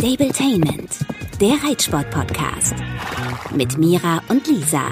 Stabletainment, 0.00 0.96
der 1.42 1.62
Reitsport-Podcast. 1.62 2.74
Mit 3.54 3.76
Mira 3.76 4.22
und 4.28 4.46
Lisa. 4.46 4.90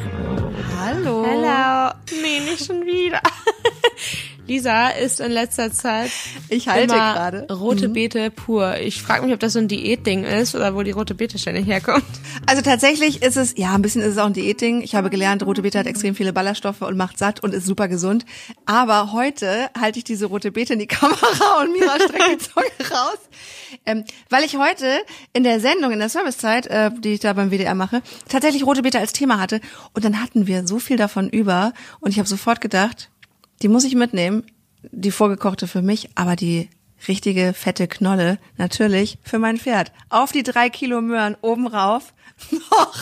Hallo. 0.78 1.24
Hello. 1.24 1.94
Nee, 2.20 2.40
nicht 2.40 2.66
schon 2.66 2.84
wieder. 2.84 3.22
Lisa 4.48 4.88
ist 4.88 5.20
in 5.20 5.30
letzter 5.30 5.70
Zeit 5.72 6.10
Ich 6.48 6.68
halte 6.68 6.94
immer 6.94 7.12
gerade. 7.12 7.46
rote 7.52 7.90
Beete 7.90 8.30
pur. 8.30 8.78
Ich 8.78 9.02
frage 9.02 9.22
mich, 9.24 9.34
ob 9.34 9.40
das 9.40 9.52
so 9.52 9.58
ein 9.58 9.68
Diätding 9.68 10.24
ist 10.24 10.54
oder 10.54 10.74
wo 10.74 10.82
die 10.82 10.90
rote 10.90 11.14
Beete 11.14 11.38
ständig 11.38 11.66
herkommt. 11.66 12.02
Also 12.46 12.62
tatsächlich 12.62 13.22
ist 13.22 13.36
es, 13.36 13.54
ja, 13.58 13.74
ein 13.74 13.82
bisschen 13.82 14.00
ist 14.00 14.12
es 14.12 14.18
auch 14.18 14.24
ein 14.26 14.32
Diätding. 14.32 14.80
Ich 14.80 14.94
habe 14.94 15.10
gelernt, 15.10 15.44
rote 15.44 15.60
Beete 15.60 15.78
hat 15.78 15.86
extrem 15.86 16.14
viele 16.14 16.32
Ballaststoffe 16.32 16.80
und 16.80 16.96
macht 16.96 17.18
satt 17.18 17.40
und 17.42 17.52
ist 17.52 17.66
super 17.66 17.88
gesund. 17.88 18.24
Aber 18.64 19.12
heute 19.12 19.68
halte 19.78 19.98
ich 19.98 20.04
diese 20.04 20.24
rote 20.26 20.50
Beete 20.50 20.72
in 20.72 20.78
die 20.78 20.86
Kamera 20.88 21.60
und 21.60 21.72
Mira 21.78 21.96
streckt 21.96 22.30
die 22.30 22.38
Zunge 22.38 22.90
raus. 22.90 23.18
Ähm, 23.84 24.04
weil 24.30 24.44
ich 24.44 24.56
heute 24.56 24.86
in 25.34 25.44
der 25.44 25.60
Sendung, 25.60 25.92
in 25.92 25.98
der 25.98 26.08
Servicezeit, 26.08 26.66
äh, 26.68 26.90
die 26.98 27.12
ich 27.14 27.20
da 27.20 27.34
beim 27.34 27.50
WDR 27.50 27.74
mache, 27.74 28.00
tatsächlich 28.30 28.64
rote 28.64 28.80
Beete 28.80 28.98
als 28.98 29.12
Thema 29.12 29.38
hatte. 29.38 29.60
Und 29.92 30.06
dann 30.06 30.22
hatten 30.22 30.46
wir 30.46 30.66
so 30.66 30.78
viel 30.78 30.96
davon 30.96 31.28
über 31.28 31.74
und 32.00 32.12
ich 32.12 32.18
habe 32.18 32.28
sofort 32.28 32.62
gedacht, 32.62 33.10
die 33.62 33.68
muss 33.68 33.84
ich 33.84 33.94
mitnehmen, 33.94 34.44
die 34.82 35.10
vorgekochte 35.10 35.66
für 35.66 35.82
mich, 35.82 36.10
aber 36.14 36.36
die 36.36 36.68
richtige 37.06 37.52
fette 37.54 37.86
Knolle 37.86 38.38
natürlich 38.56 39.18
für 39.22 39.38
mein 39.38 39.56
Pferd. 39.56 39.92
Auf 40.08 40.32
die 40.32 40.42
drei 40.42 40.68
Kilo 40.68 41.00
Möhren 41.00 41.36
oben 41.42 41.66
rauf. 41.66 42.12
Noch, 42.52 42.94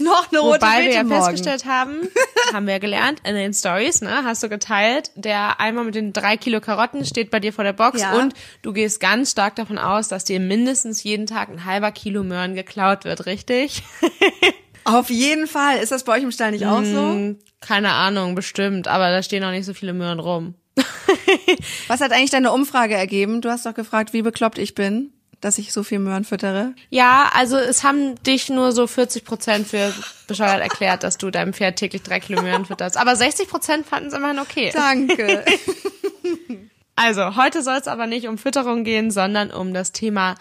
noch 0.00 0.32
eine 0.32 0.40
rote 0.40 0.62
Wobei 0.62 0.78
wir 0.78 0.84
Beete 0.86 0.94
ja 0.96 1.04
morgen. 1.04 1.22
festgestellt 1.22 1.64
haben, 1.64 2.08
haben 2.52 2.66
wir 2.66 2.80
gelernt 2.80 3.20
in 3.22 3.36
den 3.36 3.54
Stories, 3.54 4.00
ne, 4.00 4.24
hast 4.24 4.42
du 4.42 4.48
geteilt, 4.48 5.12
der 5.14 5.60
Eimer 5.60 5.84
mit 5.84 5.94
den 5.94 6.12
drei 6.12 6.36
Kilo 6.36 6.60
Karotten 6.60 7.04
steht 7.04 7.30
bei 7.30 7.38
dir 7.38 7.52
vor 7.52 7.62
der 7.62 7.72
Box 7.72 8.00
Ja. 8.00 8.18
und 8.18 8.34
du 8.62 8.72
gehst 8.72 8.98
ganz 8.98 9.30
stark 9.30 9.54
davon 9.54 9.78
aus, 9.78 10.08
dass 10.08 10.24
dir 10.24 10.40
mindestens 10.40 11.04
jeden 11.04 11.26
Tag 11.26 11.50
ein 11.50 11.66
halber 11.66 11.92
Kilo 11.92 12.24
Möhren 12.24 12.56
geklaut 12.56 13.04
wird, 13.04 13.26
richtig? 13.26 13.84
Auf 14.84 15.10
jeden 15.10 15.46
Fall. 15.46 15.78
Ist 15.78 15.92
das 15.92 16.04
bei 16.04 16.16
euch 16.16 16.22
im 16.22 16.32
Stall 16.32 16.52
nicht 16.52 16.66
auch 16.66 16.82
so? 16.84 17.10
Hm, 17.10 17.38
Keine 17.60 17.92
Ahnung, 17.92 18.34
bestimmt, 18.34 18.88
aber 18.88 19.10
da 19.10 19.22
stehen 19.22 19.42
noch 19.42 19.50
nicht 19.50 19.66
so 19.66 19.74
viele 19.74 19.92
Möhren 19.92 20.20
rum. 20.20 20.54
Was 21.88 22.00
hat 22.00 22.12
eigentlich 22.12 22.30
deine 22.30 22.52
Umfrage 22.52 22.94
ergeben? 22.94 23.40
Du 23.40 23.50
hast 23.50 23.66
doch 23.66 23.74
gefragt, 23.74 24.12
wie 24.12 24.22
bekloppt 24.22 24.58
ich 24.58 24.74
bin, 24.74 25.12
dass 25.40 25.58
ich 25.58 25.72
so 25.72 25.82
viel 25.82 25.98
Möhren 25.98 26.24
füttere. 26.24 26.74
Ja, 26.88 27.30
also 27.34 27.56
es 27.56 27.84
haben 27.84 28.14
dich 28.22 28.48
nur 28.48 28.72
so 28.72 28.86
40 28.86 29.24
Prozent 29.24 29.66
für 29.66 29.92
bescheuert 30.26 30.60
erklärt, 30.60 31.02
dass 31.02 31.18
du 31.18 31.30
deinem 31.30 31.52
Pferd 31.52 31.76
täglich 31.76 32.02
drei 32.02 32.20
Kilo 32.20 32.40
Möhren 32.42 32.64
fütterst. 32.64 32.96
Aber 32.96 33.16
60 33.16 33.48
Prozent 33.48 33.86
fanden 33.86 34.08
es 34.08 34.14
immerhin 34.14 34.38
okay. 34.38 34.70
Danke. 34.72 35.44
Also, 36.96 37.34
heute 37.36 37.62
soll 37.62 37.76
es 37.78 37.88
aber 37.88 38.06
nicht 38.06 38.28
um 38.28 38.36
Fütterung 38.36 38.84
gehen, 38.84 39.10
sondern 39.10 39.50
um 39.50 39.72
das 39.72 39.92
Thema 39.92 40.34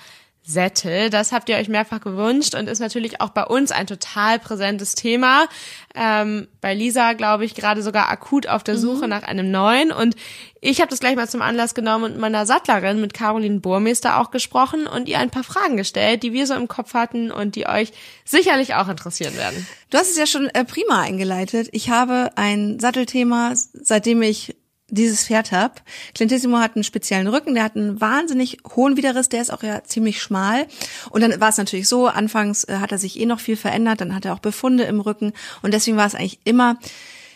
Sättel. 0.50 1.10
Das 1.12 1.32
habt 1.32 1.48
ihr 1.48 1.58
euch 1.58 1.70
mehrfach 1.70 2.02
gewünscht 2.02 2.56
und 2.56 2.68
ist 2.68 2.80
natürlich 2.80 3.22
auch 3.22 3.30
bei 3.30 3.44
uns 3.44 3.72
ein 3.72 3.86
total 3.86 4.40
präsentes 4.40 4.96
Thema. 4.96 5.48
Ähm, 5.94 6.48
bei 6.60 6.74
Lisa, 6.74 7.14
glaube 7.14 7.46
ich, 7.46 7.54
gerade 7.54 7.84
sogar 7.84 8.10
akut 8.10 8.48
auf 8.48 8.64
der 8.64 8.78
Suche 8.78 9.08
nach 9.08 9.24
einem 9.24 9.52
neuen. 9.52 9.92
Und 9.92 10.16
ich 10.60 10.82
habe 10.82 10.90
das 10.90 11.00
gleich 11.00 11.16
mal 11.16 11.30
zum 11.30 11.44
Anlass 11.44 11.76
genommen 11.76 12.06
und 12.06 12.12
mit 12.14 12.22
meiner 12.22 12.48
Sattlerin, 12.48 13.00
mit 13.00 13.14
Caroline 13.14 13.60
Burmeister 13.60 14.20
auch 14.20 14.32
gesprochen 14.32 14.88
und 14.88 15.08
ihr 15.08 15.20
ein 15.20 15.30
paar 15.30 15.44
Fragen 15.44 15.78
gestellt, 15.78 16.24
die 16.24 16.34
wir 16.34 16.48
so 16.48 16.56
im 16.56 16.68
Kopf 16.68 16.96
hatten 16.96 17.32
und 17.32 17.56
die 17.56 17.68
euch 17.68 17.92
sicherlich 18.26 18.74
auch 18.74 18.90
interessieren 18.90 19.36
werden. 19.38 19.68
Du 19.92 19.98
hast 20.00 20.10
es 20.10 20.18
ja 20.18 20.26
schon 20.26 20.48
äh, 20.48 20.66
prima 20.66 21.02
eingeleitet. 21.02 21.70
Ich 21.74 21.92
habe 21.92 22.32
ein 22.36 22.80
Sattelthema, 22.80 23.54
seitdem 23.54 24.24
ich 24.24 24.56
dieses 24.90 25.26
Pferd 25.26 25.52
hab. 25.52 25.82
Clintissimo 26.14 26.60
hat 26.60 26.76
einen 26.76 26.84
speziellen 26.84 27.28
Rücken, 27.28 27.54
der 27.54 27.64
hat 27.64 27.76
einen 27.76 28.00
wahnsinnig 28.02 28.58
hohen 28.76 28.98
Widerriss, 28.98 29.30
der 29.30 29.42
ist 29.42 29.52
auch 29.52 29.64
ja 29.64 29.84
ziemlich 29.84 30.22
schmal. 30.22 30.68
Und 31.10 31.22
dann 31.22 31.40
war 31.40 31.50
es 31.50 31.58
natürlich 31.58 31.88
so, 31.88 32.08
anfangs 32.08 32.64
äh, 32.66 32.78
hat 32.78 32.92
er 32.92 32.98
sich 32.98 33.20
eh 33.20 33.26
noch 33.26 33.40
viel 33.40 33.58
verändert, 33.58 34.02
dann 34.02 34.16
hat 34.16 34.26
er 34.26 34.34
auch 34.34 34.40
Befunde 34.40 34.84
im 34.84 35.00
Rücken 35.00 35.34
und 35.62 35.74
deswegen 35.74 35.98
war 35.98 36.08
es 36.08 36.16
eigentlich 36.16 36.40
immer 36.44 36.78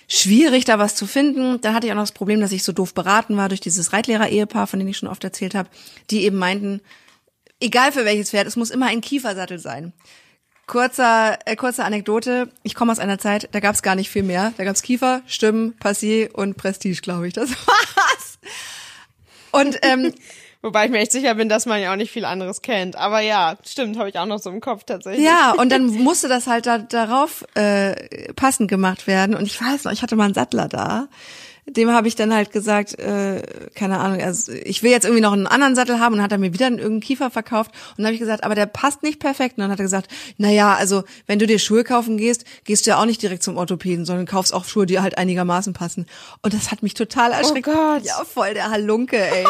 schwierig, 0.07 0.65
da 0.65 0.79
was 0.79 0.95
zu 0.95 1.07
finden. 1.07 1.59
Dann 1.61 1.73
hatte 1.73 1.87
ich 1.87 1.93
auch 1.93 1.97
noch 1.97 2.03
das 2.03 2.11
Problem, 2.11 2.41
dass 2.41 2.51
ich 2.51 2.63
so 2.63 2.71
doof 2.71 2.93
beraten 2.93 3.37
war 3.37 3.49
durch 3.49 3.61
dieses 3.61 3.93
Reitlehrer-Ehepaar, 3.93 4.67
von 4.67 4.79
dem 4.79 4.87
ich 4.87 4.97
schon 4.97 5.09
oft 5.09 5.23
erzählt 5.23 5.55
habe, 5.55 5.69
die 6.09 6.23
eben 6.23 6.37
meinten, 6.37 6.81
egal 7.59 7.91
für 7.91 8.05
welches 8.05 8.29
Pferd, 8.31 8.47
es 8.47 8.55
muss 8.55 8.69
immer 8.69 8.87
ein 8.87 9.01
Kiefersattel 9.01 9.59
sein. 9.59 9.93
Kurzer, 10.67 11.37
äh, 11.45 11.55
kurze 11.55 11.83
Anekdote. 11.83 12.49
Ich 12.63 12.75
komme 12.75 12.91
aus 12.91 12.99
einer 12.99 13.19
Zeit, 13.19 13.49
da 13.51 13.59
gab 13.59 13.75
es 13.75 13.81
gar 13.81 13.95
nicht 13.95 14.09
viel 14.09 14.23
mehr. 14.23 14.53
Da 14.57 14.63
gab 14.63 14.75
es 14.75 14.81
Kiefer, 14.81 15.21
Stimmen, 15.27 15.75
Passier 15.77 16.29
und 16.33 16.55
Prestige, 16.55 17.01
glaube 17.01 17.27
ich. 17.27 17.33
Das 17.33 17.49
war's. 17.67 18.39
Und 19.51 19.77
ähm, 19.81 20.13
Wobei 20.63 20.85
ich 20.85 20.91
mir 20.91 20.99
echt 20.99 21.11
sicher 21.11 21.35
bin, 21.35 21.49
dass 21.49 21.65
man 21.65 21.81
ja 21.81 21.91
auch 21.91 21.97
nicht 21.97 22.09
viel 22.09 22.23
anderes 22.23 22.61
kennt. 22.61 22.95
Aber 22.95 23.19
ja, 23.19 23.57
stimmt, 23.67 23.97
habe 23.99 24.07
ich 24.07 24.17
auch 24.17 24.25
noch 24.25 24.39
so 24.39 24.49
im 24.49 24.61
Kopf 24.61 24.85
tatsächlich. 24.85 25.25
ja, 25.25 25.51
und 25.51 25.69
dann 25.73 25.87
musste 26.03 26.29
das 26.29 26.47
halt 26.47 26.65
da, 26.65 26.77
darauf 26.77 27.43
äh, 27.53 28.31
passend 28.33 28.69
gemacht 28.69 29.05
werden. 29.05 29.35
Und 29.35 29.45
ich 29.45 29.61
weiß 29.61 29.83
noch, 29.83 29.91
ich 29.91 30.01
hatte 30.01 30.15
mal 30.15 30.23
einen 30.23 30.33
Sattler 30.33 30.69
da. 30.69 31.09
Dem 31.65 31.91
habe 31.91 32.07
ich 32.07 32.15
dann 32.15 32.33
halt 32.33 32.51
gesagt, 32.51 32.99
äh, 32.99 33.41
keine 33.73 33.99
Ahnung, 33.99 34.21
also 34.21 34.51
ich 34.51 34.83
will 34.83 34.91
jetzt 34.91 35.05
irgendwie 35.05 35.21
noch 35.21 35.31
einen 35.31 35.47
anderen 35.47 35.75
Sattel 35.75 35.99
haben 35.99 36.13
und 36.13 36.17
dann 36.17 36.25
hat 36.25 36.31
er 36.31 36.37
mir 36.37 36.53
wieder 36.53 36.65
irgendeinen 36.65 36.99
Kiefer 36.99 37.31
verkauft 37.31 37.71
und 37.91 37.99
dann 37.99 38.07
habe 38.07 38.13
ich 38.15 38.19
gesagt, 38.19 38.43
aber 38.43 38.55
der 38.55 38.65
passt 38.65 39.03
nicht 39.03 39.19
perfekt 39.19 39.57
und 39.57 39.61
dann 39.61 39.71
hat 39.71 39.79
er 39.79 39.85
gesagt, 39.85 40.09
na 40.37 40.49
ja, 40.49 40.75
also 40.75 41.03
wenn 41.25 41.39
du 41.39 41.47
dir 41.47 41.59
Schuhe 41.59 41.83
kaufen 41.83 42.17
gehst, 42.17 42.45
gehst 42.65 42.85
du 42.85 42.91
ja 42.91 43.01
auch 43.01 43.05
nicht 43.05 43.21
direkt 43.21 43.43
zum 43.43 43.57
Orthopäden, 43.57 44.05
sondern 44.05 44.25
kaufst 44.25 44.53
auch 44.53 44.65
Schuhe, 44.65 44.85
die 44.85 44.99
halt 44.99 45.17
einigermaßen 45.17 45.73
passen 45.73 46.05
und 46.41 46.53
das 46.53 46.71
hat 46.71 46.83
mich 46.83 46.93
total 46.93 47.31
erschreckt. 47.31 47.65
Gott. 47.65 48.03
Ja, 48.03 48.23
voll 48.25 48.53
der 48.53 48.69
Halunke, 48.69 49.17
ey. 49.17 49.45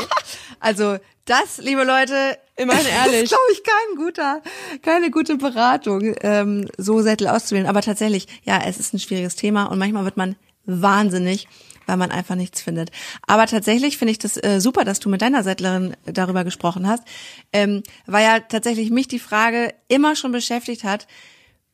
also 0.59 0.97
das, 1.25 1.57
liebe 1.57 1.83
Leute, 1.83 2.37
Immerhin 2.55 2.85
ehrlich. 3.05 3.23
ist, 3.23 3.29
glaube 3.29 3.51
ich, 3.51 3.63
kein 3.63 3.95
guter, 3.97 4.41
keine 4.81 5.11
gute 5.11 5.37
Beratung, 5.37 6.15
ähm, 6.21 6.69
so 6.77 7.01
Sättel 7.01 7.27
auszuwählen. 7.27 7.67
Aber 7.67 7.81
tatsächlich, 7.81 8.27
ja, 8.43 8.61
es 8.65 8.79
ist 8.79 8.93
ein 8.93 8.99
schwieriges 8.99 9.35
Thema 9.35 9.65
und 9.65 9.79
manchmal 9.79 10.05
wird 10.05 10.17
man 10.17 10.35
wahnsinnig, 10.65 11.47
weil 11.85 11.97
man 11.97 12.11
einfach 12.11 12.35
nichts 12.35 12.61
findet. 12.61 12.91
Aber 13.27 13.45
tatsächlich 13.47 13.97
finde 13.97 14.11
ich 14.11 14.19
das 14.19 14.37
äh, 14.37 14.59
super, 14.59 14.83
dass 14.85 14.99
du 14.99 15.09
mit 15.09 15.21
deiner 15.21 15.43
Sättlerin 15.43 15.95
darüber 16.05 16.43
gesprochen 16.43 16.87
hast, 16.87 17.03
ähm, 17.51 17.83
weil 18.05 18.23
ja 18.23 18.39
tatsächlich 18.39 18.91
mich 18.91 19.07
die 19.07 19.19
Frage 19.19 19.73
immer 19.87 20.15
schon 20.15 20.31
beschäftigt 20.31 20.83
hat, 20.83 21.07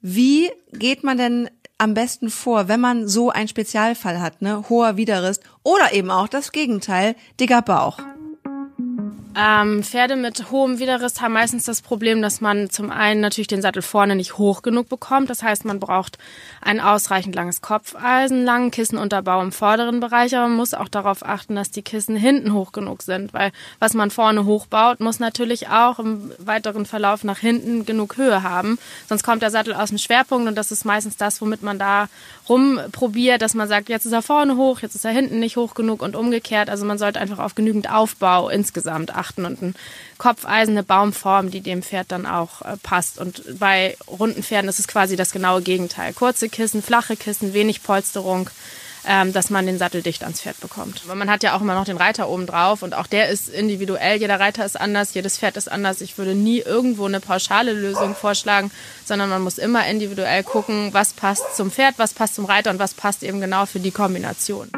wie 0.01 0.49
geht 0.71 1.03
man 1.03 1.17
denn 1.17 1.49
am 1.77 1.93
besten 1.93 2.29
vor, 2.29 2.67
wenn 2.67 2.79
man 2.79 3.07
so 3.07 3.29
einen 3.29 3.47
Spezialfall 3.47 4.21
hat, 4.21 4.41
ne, 4.41 4.65
hoher 4.69 4.97
Widerriss 4.97 5.39
oder 5.63 5.93
eben 5.93 6.11
auch 6.11 6.27
das 6.27 6.51
Gegenteil, 6.51 7.15
dicker 7.39 7.61
Bauch. 7.61 7.97
Ähm, 9.41 9.83
Pferde 9.83 10.17
mit 10.17 10.51
hohem 10.51 10.79
Widerriss 10.79 11.21
haben 11.21 11.31
meistens 11.31 11.63
das 11.63 11.81
Problem, 11.81 12.21
dass 12.21 12.41
man 12.41 12.69
zum 12.69 12.91
einen 12.91 13.21
natürlich 13.21 13.47
den 13.47 13.61
Sattel 13.61 13.81
vorne 13.81 14.17
nicht 14.17 14.37
hoch 14.37 14.63
genug 14.63 14.89
bekommt. 14.89 15.29
Das 15.29 15.43
heißt, 15.43 15.63
man 15.63 15.79
braucht 15.79 16.17
ein 16.61 16.81
ausreichend 16.81 17.35
langes 17.35 17.61
Kopfeisen, 17.61 18.43
langen 18.43 18.69
Kissenunterbau 18.69 19.41
im 19.41 19.53
vorderen 19.53 20.01
Bereich, 20.01 20.35
aber 20.35 20.49
man 20.49 20.57
muss 20.57 20.73
auch 20.73 20.89
darauf 20.89 21.25
achten, 21.25 21.55
dass 21.55 21.71
die 21.71 21.83
Kissen 21.83 22.17
hinten 22.17 22.53
hoch 22.53 22.73
genug 22.73 23.01
sind, 23.01 23.33
weil 23.33 23.53
was 23.79 23.93
man 23.93 24.11
vorne 24.11 24.43
hochbaut, 24.43 24.99
muss 24.99 25.19
natürlich 25.19 25.69
auch 25.69 25.99
im 25.99 26.33
weiteren 26.39 26.85
Verlauf 26.85 27.23
nach 27.23 27.39
hinten 27.39 27.85
genug 27.85 28.17
Höhe 28.17 28.43
haben. 28.43 28.77
Sonst 29.07 29.23
kommt 29.23 29.41
der 29.41 29.51
Sattel 29.51 29.73
aus 29.73 29.87
dem 29.87 29.99
Schwerpunkt 29.99 30.49
und 30.49 30.55
das 30.55 30.69
ist 30.69 30.83
meistens 30.83 31.15
das, 31.15 31.39
womit 31.39 31.63
man 31.63 31.79
da 31.79 32.09
rumprobiert, 32.49 33.41
dass 33.41 33.53
man 33.53 33.69
sagt, 33.69 33.87
jetzt 33.87 34.05
ist 34.05 34.11
er 34.11 34.21
vorne 34.21 34.57
hoch, 34.57 34.81
jetzt 34.81 34.95
ist 34.95 35.05
er 35.05 35.11
hinten 35.11 35.39
nicht 35.39 35.55
hoch 35.55 35.75
genug 35.75 36.01
und 36.01 36.17
umgekehrt. 36.17 36.69
Also 36.69 36.85
man 36.85 36.97
sollte 36.97 37.21
einfach 37.21 37.39
auf 37.39 37.55
genügend 37.55 37.89
Aufbau 37.89 38.49
insgesamt 38.49 39.15
achten 39.15 39.28
und 39.37 39.61
ein 39.61 39.75
Kopfeisen, 40.17 40.73
eine 40.73 40.83
Baumform, 40.83 41.51
die 41.51 41.61
dem 41.61 41.83
Pferd 41.83 42.11
dann 42.11 42.25
auch 42.25 42.61
äh, 42.61 42.77
passt. 42.81 43.19
Und 43.19 43.43
bei 43.59 43.97
runden 44.07 44.43
Pferden 44.43 44.69
ist 44.69 44.79
es 44.79 44.87
quasi 44.87 45.15
das 45.15 45.31
genaue 45.31 45.61
Gegenteil. 45.61 46.13
Kurze 46.13 46.49
Kissen, 46.49 46.81
flache 46.81 47.15
Kissen, 47.15 47.53
wenig 47.53 47.83
Polsterung, 47.83 48.49
ähm, 49.05 49.33
dass 49.33 49.49
man 49.49 49.65
den 49.65 49.77
Sattel 49.77 50.01
dicht 50.01 50.23
ans 50.23 50.41
Pferd 50.41 50.59
bekommt. 50.59 51.01
Aber 51.05 51.15
man 51.15 51.29
hat 51.29 51.43
ja 51.43 51.55
auch 51.55 51.61
immer 51.61 51.75
noch 51.75 51.85
den 51.85 51.97
Reiter 51.97 52.29
oben 52.29 52.45
drauf 52.45 52.83
und 52.83 52.93
auch 52.93 53.07
der 53.07 53.29
ist 53.29 53.49
individuell. 53.49 54.19
Jeder 54.19 54.39
Reiter 54.39 54.65
ist 54.65 54.79
anders, 54.79 55.13
jedes 55.13 55.37
Pferd 55.37 55.57
ist 55.57 55.71
anders. 55.71 56.01
Ich 56.01 56.17
würde 56.17 56.35
nie 56.35 56.59
irgendwo 56.59 57.05
eine 57.05 57.19
pauschale 57.19 57.73
Lösung 57.73 58.15
vorschlagen, 58.15 58.71
sondern 59.05 59.29
man 59.29 59.41
muss 59.41 59.57
immer 59.57 59.87
individuell 59.87 60.43
gucken, 60.43 60.89
was 60.93 61.13
passt 61.13 61.55
zum 61.55 61.71
Pferd, 61.71 61.95
was 61.97 62.13
passt 62.13 62.35
zum 62.35 62.45
Reiter 62.45 62.71
und 62.71 62.79
was 62.79 62.93
passt 62.93 63.23
eben 63.23 63.39
genau 63.41 63.65
für 63.65 63.79
die 63.79 63.91
Kombination. 63.91 64.69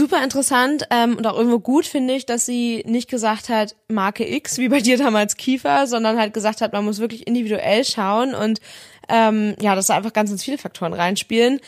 Super 0.00 0.24
interessant 0.24 0.86
ähm, 0.88 1.18
und 1.18 1.26
auch 1.26 1.36
irgendwo 1.36 1.58
gut 1.58 1.84
finde 1.84 2.14
ich, 2.14 2.24
dass 2.24 2.46
sie 2.46 2.82
nicht 2.86 3.10
gesagt 3.10 3.50
hat, 3.50 3.76
Marke 3.88 4.26
X, 4.26 4.56
wie 4.56 4.70
bei 4.70 4.80
dir 4.80 4.96
damals 4.96 5.36
Kiefer, 5.36 5.86
sondern 5.86 6.18
halt 6.18 6.32
gesagt 6.32 6.62
hat, 6.62 6.72
man 6.72 6.86
muss 6.86 7.00
wirklich 7.00 7.26
individuell 7.26 7.84
schauen 7.84 8.34
und 8.34 8.62
ähm, 9.10 9.56
ja, 9.60 9.74
dass 9.74 9.88
da 9.88 9.98
einfach 9.98 10.14
ganz, 10.14 10.30
ganz 10.30 10.42
viele 10.42 10.56
Faktoren 10.56 10.94
reinspielen. 10.94 11.60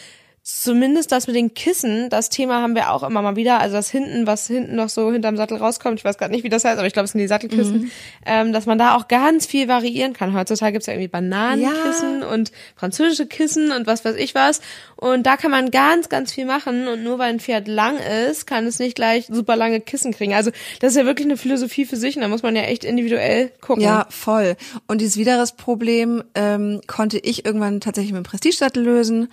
Zumindest 0.45 1.13
das 1.13 1.29
mit 1.29 1.37
den 1.37 1.55
Kissen, 1.55 2.11
das 2.11 2.29
Thema 2.29 2.63
haben 2.63 2.75
wir 2.75 2.91
auch 2.91 3.05
immer 3.05 3.23
mal 3.23 3.37
wieder. 3.37 3.61
Also 3.61 3.77
das 3.77 3.91
hinten, 3.91 4.27
was 4.27 4.49
hinten 4.49 4.75
noch 4.75 4.89
so 4.89 5.13
hinterm 5.13 5.37
Sattel 5.37 5.59
rauskommt, 5.59 6.01
ich 6.01 6.05
weiß 6.05 6.19
gerade 6.19 6.33
nicht, 6.33 6.43
wie 6.43 6.49
das 6.49 6.65
heißt, 6.65 6.79
aber 6.79 6.87
ich 6.87 6.93
glaube, 6.93 7.05
es 7.05 7.13
sind 7.13 7.21
die 7.21 7.29
Sattelkissen, 7.29 7.83
mhm. 7.83 7.91
ähm, 8.27 8.53
dass 8.53 8.67
man 8.67 8.77
da 8.77 8.97
auch 8.97 9.07
ganz 9.07 9.47
viel 9.47 9.69
variieren 9.69 10.15
kann. 10.15 10.35
Heutzutage 10.35 10.73
gibt's 10.73 10.87
ja 10.87 10.95
irgendwie 10.95 11.09
Bananenkissen 11.09 12.23
ja. 12.23 12.29
und 12.29 12.51
französische 12.75 13.27
Kissen 13.27 13.71
und 13.71 13.87
was 13.87 14.05
weiß 14.05 14.17
ich 14.17 14.35
was. 14.35 14.61
Und 14.97 15.27
da 15.27 15.37
kann 15.37 15.53
man 15.53 15.71
ganz, 15.71 16.09
ganz 16.09 16.33
viel 16.33 16.45
machen. 16.45 16.89
Und 16.89 17.05
nur 17.05 17.21
weil 17.21 17.31
ein 17.31 17.41
Pferd 17.41 17.69
lang 17.69 17.99
ist, 18.29 18.47
kann 18.47 18.67
es 18.67 18.81
nicht 18.81 18.97
gleich 18.97 19.27
super 19.29 19.55
lange 19.55 19.81
Kissen 19.81 20.13
kriegen. 20.13 20.35
Also 20.35 20.51
das 20.81 20.93
ist 20.93 20.97
ja 20.97 21.05
wirklich 21.05 21.27
eine 21.27 21.37
Philosophie 21.37 21.85
für 21.85 21.97
sich 21.97 22.17
und 22.17 22.23
da 22.23 22.29
muss 22.29 22.43
man 22.43 22.57
ja 22.57 22.63
echt 22.63 22.83
individuell 22.85 23.53
gucken. 23.61 23.85
Ja, 23.85 24.07
voll. 24.11 24.57
Und 24.89 25.01
dieses 25.01 25.17
Widerrissproblem 25.17 26.25
ähm, 26.35 26.81
konnte 26.89 27.19
ich 27.19 27.45
irgendwann 27.45 27.81
tatsächlich 27.81 28.13
mit 28.13 28.25
dem 28.25 28.29
Prestigesattel 28.29 28.83
lösen. 28.83 29.29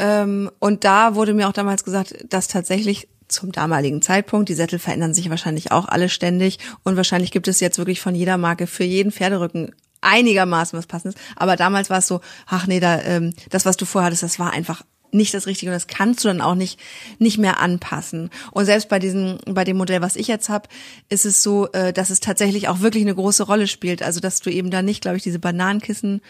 Ähm, 0.00 0.50
und 0.58 0.84
da 0.84 1.14
wurde 1.14 1.34
mir 1.34 1.48
auch 1.48 1.52
damals 1.52 1.84
gesagt, 1.84 2.14
dass 2.28 2.48
tatsächlich 2.48 3.08
zum 3.28 3.52
damaligen 3.52 4.02
Zeitpunkt, 4.02 4.48
die 4.48 4.54
Sättel 4.54 4.78
verändern 4.78 5.14
sich 5.14 5.30
wahrscheinlich 5.30 5.70
auch 5.70 5.86
alle 5.86 6.08
ständig 6.08 6.58
und 6.82 6.96
wahrscheinlich 6.96 7.30
gibt 7.30 7.46
es 7.46 7.60
jetzt 7.60 7.78
wirklich 7.78 8.00
von 8.00 8.14
jeder 8.14 8.38
Marke 8.38 8.66
für 8.66 8.82
jeden 8.82 9.12
Pferderücken 9.12 9.72
einigermaßen 10.00 10.76
was 10.76 10.86
passendes. 10.86 11.20
Aber 11.36 11.56
damals 11.56 11.90
war 11.90 11.98
es 11.98 12.06
so, 12.06 12.20
ach 12.46 12.66
nee, 12.66 12.80
da, 12.80 13.00
ähm, 13.02 13.34
das, 13.50 13.66
was 13.66 13.76
du 13.76 13.84
vorhattest, 13.84 14.22
das 14.22 14.38
war 14.38 14.52
einfach 14.52 14.82
nicht 15.12 15.34
das 15.34 15.46
Richtige 15.46 15.70
und 15.70 15.74
das 15.74 15.86
kannst 15.86 16.22
du 16.22 16.28
dann 16.28 16.40
auch 16.40 16.54
nicht 16.54 16.78
nicht 17.18 17.38
mehr 17.38 17.60
anpassen. 17.60 18.30
Und 18.52 18.64
selbst 18.66 18.88
bei 18.88 18.98
diesem 18.98 19.38
bei 19.44 19.64
dem 19.64 19.76
Modell, 19.76 20.00
was 20.00 20.16
ich 20.16 20.28
jetzt 20.28 20.48
habe, 20.48 20.68
ist 21.08 21.26
es 21.26 21.42
so, 21.42 21.70
äh, 21.72 21.92
dass 21.92 22.10
es 22.10 22.20
tatsächlich 22.20 22.68
auch 22.68 22.80
wirklich 22.80 23.02
eine 23.02 23.14
große 23.14 23.42
Rolle 23.42 23.66
spielt. 23.66 24.02
Also 24.02 24.20
dass 24.20 24.40
du 24.40 24.50
eben 24.50 24.70
da 24.70 24.82
nicht, 24.82 25.02
glaube 25.02 25.16
ich, 25.16 25.22
diese 25.22 25.38
Bananenkissen 25.38 26.20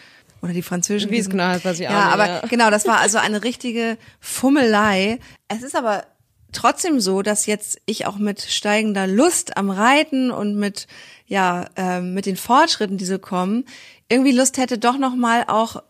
oder 0.41 0.53
die 0.53 0.61
französischen. 0.61 1.11
Wie 1.11 1.19
es 1.19 1.29
genau 1.29 1.45
heißt, 1.45 1.65
weiß 1.65 1.79
ich 1.79 1.83
ja, 1.83 2.09
aber 2.09 2.27
ja. 2.27 2.41
genau, 2.47 2.69
das 2.69 2.85
war 2.87 2.99
also 2.99 3.17
eine 3.17 3.43
richtige 3.43 3.97
Fummelei. 4.19 5.19
Es 5.47 5.63
ist 5.63 5.75
aber 5.75 6.05
trotzdem 6.51 6.99
so, 6.99 7.21
dass 7.21 7.45
jetzt 7.45 7.79
ich 7.85 8.05
auch 8.05 8.17
mit 8.17 8.41
steigender 8.41 9.07
Lust 9.07 9.57
am 9.57 9.69
Reiten 9.69 10.31
und 10.31 10.55
mit 10.55 10.87
ja 11.27 11.69
äh, 11.77 12.01
mit 12.01 12.25
den 12.25 12.37
Fortschritten, 12.37 12.97
die 12.97 13.05
so 13.05 13.19
kommen, 13.19 13.65
irgendwie 14.09 14.31
Lust 14.31 14.57
hätte, 14.57 14.77
doch 14.77 14.97
noch 14.97 15.15
mal 15.15 15.45
auch 15.47 15.83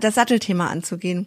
das 0.00 0.14
Sattelthema 0.14 0.68
anzugehen. 0.68 1.26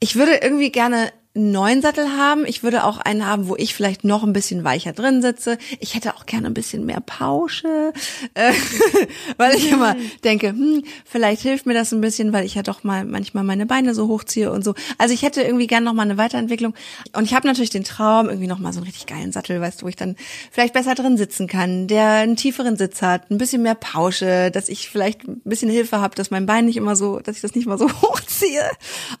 Ich 0.00 0.14
würde 0.14 0.36
irgendwie 0.36 0.70
gerne 0.70 1.12
einen 1.34 1.52
neuen 1.52 1.82
Sattel 1.82 2.16
haben. 2.16 2.46
Ich 2.46 2.62
würde 2.62 2.84
auch 2.84 2.98
einen 2.98 3.26
haben, 3.26 3.48
wo 3.48 3.56
ich 3.56 3.74
vielleicht 3.74 4.02
noch 4.02 4.24
ein 4.24 4.32
bisschen 4.32 4.64
weicher 4.64 4.92
drin 4.92 5.22
sitze. 5.22 5.58
Ich 5.78 5.94
hätte 5.94 6.16
auch 6.16 6.26
gerne 6.26 6.46
ein 6.48 6.54
bisschen 6.54 6.86
mehr 6.86 7.00
Pausche, 7.00 7.92
äh, 8.34 8.52
weil 9.36 9.54
ich 9.54 9.70
immer 9.70 9.94
denke, 10.24 10.48
hm, 10.48 10.84
vielleicht 11.04 11.42
hilft 11.42 11.66
mir 11.66 11.74
das 11.74 11.92
ein 11.92 12.00
bisschen, 12.00 12.32
weil 12.32 12.44
ich 12.44 12.54
ja 12.54 12.62
doch 12.62 12.82
mal 12.82 13.04
manchmal 13.04 13.44
meine 13.44 13.66
Beine 13.66 13.94
so 13.94 14.08
hochziehe 14.08 14.50
und 14.50 14.64
so. 14.64 14.74
Also 14.96 15.14
ich 15.14 15.22
hätte 15.22 15.42
irgendwie 15.42 15.66
gerne 15.66 15.84
noch 15.84 15.94
mal 15.94 16.02
eine 16.02 16.16
Weiterentwicklung. 16.16 16.74
Und 17.14 17.24
ich 17.24 17.34
habe 17.34 17.46
natürlich 17.46 17.70
den 17.70 17.84
Traum, 17.84 18.28
irgendwie 18.28 18.48
noch 18.48 18.58
mal 18.58 18.72
so 18.72 18.80
einen 18.80 18.86
richtig 18.86 19.06
geilen 19.06 19.32
Sattel, 19.32 19.60
weißt 19.60 19.80
du, 19.82 19.84
wo 19.84 19.88
ich 19.88 19.96
dann 19.96 20.16
vielleicht 20.50 20.72
besser 20.72 20.94
drin 20.94 21.16
sitzen 21.16 21.46
kann, 21.46 21.86
der 21.86 22.08
einen 22.08 22.36
tieferen 22.36 22.76
Sitz 22.76 23.02
hat, 23.02 23.30
ein 23.30 23.38
bisschen 23.38 23.62
mehr 23.62 23.74
Pausche, 23.74 24.50
dass 24.50 24.68
ich 24.68 24.88
vielleicht 24.88 25.28
ein 25.28 25.40
bisschen 25.44 25.70
Hilfe 25.70 26.00
habe, 26.00 26.14
dass 26.14 26.30
mein 26.30 26.46
Bein 26.46 26.64
nicht 26.64 26.76
immer 26.76 26.96
so, 26.96 27.20
dass 27.20 27.36
ich 27.36 27.42
das 27.42 27.54
nicht 27.54 27.66
mal 27.66 27.78
so 27.78 27.88
hochziehe. 28.02 28.68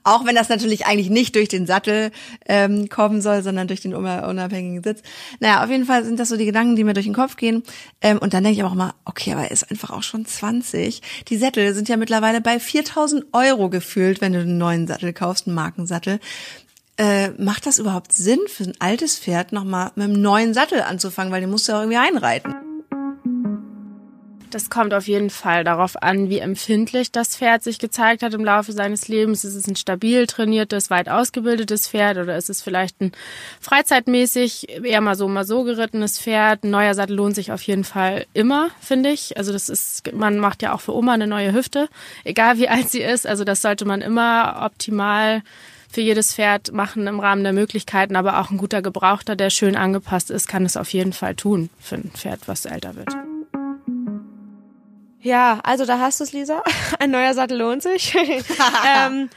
Auch 0.04 0.24
wenn 0.24 0.34
das 0.34 0.48
natürlich 0.48 0.86
eigentlich 0.86 1.10
nicht 1.10 1.36
durch 1.36 1.48
den 1.48 1.66
Sattel 1.66 1.97
ähm, 2.46 2.88
kommen 2.88 3.20
soll, 3.20 3.42
sondern 3.42 3.68
durch 3.68 3.80
den 3.80 3.94
unabhängigen 3.94 4.82
Sitz. 4.82 5.02
Naja, 5.40 5.64
auf 5.64 5.70
jeden 5.70 5.84
Fall 5.84 6.04
sind 6.04 6.18
das 6.18 6.28
so 6.28 6.36
die 6.36 6.44
Gedanken, 6.44 6.76
die 6.76 6.84
mir 6.84 6.94
durch 6.94 7.06
den 7.06 7.14
Kopf 7.14 7.36
gehen. 7.36 7.62
Ähm, 8.00 8.18
und 8.18 8.34
dann 8.34 8.44
denke 8.44 8.56
ich 8.56 8.64
aber 8.64 8.72
auch 8.72 8.76
mal, 8.76 8.94
okay, 9.04 9.32
aber 9.32 9.42
er 9.42 9.50
ist 9.50 9.70
einfach 9.70 9.90
auch 9.90 10.02
schon 10.02 10.26
20. 10.26 11.02
Die 11.28 11.36
Sättel 11.36 11.74
sind 11.74 11.88
ja 11.88 11.96
mittlerweile 11.96 12.40
bei 12.40 12.60
4000 12.60 13.26
Euro 13.32 13.70
gefühlt, 13.70 14.20
wenn 14.20 14.32
du 14.32 14.40
einen 14.40 14.58
neuen 14.58 14.86
Sattel 14.86 15.12
kaufst, 15.12 15.46
einen 15.46 15.56
Markensattel. 15.56 16.20
Äh, 16.96 17.30
macht 17.38 17.66
das 17.66 17.78
überhaupt 17.78 18.12
Sinn 18.12 18.40
für 18.48 18.64
ein 18.64 18.74
altes 18.80 19.18
Pferd 19.18 19.52
nochmal 19.52 19.92
mit 19.94 20.04
einem 20.04 20.20
neuen 20.20 20.52
Sattel 20.52 20.82
anzufangen, 20.82 21.32
weil 21.32 21.40
den 21.40 21.50
musst 21.50 21.68
du 21.68 21.72
ja 21.72 21.78
auch 21.78 21.82
irgendwie 21.82 21.98
einreiten? 21.98 22.67
Das 24.50 24.70
kommt 24.70 24.94
auf 24.94 25.06
jeden 25.08 25.28
Fall 25.28 25.62
darauf 25.62 26.02
an, 26.02 26.30
wie 26.30 26.38
empfindlich 26.38 27.12
das 27.12 27.36
Pferd 27.36 27.62
sich 27.62 27.78
gezeigt 27.78 28.22
hat 28.22 28.32
im 28.32 28.44
Laufe 28.44 28.72
seines 28.72 29.06
Lebens. 29.06 29.44
Ist 29.44 29.54
es 29.54 29.66
ein 29.66 29.76
stabil 29.76 30.26
trainiertes, 30.26 30.88
weit 30.88 31.08
ausgebildetes 31.08 31.88
Pferd 31.88 32.16
oder 32.16 32.36
ist 32.36 32.48
es 32.48 32.62
vielleicht 32.62 33.00
ein 33.00 33.12
freizeitmäßig 33.60 34.68
eher 34.84 35.02
mal 35.02 35.16
so, 35.16 35.28
mal 35.28 35.44
so 35.44 35.64
gerittenes 35.64 36.18
Pferd? 36.18 36.64
Ein 36.64 36.70
neuer 36.70 36.94
Sattel 36.94 37.16
lohnt 37.16 37.34
sich 37.34 37.52
auf 37.52 37.60
jeden 37.62 37.84
Fall 37.84 38.24
immer, 38.32 38.70
finde 38.80 39.10
ich. 39.10 39.36
Also 39.36 39.52
das 39.52 39.68
ist, 39.68 40.12
man 40.14 40.38
macht 40.38 40.62
ja 40.62 40.72
auch 40.72 40.80
für 40.80 40.94
Oma 40.94 41.12
eine 41.12 41.26
neue 41.26 41.52
Hüfte, 41.52 41.88
egal 42.24 42.56
wie 42.56 42.68
alt 42.68 42.88
sie 42.88 43.02
ist. 43.02 43.26
Also 43.26 43.44
das 43.44 43.60
sollte 43.60 43.84
man 43.84 44.00
immer 44.00 44.62
optimal 44.64 45.42
für 45.90 46.00
jedes 46.00 46.34
Pferd 46.34 46.72
machen 46.72 47.06
im 47.06 47.20
Rahmen 47.20 47.42
der 47.42 47.52
Möglichkeiten, 47.52 48.16
aber 48.16 48.40
auch 48.40 48.50
ein 48.50 48.58
guter 48.58 48.82
Gebrauchter, 48.82 49.36
der 49.36 49.50
schön 49.50 49.76
angepasst 49.76 50.30
ist, 50.30 50.48
kann 50.48 50.64
es 50.64 50.76
auf 50.76 50.92
jeden 50.92 51.12
Fall 51.12 51.34
tun 51.34 51.70
für 51.80 51.96
ein 51.96 52.10
Pferd, 52.14 52.40
was 52.46 52.64
älter 52.64 52.94
wird. 52.94 53.14
Ja, 55.20 55.60
also 55.62 55.84
da 55.84 55.98
hast 55.98 56.20
du 56.20 56.24
es, 56.24 56.32
Lisa. 56.32 56.62
Ein 56.98 57.10
neuer 57.10 57.34
Sattel 57.34 57.58
lohnt 57.58 57.82
sich. 57.82 58.14
ähm, 58.96 59.28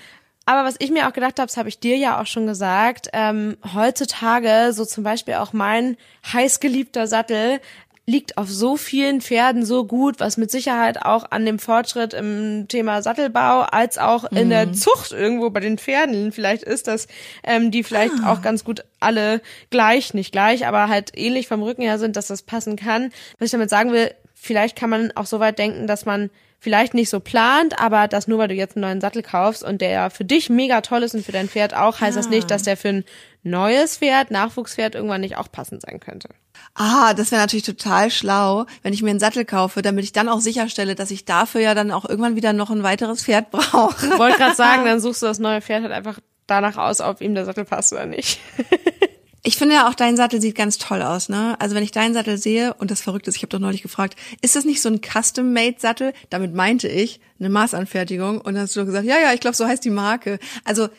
aber 0.46 0.66
was 0.66 0.76
ich 0.80 0.92
mir 0.92 1.08
auch 1.08 1.14
gedacht 1.14 1.40
habe, 1.40 1.48
das 1.48 1.58
habe 1.58 1.70
ich 1.70 1.80
dir 1.80 1.98
ja 1.98 2.20
auch 2.20 2.26
schon 2.26 2.48
gesagt, 2.48 3.10
ähm, 3.14 3.58
heutzutage, 3.74 4.74
so 4.74 4.86
zum 4.86 5.04
Beispiel 5.04 5.36
auch 5.36 5.54
mein 5.54 5.98
heißgeliebter 6.32 7.08
Sattel, 7.08 7.60
liegt 8.08 8.38
auf 8.38 8.50
so 8.50 8.78
vielen 8.78 9.22
Pferden 9.22 9.64
so 9.64 9.86
gut, 9.86 10.20
was 10.20 10.38
mit 10.38 10.50
Sicherheit 10.50 11.06
auch 11.06 11.30
an 11.30 11.46
dem 11.46 11.60
Fortschritt 11.60 12.14
im 12.14 12.68
Thema 12.68 13.02
Sattelbau 13.02 13.62
als 13.62 13.98
auch 14.00 14.26
in 14.26 14.48
mhm. 14.48 14.50
der 14.50 14.74
Zucht 14.74 15.12
irgendwo 15.12 15.50
bei 15.52 15.60
den 15.60 15.78
Pferden 15.78 16.32
vielleicht 16.32 16.64
ist, 16.64 16.88
dass 16.88 17.08
ähm, 17.44 17.72
die 17.72 17.84
vielleicht 17.84 18.16
ah. 18.24 18.34
auch 18.34 18.42
ganz 18.42 18.64
gut 18.64 18.84
alle 19.00 19.42
gleich, 19.70 20.14
nicht 20.14 20.32
gleich, 20.32 20.68
aber 20.68 20.90
halt 20.90 21.12
ähnlich 21.16 21.48
vom 21.48 21.62
Rücken 21.62 21.84
her 21.84 22.00
sind, 22.00 22.16
dass 22.16 22.28
das 22.28 22.42
passen 22.42 22.76
kann. 22.76 23.12
Was 23.38 23.48
ich 23.48 23.52
damit 23.52 23.70
sagen 23.70 23.92
will, 23.94 24.12
vielleicht 24.42 24.76
kann 24.76 24.90
man 24.90 25.12
auch 25.16 25.28
so 25.28 25.40
weit 25.40 25.60
denken, 25.60 25.86
dass 25.86 26.06
man 26.06 26.32
vielleicht 26.60 26.94
nicht 26.94 27.10
so 27.10 27.20
plant, 27.20 27.80
aber 27.80 28.08
dass 28.08 28.28
nur 28.28 28.40
weil 28.40 28.48
du 28.48 28.56
jetzt 28.56 28.76
einen 28.76 28.82
neuen 28.82 29.02
Sattel 29.02 29.22
kaufst 29.22 29.64
und 29.64 29.82
der 29.82 30.10
für 30.10 30.26
dich 30.26 30.50
mega 30.50 30.82
toll 30.82 31.04
ist 31.04 31.14
und 31.14 31.24
für 31.24 31.32
dein 31.32 31.48
Pferd 31.48 31.76
auch, 31.76 32.02
heißt 32.02 32.16
ja. 32.16 32.22
das 32.22 32.30
nicht, 32.30 32.50
dass 32.50 32.64
der 32.64 32.76
für 32.76 32.90
ein 32.90 33.06
neues 33.44 33.98
Pferd, 33.98 34.32
Nachwuchspferd 34.32 34.96
irgendwann 34.96 35.22
nicht 35.22 35.38
auch 35.38 35.52
passend 35.52 35.84
sein 35.84 36.00
könnte. 36.00 36.30
Ah, 36.74 37.14
das 37.14 37.32
wäre 37.32 37.42
natürlich 37.42 37.66
total 37.66 38.10
schlau, 38.10 38.66
wenn 38.82 38.94
ich 38.94 39.04
mir 39.04 39.12
einen 39.12 39.20
Sattel 39.20 39.46
kaufe, 39.46 39.82
damit 39.82 40.04
ich 40.04 40.12
dann 40.12 40.30
auch 40.30 40.40
sicherstelle, 40.40 40.96
dass 40.96 41.12
ich 41.12 41.26
dafür 41.26 41.62
ja 41.62 41.76
dann 41.76 41.92
auch 41.92 42.06
irgendwann 42.06 42.36
wieder 42.36 42.54
noch 42.54 42.72
ein 42.72 42.84
weiteres 42.84 43.24
Pferd 43.24 43.52
brauche. 43.52 44.18
Wollte 44.18 44.38
gerade 44.38 44.56
sagen, 44.56 44.86
dann 44.86 45.00
suchst 45.00 45.22
du 45.22 45.28
das 45.28 45.40
neue 45.40 45.62
Pferd 45.62 45.84
halt 45.84 45.94
einfach 45.94 46.20
danach 46.48 46.78
aus, 46.78 47.00
ob 47.00 47.22
ihm 47.22 47.36
der 47.36 47.46
Sattel 47.46 47.66
passt 47.66 47.94
oder 47.94 48.06
nicht. 48.08 48.40
Ich 49.44 49.58
finde 49.58 49.76
ja 49.76 49.90
auch 49.90 49.96
dein 49.96 50.16
Sattel 50.18 50.40
sieht 50.40 50.56
ganz 50.56 50.78
toll 50.78 51.02
aus, 51.02 51.28
ne? 51.28 51.56
Also 51.60 51.76
wenn 51.76 51.84
ich 51.84 51.92
deinen 51.92 52.14
Sattel 52.14 52.38
sehe 52.38 52.76
und 52.76 52.92
das 52.92 53.02
verrückt 53.02 53.28
ist, 53.28 53.38
ich 53.38 53.42
habe 53.42 53.50
doch 53.50 53.60
neulich 53.60 53.82
gefragt, 53.82 54.16
ist 54.42 54.56
das 54.56 54.66
nicht 54.66 54.82
so 54.82 54.90
ein 54.90 55.02
Custom-Made 55.02 55.78
Sattel? 55.80 56.14
Damit 56.30 56.54
meinte 56.54 56.88
ich 56.88 57.20
eine 57.40 57.50
Maßanfertigung 57.50 58.40
und 58.42 58.54
dann 58.54 58.64
hast 58.64 58.76
du 58.76 58.86
gesagt, 58.86 59.06
ja, 59.06 59.20
ja, 59.20 59.34
ich 59.34 59.40
glaube, 59.40 59.56
so 59.56 59.66
heißt 59.66 59.84
die 59.84 59.90
Marke. 59.90 60.38
Also 60.64 60.90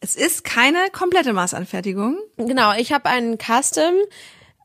es 0.00 0.14
ist 0.14 0.44
keine 0.44 0.78
komplette 0.92 1.32
Maßanfertigung. 1.32 2.18
Genau, 2.36 2.72
ich 2.76 2.92
habe 2.92 3.06
einen 3.06 3.36
Custom 3.36 3.94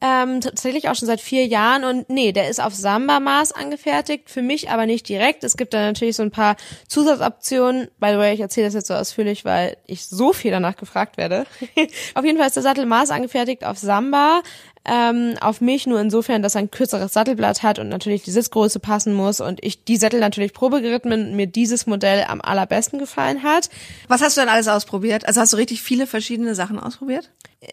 ähm, 0.05 0.41
tatsächlich 0.41 0.89
auch 0.89 0.95
schon 0.95 1.07
seit 1.07 1.21
vier 1.21 1.47
Jahren 1.47 1.85
und 1.85 2.09
nee, 2.09 2.33
der 2.33 2.49
ist 2.49 2.61
auf 2.61 2.75
Samba-Maß 2.75 3.53
angefertigt, 3.53 4.29
für 4.29 4.41
mich 4.41 4.69
aber 4.69 4.85
nicht 4.85 5.07
direkt. 5.07 5.45
Es 5.45 5.55
gibt 5.55 5.73
da 5.73 5.79
natürlich 5.79 6.17
so 6.17 6.23
ein 6.23 6.31
paar 6.31 6.57
Zusatzoptionen. 6.89 7.87
By 8.01 8.09
the 8.09 8.17
way, 8.17 8.33
ich 8.33 8.41
erzähle 8.41 8.67
das 8.67 8.73
jetzt 8.73 8.87
so 8.87 8.95
ausführlich, 8.95 9.45
weil 9.45 9.77
ich 9.85 10.05
so 10.05 10.33
viel 10.33 10.51
danach 10.51 10.75
gefragt 10.75 11.15
werde. 11.15 11.45
auf 12.15 12.25
jeden 12.25 12.37
Fall 12.37 12.47
ist 12.47 12.57
der 12.57 12.63
Sattel 12.63 12.85
Maß 12.85 13.11
angefertigt 13.11 13.63
auf 13.63 13.77
Samba 13.77 14.41
ähm, 14.85 15.35
auf 15.39 15.61
mich 15.61 15.87
nur 15.87 15.99
insofern, 16.01 16.41
dass 16.41 16.55
er 16.55 16.59
ein 16.59 16.71
kürzeres 16.71 17.13
Sattelblatt 17.13 17.63
hat 17.63 17.79
und 17.79 17.89
natürlich 17.89 18.23
die 18.23 18.31
Sitzgröße 18.31 18.79
passen 18.79 19.13
muss 19.13 19.39
und 19.39 19.63
ich 19.63 19.83
die 19.83 19.97
Sättel 19.97 20.19
natürlich 20.19 20.53
Probe 20.53 20.81
geritten 20.81 21.09
bin 21.09 21.27
und 21.27 21.35
mir 21.35 21.47
dieses 21.47 21.85
Modell 21.85 22.25
am 22.27 22.41
allerbesten 22.41 22.99
gefallen 22.99 23.43
hat. 23.43 23.69
Was 24.07 24.21
hast 24.21 24.35
du 24.35 24.41
denn 24.41 24.49
alles 24.49 24.67
ausprobiert? 24.67 25.25
Also 25.25 25.41
hast 25.41 25.53
du 25.53 25.57
richtig 25.57 25.81
viele 25.81 26.07
verschiedene 26.07 26.53
Sachen 26.55 26.79
ausprobiert? 26.79 27.29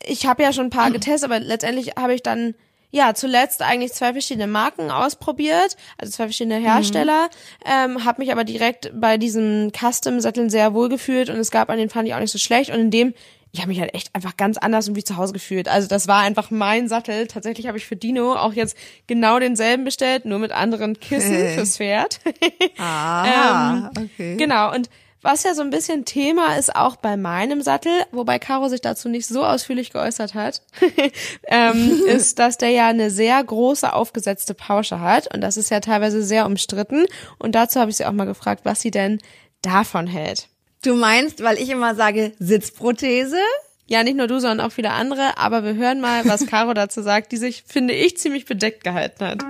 Ich 0.07 0.26
habe 0.26 0.43
ja 0.43 0.52
schon 0.52 0.67
ein 0.67 0.71
paar 0.71 0.90
getestet, 0.90 1.31
aber 1.31 1.40
letztendlich 1.40 1.97
habe 1.97 2.14
ich 2.14 2.23
dann 2.23 2.55
ja, 2.93 3.14
zuletzt 3.14 3.62
eigentlich 3.62 3.93
zwei 3.93 4.12
verschiedene 4.12 4.49
Marken 4.49 4.90
ausprobiert, 4.90 5.76
also 5.97 6.12
zwei 6.12 6.25
verschiedene 6.25 6.57
Hersteller, 6.57 7.29
mhm. 7.64 7.93
ähm, 7.95 8.05
habe 8.05 8.21
mich 8.21 8.33
aber 8.33 8.43
direkt 8.45 8.90
bei 8.93 9.17
diesen 9.17 9.73
Custom-Sätteln 9.73 10.50
sehr 10.50 10.75
wohl 10.75 10.88
gefühlt 10.88 11.31
und 11.31 11.37
es 11.37 11.52
gab 11.52 11.71
an 11.71 11.79
den 11.79 11.88
fand 11.88 12.09
ich 12.09 12.14
auch 12.14 12.21
nicht 12.21 12.33
so 12.33 12.38
schlecht 12.38 12.71
und 12.71 12.81
in 12.81 12.90
dem 12.90 13.14
ich 13.52 13.61
habe 13.61 13.69
mich 13.69 13.80
halt 13.80 13.95
echt 13.95 14.14
einfach 14.14 14.37
ganz 14.37 14.59
anders 14.59 14.88
und 14.88 14.97
wie 14.97 15.04
zu 15.04 15.16
Hause 15.16 15.33
gefühlt. 15.33 15.69
Also 15.69 15.88
das 15.88 16.07
war 16.07 16.21
einfach 16.21 16.50
mein 16.50 16.88
Sattel. 16.88 17.26
Tatsächlich 17.26 17.66
habe 17.66 17.78
ich 17.78 17.87
für 17.87 17.97
Dino 17.97 18.35
auch 18.35 18.52
jetzt 18.52 18.76
genau 19.07 19.38
denselben 19.40 19.85
bestellt, 19.85 20.25
nur 20.25 20.38
mit 20.38 20.52
anderen 20.52 20.99
Kissen 21.00 21.35
hey. 21.35 21.54
fürs 21.54 21.76
Pferd. 21.76 22.21
Ah, 22.78 23.90
ähm, 23.97 24.04
okay. 24.04 24.37
Genau, 24.37 24.73
und 24.75 24.88
was 25.23 25.42
ja 25.42 25.54
so 25.54 25.61
ein 25.61 25.71
bisschen 25.71 26.04
Thema 26.07 26.57
ist 26.57 26.75
auch 26.75 26.97
bei 26.97 27.16
meinem 27.16 27.61
Sattel, 27.61 27.92
wobei 28.11 28.38
Caro 28.38 28.69
sich 28.69 28.80
dazu 28.80 29.09
nicht 29.09 29.26
so 29.26 29.45
ausführlich 29.45 29.92
geäußert 29.92 30.35
hat, 30.35 30.62
ähm, 31.47 32.02
ist, 32.07 32.38
dass 32.38 32.57
der 32.57 32.71
ja 32.71 32.88
eine 32.88 33.11
sehr 33.11 33.42
große 33.42 33.92
aufgesetzte 33.92 34.54
Pausche 34.54 35.00
hat 35.00 35.33
und 35.35 35.42
das 35.42 35.57
ist 35.57 35.71
ja 35.71 35.80
teilweise 35.80 36.23
sehr 36.23 36.47
umstritten 36.47 37.04
und 37.38 37.54
dazu 37.54 37.80
habe 37.80 37.90
ich 37.90 37.99
sie 37.99 38.07
auch 38.07 38.12
mal 38.12 38.25
gefragt, 38.25 38.64
was 38.64 38.80
sie 38.80 38.90
denn 38.90 39.19
davon 39.62 40.07
hält. 40.07 40.49
Du 40.82 40.94
meinst, 40.94 41.42
weil 41.42 41.58
ich 41.58 41.68
immer 41.68 41.94
sage 41.94 42.32
Sitzprothese? 42.38 43.38
Ja, 43.87 44.02
nicht 44.02 44.16
nur 44.16 44.28
du, 44.28 44.38
sondern 44.40 44.66
auch 44.66 44.72
viele 44.72 44.92
andere. 44.92 45.37
Aber 45.37 45.62
wir 45.62 45.75
hören 45.75 46.00
mal, 46.00 46.25
was 46.25 46.46
Caro 46.46 46.72
dazu 46.75 47.02
sagt, 47.02 47.32
die 47.32 47.37
sich, 47.37 47.64
finde 47.66 47.92
ich, 47.92 48.16
ziemlich 48.16 48.46
bedeckt 48.46 48.82
gehalten 48.82 49.25
hat. 49.25 49.44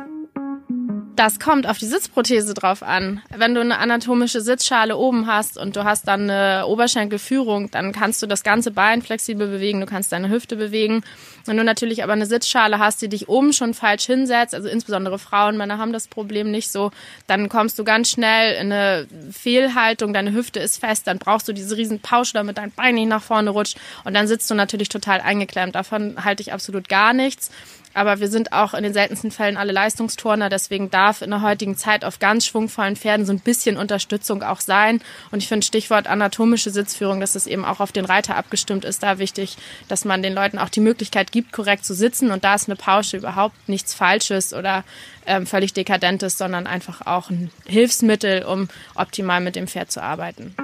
Das 1.20 1.38
kommt 1.38 1.66
auf 1.68 1.76
die 1.76 1.84
Sitzprothese 1.86 2.54
drauf 2.54 2.82
an. 2.82 3.20
Wenn 3.28 3.54
du 3.54 3.60
eine 3.60 3.76
anatomische 3.76 4.40
Sitzschale 4.40 4.96
oben 4.96 5.26
hast 5.26 5.58
und 5.58 5.76
du 5.76 5.84
hast 5.84 6.08
dann 6.08 6.30
eine 6.30 6.66
Oberschenkelführung, 6.66 7.70
dann 7.70 7.92
kannst 7.92 8.22
du 8.22 8.26
das 8.26 8.42
ganze 8.42 8.70
Bein 8.70 9.02
flexibel 9.02 9.46
bewegen, 9.46 9.80
du 9.80 9.86
kannst 9.86 10.12
deine 10.12 10.30
Hüfte 10.30 10.56
bewegen. 10.56 11.04
Wenn 11.44 11.58
du 11.58 11.64
natürlich 11.64 12.02
aber 12.02 12.14
eine 12.14 12.24
Sitzschale 12.24 12.78
hast, 12.78 13.02
die 13.02 13.10
dich 13.10 13.28
oben 13.28 13.52
schon 13.52 13.74
falsch 13.74 14.06
hinsetzt, 14.06 14.54
also 14.54 14.66
insbesondere 14.66 15.18
Frauen, 15.18 15.58
Männer 15.58 15.76
haben 15.76 15.92
das 15.92 16.08
Problem 16.08 16.50
nicht 16.50 16.72
so, 16.72 16.90
dann 17.26 17.50
kommst 17.50 17.78
du 17.78 17.84
ganz 17.84 18.08
schnell 18.08 18.54
in 18.54 18.72
eine 18.72 19.06
Fehlhaltung, 19.30 20.14
deine 20.14 20.32
Hüfte 20.32 20.60
ist 20.60 20.78
fest, 20.78 21.06
dann 21.06 21.18
brauchst 21.18 21.46
du 21.46 21.52
diese 21.52 21.76
riesen 21.76 22.00
Pausch, 22.00 22.32
damit 22.32 22.56
dein 22.56 22.70
Bein 22.70 22.94
nicht 22.94 23.08
nach 23.08 23.22
vorne 23.22 23.50
rutscht 23.50 23.76
und 24.04 24.14
dann 24.14 24.26
sitzt 24.26 24.50
du 24.50 24.54
natürlich 24.54 24.88
total 24.88 25.20
eingeklemmt. 25.20 25.74
Davon 25.74 26.24
halte 26.24 26.42
ich 26.42 26.54
absolut 26.54 26.88
gar 26.88 27.12
nichts. 27.12 27.50
Aber 27.92 28.20
wir 28.20 28.28
sind 28.28 28.52
auch 28.52 28.73
in 28.75 28.85
den 28.85 28.92
seltensten 28.92 29.30
Fällen 29.30 29.56
alle 29.56 29.73
Leistungsturner, 29.73 30.49
deswegen 30.49 30.90
darf 30.90 31.23
in 31.23 31.30
der 31.30 31.42
heutigen 31.42 31.76
Zeit 31.76 32.04
auf 32.04 32.20
ganz 32.20 32.47
schwungvollen 32.47 32.94
Pferden 32.94 33.26
so 33.26 33.32
ein 33.32 33.40
bisschen 33.40 33.76
Unterstützung 33.76 34.42
auch 34.42 34.61
sein. 34.61 35.00
Und 35.32 35.42
ich 35.42 35.49
finde 35.49 35.66
Stichwort 35.66 36.06
anatomische 36.06 36.70
Sitzführung, 36.70 37.20
dass 37.20 37.35
es 37.35 37.49
eben 37.49 37.64
auch 37.64 37.80
auf 37.80 37.90
den 37.90 38.04
Reiter 38.04 38.37
abgestimmt 38.37 38.85
ist, 38.85 39.02
da 39.02 39.18
wichtig, 39.18 39.56
dass 39.88 40.04
man 40.04 40.23
den 40.23 40.35
Leuten 40.35 40.59
auch 40.59 40.68
die 40.68 40.80
Möglichkeit 40.80 41.32
gibt, 41.32 41.52
korrekt 41.52 41.85
zu 41.85 41.94
sitzen. 41.94 42.30
Und 42.30 42.44
da 42.44 42.54
ist 42.54 42.68
eine 42.68 42.76
Pausche 42.76 43.16
überhaupt 43.16 43.68
nichts 43.68 43.92
Falsches 43.92 44.54
oder 44.54 44.85
ähm, 45.26 45.47
völlig 45.47 45.73
Dekadentes, 45.73 46.38
sondern 46.38 46.68
einfach 46.68 47.06
auch 47.06 47.28
ein 47.30 47.50
Hilfsmittel, 47.66 48.44
um 48.44 48.68
optimal 48.94 49.40
mit 49.40 49.56
dem 49.56 49.66
Pferd 49.66 49.90
zu 49.90 50.00
arbeiten. 50.00 50.54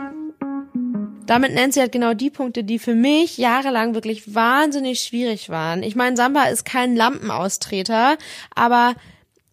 Damit 1.26 1.52
nennt 1.52 1.74
sie 1.74 1.80
halt 1.80 1.92
genau 1.92 2.14
die 2.14 2.30
Punkte, 2.30 2.64
die 2.64 2.78
für 2.78 2.94
mich 2.94 3.36
jahrelang 3.36 3.94
wirklich 3.94 4.34
wahnsinnig 4.34 5.00
schwierig 5.00 5.48
waren. 5.48 5.82
Ich 5.82 5.96
meine, 5.96 6.16
Samba 6.16 6.44
ist 6.44 6.64
kein 6.64 6.96
Lampenaustreter, 6.96 8.16
aber 8.54 8.94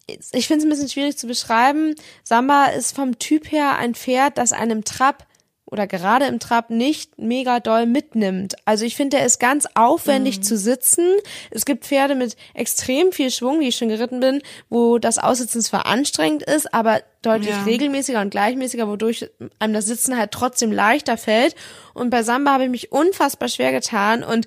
ich 0.06 0.46
finde 0.46 0.58
es 0.58 0.64
ein 0.64 0.70
bisschen 0.70 0.88
schwierig 0.88 1.16
zu 1.16 1.26
beschreiben. 1.26 1.94
Samba 2.22 2.66
ist 2.66 2.94
vom 2.94 3.18
Typ 3.18 3.50
her 3.50 3.76
ein 3.76 3.94
Pferd, 3.94 4.38
das 4.38 4.52
einem 4.52 4.84
Trab 4.84 5.26
oder 5.74 5.88
gerade 5.88 6.26
im 6.26 6.38
Trab 6.38 6.70
nicht 6.70 7.18
mega 7.18 7.58
doll 7.58 7.86
mitnimmt. 7.86 8.54
Also 8.64 8.84
ich 8.84 8.94
finde, 8.94 9.16
er 9.16 9.26
ist 9.26 9.40
ganz 9.40 9.66
aufwendig 9.74 10.38
mhm. 10.38 10.42
zu 10.44 10.56
sitzen. 10.56 11.04
Es 11.50 11.64
gibt 11.64 11.84
Pferde 11.84 12.14
mit 12.14 12.36
extrem 12.54 13.10
viel 13.10 13.32
Schwung, 13.32 13.58
wie 13.58 13.66
ich 13.66 13.76
schon 13.76 13.88
geritten 13.88 14.20
bin, 14.20 14.40
wo 14.68 14.98
das 14.98 15.18
Aussitzen 15.18 15.62
zwar 15.62 15.86
anstrengend 15.86 16.44
ist, 16.44 16.72
aber 16.72 17.02
deutlich 17.22 17.50
ja. 17.50 17.64
regelmäßiger 17.64 18.20
und 18.20 18.30
gleichmäßiger, 18.30 18.86
wodurch 18.86 19.28
einem 19.58 19.74
das 19.74 19.86
Sitzen 19.86 20.16
halt 20.16 20.30
trotzdem 20.30 20.70
leichter 20.70 21.16
fällt. 21.16 21.56
Und 21.92 22.10
bei 22.10 22.22
Samba 22.22 22.52
habe 22.52 22.64
ich 22.64 22.70
mich 22.70 22.92
unfassbar 22.92 23.48
schwer 23.48 23.72
getan 23.72 24.22
und 24.22 24.46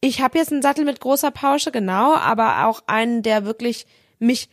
ich 0.00 0.20
habe 0.20 0.38
jetzt 0.38 0.52
einen 0.52 0.62
Sattel 0.62 0.84
mit 0.84 1.00
großer 1.00 1.32
Pausche, 1.32 1.72
genau, 1.72 2.14
aber 2.14 2.68
auch 2.68 2.84
einen, 2.86 3.24
der 3.24 3.44
wirklich 3.44 3.84
mich 4.20 4.48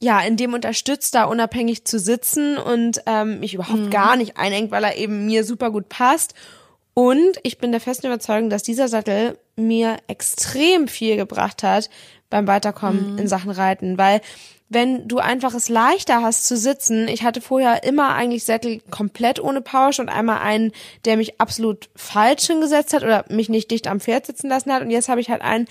ja, 0.00 0.20
in 0.20 0.36
dem 0.36 0.54
unterstützt, 0.54 1.14
da 1.14 1.24
unabhängig 1.24 1.84
zu 1.84 1.98
sitzen 1.98 2.58
und 2.58 3.02
ähm, 3.06 3.40
mich 3.40 3.54
überhaupt 3.54 3.80
mhm. 3.80 3.90
gar 3.90 4.16
nicht 4.16 4.36
einengt, 4.36 4.70
weil 4.70 4.84
er 4.84 4.96
eben 4.96 5.26
mir 5.26 5.44
super 5.44 5.70
gut 5.70 5.88
passt. 5.88 6.34
Und 6.94 7.38
ich 7.42 7.58
bin 7.58 7.72
der 7.72 7.80
festen 7.80 8.06
Überzeugung, 8.06 8.50
dass 8.50 8.62
dieser 8.62 8.88
Sattel 8.88 9.38
mir 9.56 9.96
extrem 10.06 10.86
viel 10.88 11.16
gebracht 11.16 11.62
hat 11.62 11.90
beim 12.30 12.46
Weiterkommen 12.46 13.14
mhm. 13.14 13.18
in 13.18 13.28
Sachen 13.28 13.50
Reiten, 13.50 13.98
weil 13.98 14.20
wenn 14.68 15.06
du 15.06 15.18
einfach 15.18 15.54
es 15.54 15.68
leichter 15.68 16.22
hast 16.22 16.46
zu 16.46 16.56
sitzen, 16.56 17.06
ich 17.06 17.22
hatte 17.22 17.40
vorher 17.40 17.84
immer 17.84 18.14
eigentlich 18.14 18.44
Sättel 18.44 18.80
komplett 18.90 19.38
ohne 19.38 19.60
Pausch 19.60 20.00
und 20.00 20.08
einmal 20.08 20.38
einen, 20.38 20.72
der 21.04 21.16
mich 21.16 21.40
absolut 21.40 21.90
falsch 21.94 22.46
hingesetzt 22.46 22.92
hat 22.92 23.02
oder 23.02 23.24
mich 23.28 23.48
nicht 23.48 23.70
dicht 23.70 23.86
am 23.86 24.00
Pferd 24.00 24.26
sitzen 24.26 24.48
lassen 24.48 24.72
hat 24.72 24.82
und 24.82 24.90
jetzt 24.90 25.08
habe 25.08 25.20
ich 25.20 25.30
halt 25.30 25.42
einen, 25.42 25.68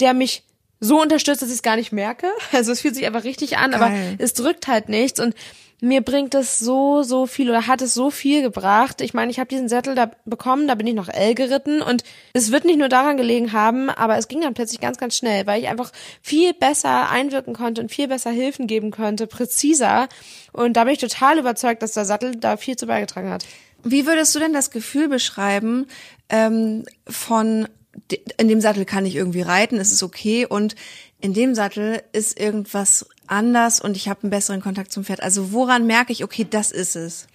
der 0.00 0.14
mich 0.14 0.44
so 0.80 1.00
unterstützt, 1.00 1.42
dass 1.42 1.50
ich 1.50 1.56
es 1.56 1.62
gar 1.62 1.76
nicht 1.76 1.92
merke. 1.92 2.26
Also 2.52 2.72
es 2.72 2.80
fühlt 2.80 2.94
sich 2.94 3.06
einfach 3.06 3.24
richtig 3.24 3.58
an, 3.58 3.72
Geil. 3.72 3.80
aber 3.80 3.94
es 4.18 4.34
drückt 4.34 4.66
halt 4.66 4.88
nichts 4.88 5.20
und 5.20 5.34
mir 5.82 6.02
bringt 6.02 6.34
es 6.34 6.58
so, 6.58 7.02
so 7.02 7.26
viel 7.26 7.48
oder 7.48 7.66
hat 7.66 7.80
es 7.80 7.94
so 7.94 8.10
viel 8.10 8.42
gebracht. 8.42 9.00
Ich 9.00 9.14
meine, 9.14 9.30
ich 9.30 9.38
habe 9.38 9.48
diesen 9.48 9.68
Sättel 9.68 9.94
da 9.94 10.10
bekommen, 10.26 10.68
da 10.68 10.74
bin 10.74 10.86
ich 10.86 10.94
noch 10.94 11.08
L 11.08 11.34
geritten 11.34 11.80
und 11.80 12.04
es 12.34 12.52
wird 12.52 12.64
nicht 12.64 12.78
nur 12.78 12.88
daran 12.88 13.16
gelegen 13.16 13.52
haben, 13.52 13.88
aber 13.88 14.18
es 14.18 14.28
ging 14.28 14.42
dann 14.42 14.54
plötzlich 14.54 14.80
ganz, 14.80 14.98
ganz 14.98 15.16
schnell, 15.16 15.46
weil 15.46 15.62
ich 15.62 15.68
einfach 15.68 15.90
viel 16.20 16.52
besser 16.52 17.08
einwirken 17.08 17.54
konnte 17.54 17.80
und 17.80 17.90
viel 17.90 18.08
besser 18.08 18.30
Hilfen 18.30 18.66
geben 18.66 18.90
konnte, 18.90 19.26
präziser. 19.26 20.08
Und 20.52 20.74
da 20.74 20.84
bin 20.84 20.92
ich 20.92 21.00
total 21.00 21.38
überzeugt, 21.38 21.82
dass 21.82 21.92
der 21.92 22.04
Sattel 22.04 22.36
da 22.36 22.56
viel 22.56 22.76
zu 22.76 22.86
beigetragen 22.86 23.30
hat. 23.30 23.46
Wie 23.82 24.06
würdest 24.06 24.34
du 24.34 24.38
denn 24.38 24.52
das 24.52 24.70
Gefühl 24.70 25.08
beschreiben 25.08 25.86
ähm, 26.28 26.84
von 27.08 27.66
in 28.38 28.48
dem 28.48 28.60
Sattel 28.60 28.84
kann 28.84 29.06
ich 29.06 29.16
irgendwie 29.16 29.42
reiten, 29.42 29.78
es 29.78 29.92
ist 29.92 30.02
okay 30.02 30.46
und 30.46 30.74
in 31.20 31.34
dem 31.34 31.54
Sattel 31.54 32.02
ist 32.12 32.38
irgendwas 32.38 33.08
anders 33.26 33.80
und 33.80 33.96
ich 33.96 34.08
habe 34.08 34.22
einen 34.22 34.30
besseren 34.30 34.60
Kontakt 34.60 34.92
zum 34.92 35.04
Pferd. 35.04 35.22
Also 35.22 35.52
woran 35.52 35.86
merke 35.86 36.12
ich, 36.12 36.24
okay, 36.24 36.46
das 36.48 36.70
ist 36.70 36.96
es? 36.96 37.26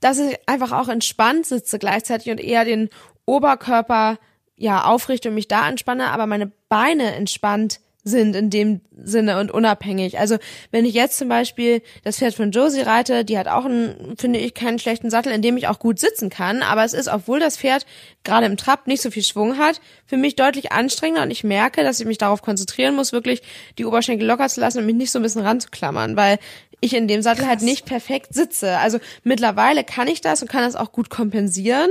Dass 0.00 0.18
ich 0.18 0.36
einfach 0.46 0.72
auch 0.72 0.88
entspannt 0.88 1.46
sitze 1.46 1.78
gleichzeitig 1.78 2.30
und 2.30 2.40
eher 2.40 2.64
den 2.64 2.90
Oberkörper 3.26 4.18
ja 4.56 4.84
aufrichte 4.84 5.30
und 5.30 5.34
mich 5.34 5.48
da 5.48 5.62
anspanne, 5.62 6.10
aber 6.10 6.26
meine 6.26 6.52
Beine 6.68 7.14
entspannt 7.14 7.80
sind 8.04 8.36
in 8.36 8.50
dem 8.50 8.82
Sinne 9.02 9.40
und 9.40 9.50
unabhängig. 9.50 10.18
Also 10.18 10.36
wenn 10.70 10.84
ich 10.84 10.94
jetzt 10.94 11.16
zum 11.16 11.28
Beispiel 11.28 11.82
das 12.04 12.18
Pferd 12.18 12.34
von 12.34 12.50
Josie 12.50 12.82
reite, 12.82 13.24
die 13.24 13.38
hat 13.38 13.48
auch 13.48 13.64
einen, 13.64 14.16
finde 14.18 14.38
ich, 14.38 14.52
keinen 14.52 14.78
schlechten 14.78 15.10
Sattel, 15.10 15.32
in 15.32 15.40
dem 15.40 15.56
ich 15.56 15.68
auch 15.68 15.78
gut 15.78 15.98
sitzen 15.98 16.28
kann. 16.28 16.62
Aber 16.62 16.84
es 16.84 16.92
ist, 16.92 17.08
obwohl 17.08 17.40
das 17.40 17.56
Pferd 17.56 17.86
gerade 18.22 18.44
im 18.44 18.58
Trab 18.58 18.86
nicht 18.86 19.00
so 19.00 19.10
viel 19.10 19.24
Schwung 19.24 19.56
hat, 19.56 19.80
für 20.04 20.18
mich 20.18 20.36
deutlich 20.36 20.70
anstrengender 20.70 21.22
und 21.22 21.30
ich 21.30 21.44
merke, 21.44 21.82
dass 21.82 21.98
ich 21.98 22.06
mich 22.06 22.18
darauf 22.18 22.42
konzentrieren 22.42 22.94
muss, 22.94 23.12
wirklich 23.12 23.42
die 23.78 23.86
Oberschenkel 23.86 24.26
locker 24.28 24.48
zu 24.48 24.60
lassen 24.60 24.78
und 24.78 24.86
mich 24.86 24.96
nicht 24.96 25.10
so 25.10 25.18
ein 25.18 25.22
bisschen 25.22 25.42
ranzuklammern, 25.42 26.14
weil 26.16 26.38
ich 26.80 26.94
in 26.94 27.08
dem 27.08 27.22
Sattel 27.22 27.46
halt 27.46 27.58
Krass. 27.58 27.62
halt 27.62 27.70
nicht 27.70 27.86
perfekt 27.86 28.34
sitze. 28.34 28.78
Also 28.78 28.98
mittlerweile 29.22 29.82
kann 29.82 30.08
ich 30.08 30.20
das 30.20 30.42
und 30.42 30.48
kann 30.48 30.62
das 30.62 30.76
auch 30.76 30.92
gut 30.92 31.08
kompensieren. 31.08 31.90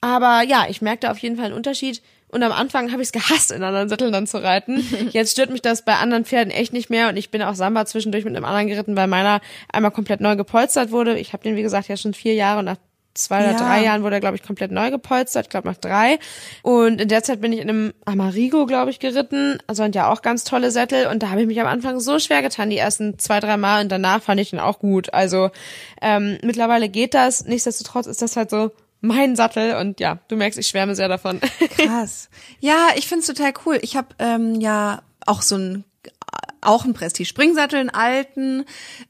Aber 0.00 0.42
ja, 0.42 0.66
ich 0.68 0.80
merke 0.80 1.00
da 1.00 1.10
auf 1.10 1.18
jeden 1.18 1.36
Fall 1.36 1.46
einen 1.46 1.54
Unterschied 1.54 2.02
und 2.30 2.42
am 2.42 2.52
Anfang 2.52 2.92
habe 2.92 3.02
ich 3.02 3.08
es 3.08 3.12
gehasst, 3.12 3.50
in 3.50 3.62
anderen 3.62 3.88
Satteln 3.88 4.12
dann 4.12 4.26
zu 4.26 4.42
reiten. 4.42 4.84
Jetzt 5.12 5.32
stört 5.32 5.50
mich 5.50 5.62
das 5.62 5.82
bei 5.82 5.94
anderen 5.94 6.24
Pferden 6.24 6.50
echt 6.50 6.72
nicht 6.72 6.90
mehr. 6.90 7.08
Und 7.08 7.16
ich 7.16 7.30
bin 7.30 7.42
auch 7.42 7.54
Samba 7.54 7.86
zwischendurch 7.86 8.24
mit 8.24 8.36
einem 8.36 8.44
anderen 8.44 8.68
geritten, 8.68 8.96
weil 8.96 9.06
meiner 9.06 9.40
einmal 9.72 9.90
komplett 9.90 10.20
neu 10.20 10.36
gepolstert 10.36 10.90
wurde. 10.90 11.18
Ich 11.18 11.32
habe 11.32 11.42
den, 11.42 11.56
wie 11.56 11.62
gesagt, 11.62 11.88
ja 11.88 11.96
schon 11.96 12.14
vier 12.14 12.34
Jahre 12.34 12.58
und 12.58 12.66
nach 12.66 12.76
zwei 13.14 13.40
oder 13.40 13.52
ja. 13.52 13.58
drei 13.58 13.82
Jahren 13.82 14.02
wurde 14.02 14.16
er, 14.16 14.20
glaube 14.20 14.36
ich, 14.36 14.42
komplett 14.42 14.70
neu 14.70 14.90
gepolstert. 14.90 15.46
Ich 15.46 15.50
glaube, 15.50 15.68
nach 15.68 15.76
drei. 15.76 16.18
Und 16.62 17.00
in 17.00 17.08
der 17.08 17.22
Zeit 17.22 17.40
bin 17.40 17.52
ich 17.52 17.60
in 17.60 17.68
einem 17.68 17.94
Amarigo, 18.04 18.66
glaube 18.66 18.90
ich, 18.90 19.00
geritten. 19.00 19.58
Also 19.66 19.82
und 19.82 19.94
ja 19.94 20.12
auch 20.12 20.22
ganz 20.22 20.44
tolle 20.44 20.70
Sättel. 20.70 21.06
Und 21.06 21.22
da 21.22 21.30
habe 21.30 21.40
ich 21.40 21.46
mich 21.46 21.60
am 21.60 21.66
Anfang 21.66 21.98
so 21.98 22.18
schwer 22.18 22.42
getan, 22.42 22.70
die 22.70 22.78
ersten 22.78 23.18
zwei, 23.18 23.40
drei 23.40 23.56
Mal. 23.56 23.82
Und 23.82 23.90
danach 23.90 24.22
fand 24.22 24.40
ich 24.40 24.52
ihn 24.52 24.60
auch 24.60 24.78
gut. 24.78 25.12
Also 25.12 25.50
ähm, 26.00 26.38
mittlerweile 26.42 26.88
geht 26.88 27.14
das. 27.14 27.44
Nichtsdestotrotz 27.44 28.06
ist 28.06 28.22
das 28.22 28.36
halt 28.36 28.50
so 28.50 28.70
mein 29.00 29.36
Sattel 29.36 29.76
und 29.76 30.00
ja, 30.00 30.18
du 30.28 30.36
merkst, 30.36 30.58
ich 30.58 30.66
schwärme 30.66 30.94
sehr 30.94 31.08
davon. 31.08 31.40
Krass. 31.76 32.28
Ja, 32.60 32.88
ich 32.96 33.06
find's 33.06 33.26
total 33.26 33.52
cool. 33.64 33.78
Ich 33.82 33.96
habe 33.96 34.08
ähm, 34.18 34.60
ja 34.60 35.02
auch 35.26 35.42
so 35.42 35.56
ein 35.56 35.84
auch 36.60 36.84
ein 36.84 36.92
Prestige 36.92 37.28
Springsattel, 37.28 37.78
einen 37.78 37.90
alten, 37.90 38.64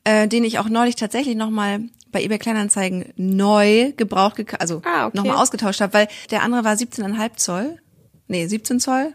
äh, 0.05 0.29
den 0.29 0.45
ich 0.45 0.59
auch 0.59 0.69
neulich 0.69 0.97
tatsächlich 0.97 1.35
nochmal 1.35 1.81
bei 2.13 2.23
eBay 2.23 2.39
Kleinanzeigen 2.39 3.13
neu 3.17 3.93
gebraucht, 3.97 4.39
also 4.61 4.83
ah, 4.85 5.07
okay. 5.07 5.17
nochmal 5.17 5.37
ausgetauscht 5.37 5.81
habe, 5.81 5.93
weil 5.95 6.09
der 6.31 6.43
andere 6.43 6.65
war 6.65 6.75
17,5 6.75 7.37
Zoll. 7.37 7.79
Nee, 8.27 8.47
17 8.47 8.81
Zoll. 8.81 9.13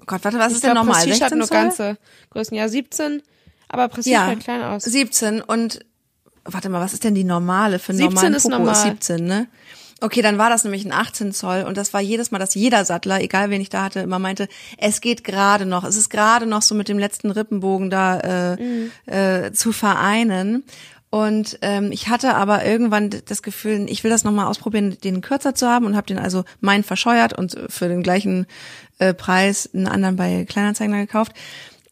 Oh 0.00 0.04
Gott, 0.06 0.24
warte, 0.24 0.38
was 0.38 0.48
ich 0.48 0.56
ist 0.56 0.64
denn 0.64 0.74
normal? 0.74 0.94
Prestige 0.94 1.16
16 1.16 1.26
hat 1.26 1.38
nur 1.38 1.46
Zoll? 1.46 1.56
ganze 1.56 1.98
Größen. 2.30 2.56
Ja, 2.56 2.68
17, 2.68 3.22
aber 3.68 3.88
Prestige 3.88 4.14
ja, 4.14 4.26
halt 4.26 4.40
klein 4.40 4.62
aus. 4.62 4.84
17 4.84 5.40
und 5.40 5.80
warte 6.44 6.68
mal, 6.68 6.80
was 6.80 6.92
ist 6.92 7.04
denn 7.04 7.14
die 7.14 7.24
normale 7.24 7.78
für 7.78 7.92
einen 7.92 7.98
17 7.98 8.14
normalen 8.14 8.34
ist 8.34 8.42
Popo? 8.44 8.58
normal. 8.58 8.74
17, 8.74 9.24
ne? 9.24 9.48
Okay, 10.02 10.20
dann 10.20 10.36
war 10.36 10.50
das 10.50 10.64
nämlich 10.64 10.84
ein 10.84 10.92
18 10.92 11.32
Zoll 11.32 11.62
und 11.62 11.76
das 11.76 11.94
war 11.94 12.00
jedes 12.00 12.32
Mal, 12.32 12.40
dass 12.40 12.56
jeder 12.56 12.84
Sattler, 12.84 13.20
egal 13.20 13.50
wen 13.50 13.60
ich 13.60 13.68
da 13.68 13.84
hatte, 13.84 14.00
immer 14.00 14.18
meinte, 14.18 14.48
es 14.76 15.00
geht 15.00 15.22
gerade 15.22 15.64
noch, 15.64 15.84
es 15.84 15.94
ist 15.94 16.10
gerade 16.10 16.44
noch 16.44 16.62
so 16.62 16.74
mit 16.74 16.88
dem 16.88 16.98
letzten 16.98 17.30
Rippenbogen 17.30 17.88
da 17.88 18.18
äh, 18.18 18.56
mhm. 18.60 18.90
äh, 19.06 19.52
zu 19.52 19.70
vereinen. 19.70 20.64
Und 21.08 21.58
ähm, 21.62 21.92
ich 21.92 22.08
hatte 22.08 22.34
aber 22.34 22.64
irgendwann 22.64 23.10
das 23.26 23.42
Gefühl, 23.44 23.86
ich 23.88 24.02
will 24.02 24.10
das 24.10 24.24
nochmal 24.24 24.46
ausprobieren, 24.46 24.96
den 25.04 25.20
kürzer 25.20 25.54
zu 25.54 25.68
haben 25.68 25.86
und 25.86 25.94
habe 25.94 26.08
den 26.08 26.18
also 26.18 26.42
meinen 26.60 26.82
verscheuert 26.82 27.32
und 27.32 27.56
für 27.68 27.86
den 27.86 28.02
gleichen 28.02 28.46
äh, 28.98 29.14
Preis 29.14 29.70
einen 29.72 29.86
anderen 29.86 30.16
bei 30.16 30.46
Kleinanzeigen 30.46 30.96
gekauft. 30.96 31.32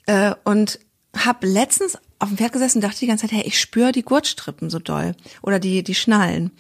Äh, 0.06 0.34
und 0.42 0.80
habe 1.16 1.46
letztens 1.46 1.96
auf 2.18 2.28
dem 2.28 2.38
Pferd 2.38 2.52
gesessen 2.52 2.78
und 2.78 2.84
dachte 2.84 2.98
die 2.98 3.06
ganze 3.06 3.28
Zeit, 3.28 3.36
hey, 3.36 3.46
ich 3.46 3.60
spüre 3.60 3.92
die 3.92 4.02
Gurtstrippen 4.02 4.68
so 4.68 4.80
doll 4.80 5.14
oder 5.42 5.60
die, 5.60 5.84
die 5.84 5.94
Schnallen. 5.94 6.50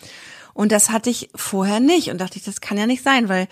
Und 0.54 0.72
das 0.72 0.90
hatte 0.90 1.10
ich 1.10 1.30
vorher 1.34 1.80
nicht 1.80 2.10
und 2.10 2.20
dachte 2.20 2.38
ich, 2.38 2.44
das 2.44 2.60
kann 2.60 2.78
ja 2.78 2.86
nicht 2.86 3.02
sein, 3.02 3.28
weil 3.28 3.48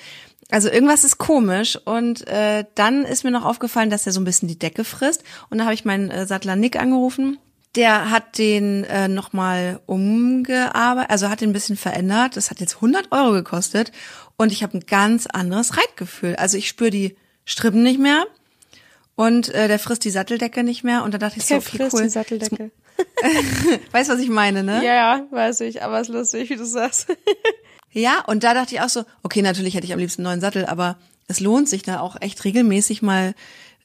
also 0.50 0.70
irgendwas 0.70 1.04
ist 1.04 1.18
komisch 1.18 1.76
und 1.76 2.26
äh, 2.26 2.64
dann 2.74 3.04
ist 3.04 3.22
mir 3.22 3.30
noch 3.30 3.44
aufgefallen, 3.44 3.90
dass 3.90 4.06
er 4.06 4.12
so 4.12 4.20
ein 4.20 4.24
bisschen 4.24 4.48
die 4.48 4.58
Decke 4.58 4.82
frisst 4.82 5.22
und 5.50 5.58
da 5.58 5.64
habe 5.64 5.74
ich 5.74 5.84
meinen 5.84 6.10
äh, 6.10 6.26
Sattler 6.26 6.56
Nick 6.56 6.76
angerufen. 6.76 7.38
Der 7.74 8.10
hat 8.10 8.38
den 8.38 8.84
äh, 8.84 9.08
nochmal 9.08 9.80
umgearbeitet, 9.84 11.10
also 11.10 11.28
hat 11.28 11.42
den 11.42 11.50
ein 11.50 11.52
bisschen 11.52 11.76
verändert. 11.76 12.36
Das 12.36 12.50
hat 12.50 12.60
jetzt 12.60 12.76
100 12.76 13.12
Euro 13.12 13.32
gekostet 13.32 13.92
und 14.36 14.50
ich 14.50 14.62
habe 14.62 14.78
ein 14.78 14.86
ganz 14.86 15.26
anderes 15.26 15.76
Reitgefühl. 15.76 16.34
Also 16.36 16.56
ich 16.56 16.66
spüre 16.66 16.90
die 16.90 17.16
Strippen 17.44 17.82
nicht 17.82 18.00
mehr 18.00 18.24
und 19.16 19.50
äh, 19.50 19.68
der 19.68 19.78
frisst 19.78 20.04
die 20.04 20.10
Satteldecke 20.10 20.64
nicht 20.64 20.82
mehr 20.82 21.04
und 21.04 21.12
da 21.12 21.18
dachte 21.18 21.38
ich 21.38 21.44
so, 21.44 21.56
Der 21.56 21.58
okay, 21.58 21.76
frisst 21.76 21.94
cool. 21.94 22.02
die 22.04 22.08
Satteldecke. 22.08 22.70
Weißt 23.92 24.08
du, 24.08 24.14
was 24.14 24.20
ich 24.20 24.28
meine, 24.28 24.62
ne? 24.62 24.84
Ja, 24.84 24.94
ja, 24.94 25.26
weiß 25.30 25.60
ich, 25.60 25.82
aber 25.82 26.00
es 26.00 26.08
ist 26.08 26.14
lustig, 26.14 26.50
wie 26.50 26.56
du 26.56 26.64
sagst. 26.64 27.08
Ja, 27.90 28.22
und 28.26 28.44
da 28.44 28.52
dachte 28.52 28.74
ich 28.74 28.82
auch 28.82 28.90
so, 28.90 29.04
okay, 29.22 29.40
natürlich 29.40 29.74
hätte 29.74 29.86
ich 29.86 29.94
am 29.94 29.98
liebsten 29.98 30.20
einen 30.20 30.32
neuen 30.32 30.40
Sattel, 30.42 30.66
aber 30.66 30.98
es 31.26 31.40
lohnt 31.40 31.70
sich 31.70 31.82
da 31.82 32.00
auch 32.00 32.16
echt 32.20 32.44
regelmäßig 32.44 33.00
mal 33.00 33.34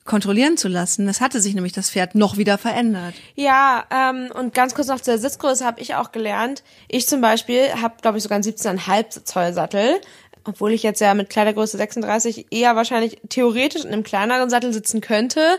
kontrollieren 0.05 0.57
zu 0.57 0.67
lassen. 0.67 1.05
Das 1.07 1.21
hatte 1.21 1.39
sich 1.39 1.55
nämlich 1.55 1.71
das 1.71 1.89
Pferd 1.89 2.15
noch 2.15 2.37
wieder 2.37 2.57
verändert. 2.57 3.13
Ja, 3.35 3.85
ähm, 3.89 4.29
und 4.33 4.53
ganz 4.53 4.75
kurz 4.75 4.87
noch 4.87 4.99
zur 4.99 5.17
Sitzgröße 5.17 5.65
habe 5.65 5.81
ich 5.81 5.95
auch 5.95 6.11
gelernt. 6.11 6.63
Ich 6.89 7.07
zum 7.07 7.21
Beispiel 7.21 7.73
habe, 7.81 7.95
glaube 8.01 8.17
ich, 8.17 8.23
sogar 8.23 8.35
einen 8.35 8.43
17,5 8.43 9.23
Zoll 9.23 9.53
Sattel. 9.53 10.01
Obwohl 10.45 10.73
ich 10.73 10.83
jetzt 10.83 10.99
ja 10.99 11.13
mit 11.13 11.29
Kleidergröße 11.29 11.77
36 11.77 12.47
eher 12.51 12.75
wahrscheinlich 12.75 13.21
theoretisch 13.29 13.85
in 13.85 13.93
einem 13.93 14.03
kleineren 14.03 14.49
Sattel 14.49 14.73
sitzen 14.73 14.99
könnte. 14.99 15.57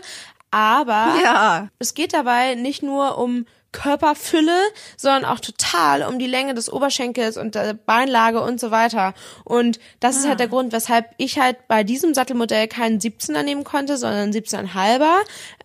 Aber 0.55 1.15
Ja. 1.23 1.67
es 1.79 1.95
geht 1.95 2.13
dabei 2.13 2.55
nicht 2.55 2.81
nur 2.81 3.17
um 3.17 3.45
Körperfülle, 3.73 4.57
sondern 4.95 5.25
auch 5.25 5.41
total 5.41 6.03
um 6.03 6.17
die 6.17 6.27
Länge 6.27 6.53
des 6.53 6.71
Oberschenkels 6.71 7.35
und 7.35 7.55
der 7.55 7.73
Beinlage 7.73 8.39
und 8.41 8.57
so 8.57 8.71
weiter. 8.71 9.13
Und 9.43 9.79
das 9.99 10.15
ist 10.15 10.29
halt 10.29 10.39
der 10.39 10.47
Grund, 10.47 10.71
weshalb 10.71 11.09
ich 11.17 11.39
halt 11.39 11.67
bei 11.67 11.83
diesem 11.83 12.13
Sattelmodell 12.13 12.69
keinen 12.69 12.99
17er 13.01 13.43
nehmen 13.43 13.65
konnte, 13.65 13.97
sondern 13.97 14.21
einen 14.21 14.33
17,5er. 14.33 15.15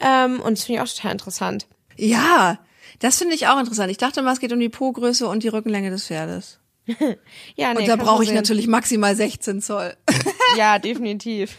Ähm, 0.00 0.40
und 0.40 0.58
das 0.58 0.64
finde 0.64 0.82
ich 0.82 0.88
auch 0.88 0.92
total 0.92 1.12
interessant. 1.12 1.68
Ja, 1.96 2.58
das 2.98 3.18
finde 3.18 3.36
ich 3.36 3.46
auch 3.46 3.60
interessant. 3.60 3.92
Ich 3.92 3.98
dachte 3.98 4.22
mal, 4.22 4.32
es 4.32 4.40
geht 4.40 4.52
um 4.52 4.58
die 4.58 4.68
Po-Größe 4.68 5.28
und 5.28 5.44
die 5.44 5.48
Rückenlänge 5.48 5.90
des 5.90 6.08
Pferdes. 6.08 6.58
Ja, 7.56 7.74
nee, 7.74 7.80
und 7.80 7.88
da 7.88 7.96
brauche 7.96 8.24
ich 8.24 8.32
natürlich 8.32 8.66
maximal 8.66 9.14
16 9.14 9.60
Zoll. 9.62 9.94
Ja, 10.56 10.80
definitiv. 10.80 11.56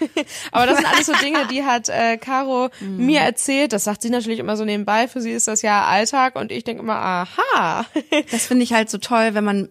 Aber 0.52 0.66
das 0.66 0.76
sind 0.76 0.86
alles 0.86 1.06
so 1.06 1.14
Dinge, 1.14 1.48
die 1.50 1.64
hat 1.64 1.88
äh, 1.88 2.18
Caro 2.18 2.68
mir 2.82 3.22
erzählt. 3.22 3.72
Das 3.72 3.86
sagt 3.86 4.02
sie 4.02 4.10
natürlich 4.10 4.40
immer 4.40 4.58
so 4.58 4.66
nebenbei. 4.66 5.08
Für 5.08 5.22
sie 5.22 5.32
ist 5.32 5.48
das 5.48 5.62
ja 5.62 5.86
Alltag 5.86 6.36
und 6.36 6.52
ich 6.52 6.66
denke 6.66 6.84
immer, 6.84 6.98
aha. 6.98 7.86
Das 8.32 8.48
finde 8.48 8.64
ich 8.64 8.74
halt 8.74 8.90
so 8.90 8.98
toll, 8.98 9.34
wenn 9.34 9.46
man 9.46 9.70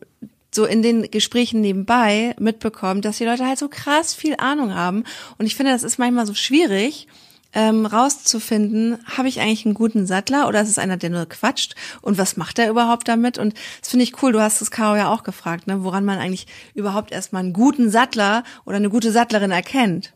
so 0.55 0.65
in 0.65 0.83
den 0.83 1.11
Gesprächen 1.11 1.61
nebenbei 1.61 2.35
mitbekommt, 2.39 3.05
dass 3.05 3.19
die 3.19 3.27
Leute 3.27 3.47
halt 3.47 3.59
so 3.59 3.69
krass 3.69 4.15
viel 4.15 4.37
Ahnung 4.39 4.75
haben. 4.75 5.05
Und 5.37 5.45
ich 5.45 5.55
finde, 5.55 5.73
das 5.73 5.83
ist 5.83 5.99
manchmal 5.99 6.27
so 6.27 6.33
schwierig, 6.33 7.07
ähm, 7.53 7.87
rauszufinden, 7.87 8.99
habe 9.17 9.29
ich 9.29 9.41
eigentlich 9.41 9.65
einen 9.65 9.75
guten 9.75 10.07
Sattler 10.07 10.49
oder 10.49 10.61
ist 10.63 10.69
es 10.69 10.79
einer, 10.79 10.97
der 10.97 11.11
nur 11.11 11.27
quatscht? 11.27 11.75
Und 12.01 12.19
was 12.19 12.37
macht 12.37 12.59
er 12.59 12.71
überhaupt 12.71 13.09
damit? 13.09 13.39
Und 13.39 13.55
das 13.81 13.91
finde 13.91 14.05
ich 14.05 14.23
cool. 14.23 14.33
Du 14.33 14.41
hast 14.41 14.61
es 14.61 14.71
Caro 14.71 14.97
ja 14.97 15.13
auch 15.13 15.23
gefragt, 15.23 15.67
ne, 15.67 15.83
woran 15.85 16.05
man 16.05 16.19
eigentlich 16.19 16.47
überhaupt 16.75 17.13
erstmal 17.13 17.43
einen 17.43 17.53
guten 17.53 17.91
Sattler 17.91 18.45
oder 18.65 18.77
eine 18.77 18.91
gute 18.91 19.13
Sattlerin 19.13 19.51
erkennt. 19.51 20.13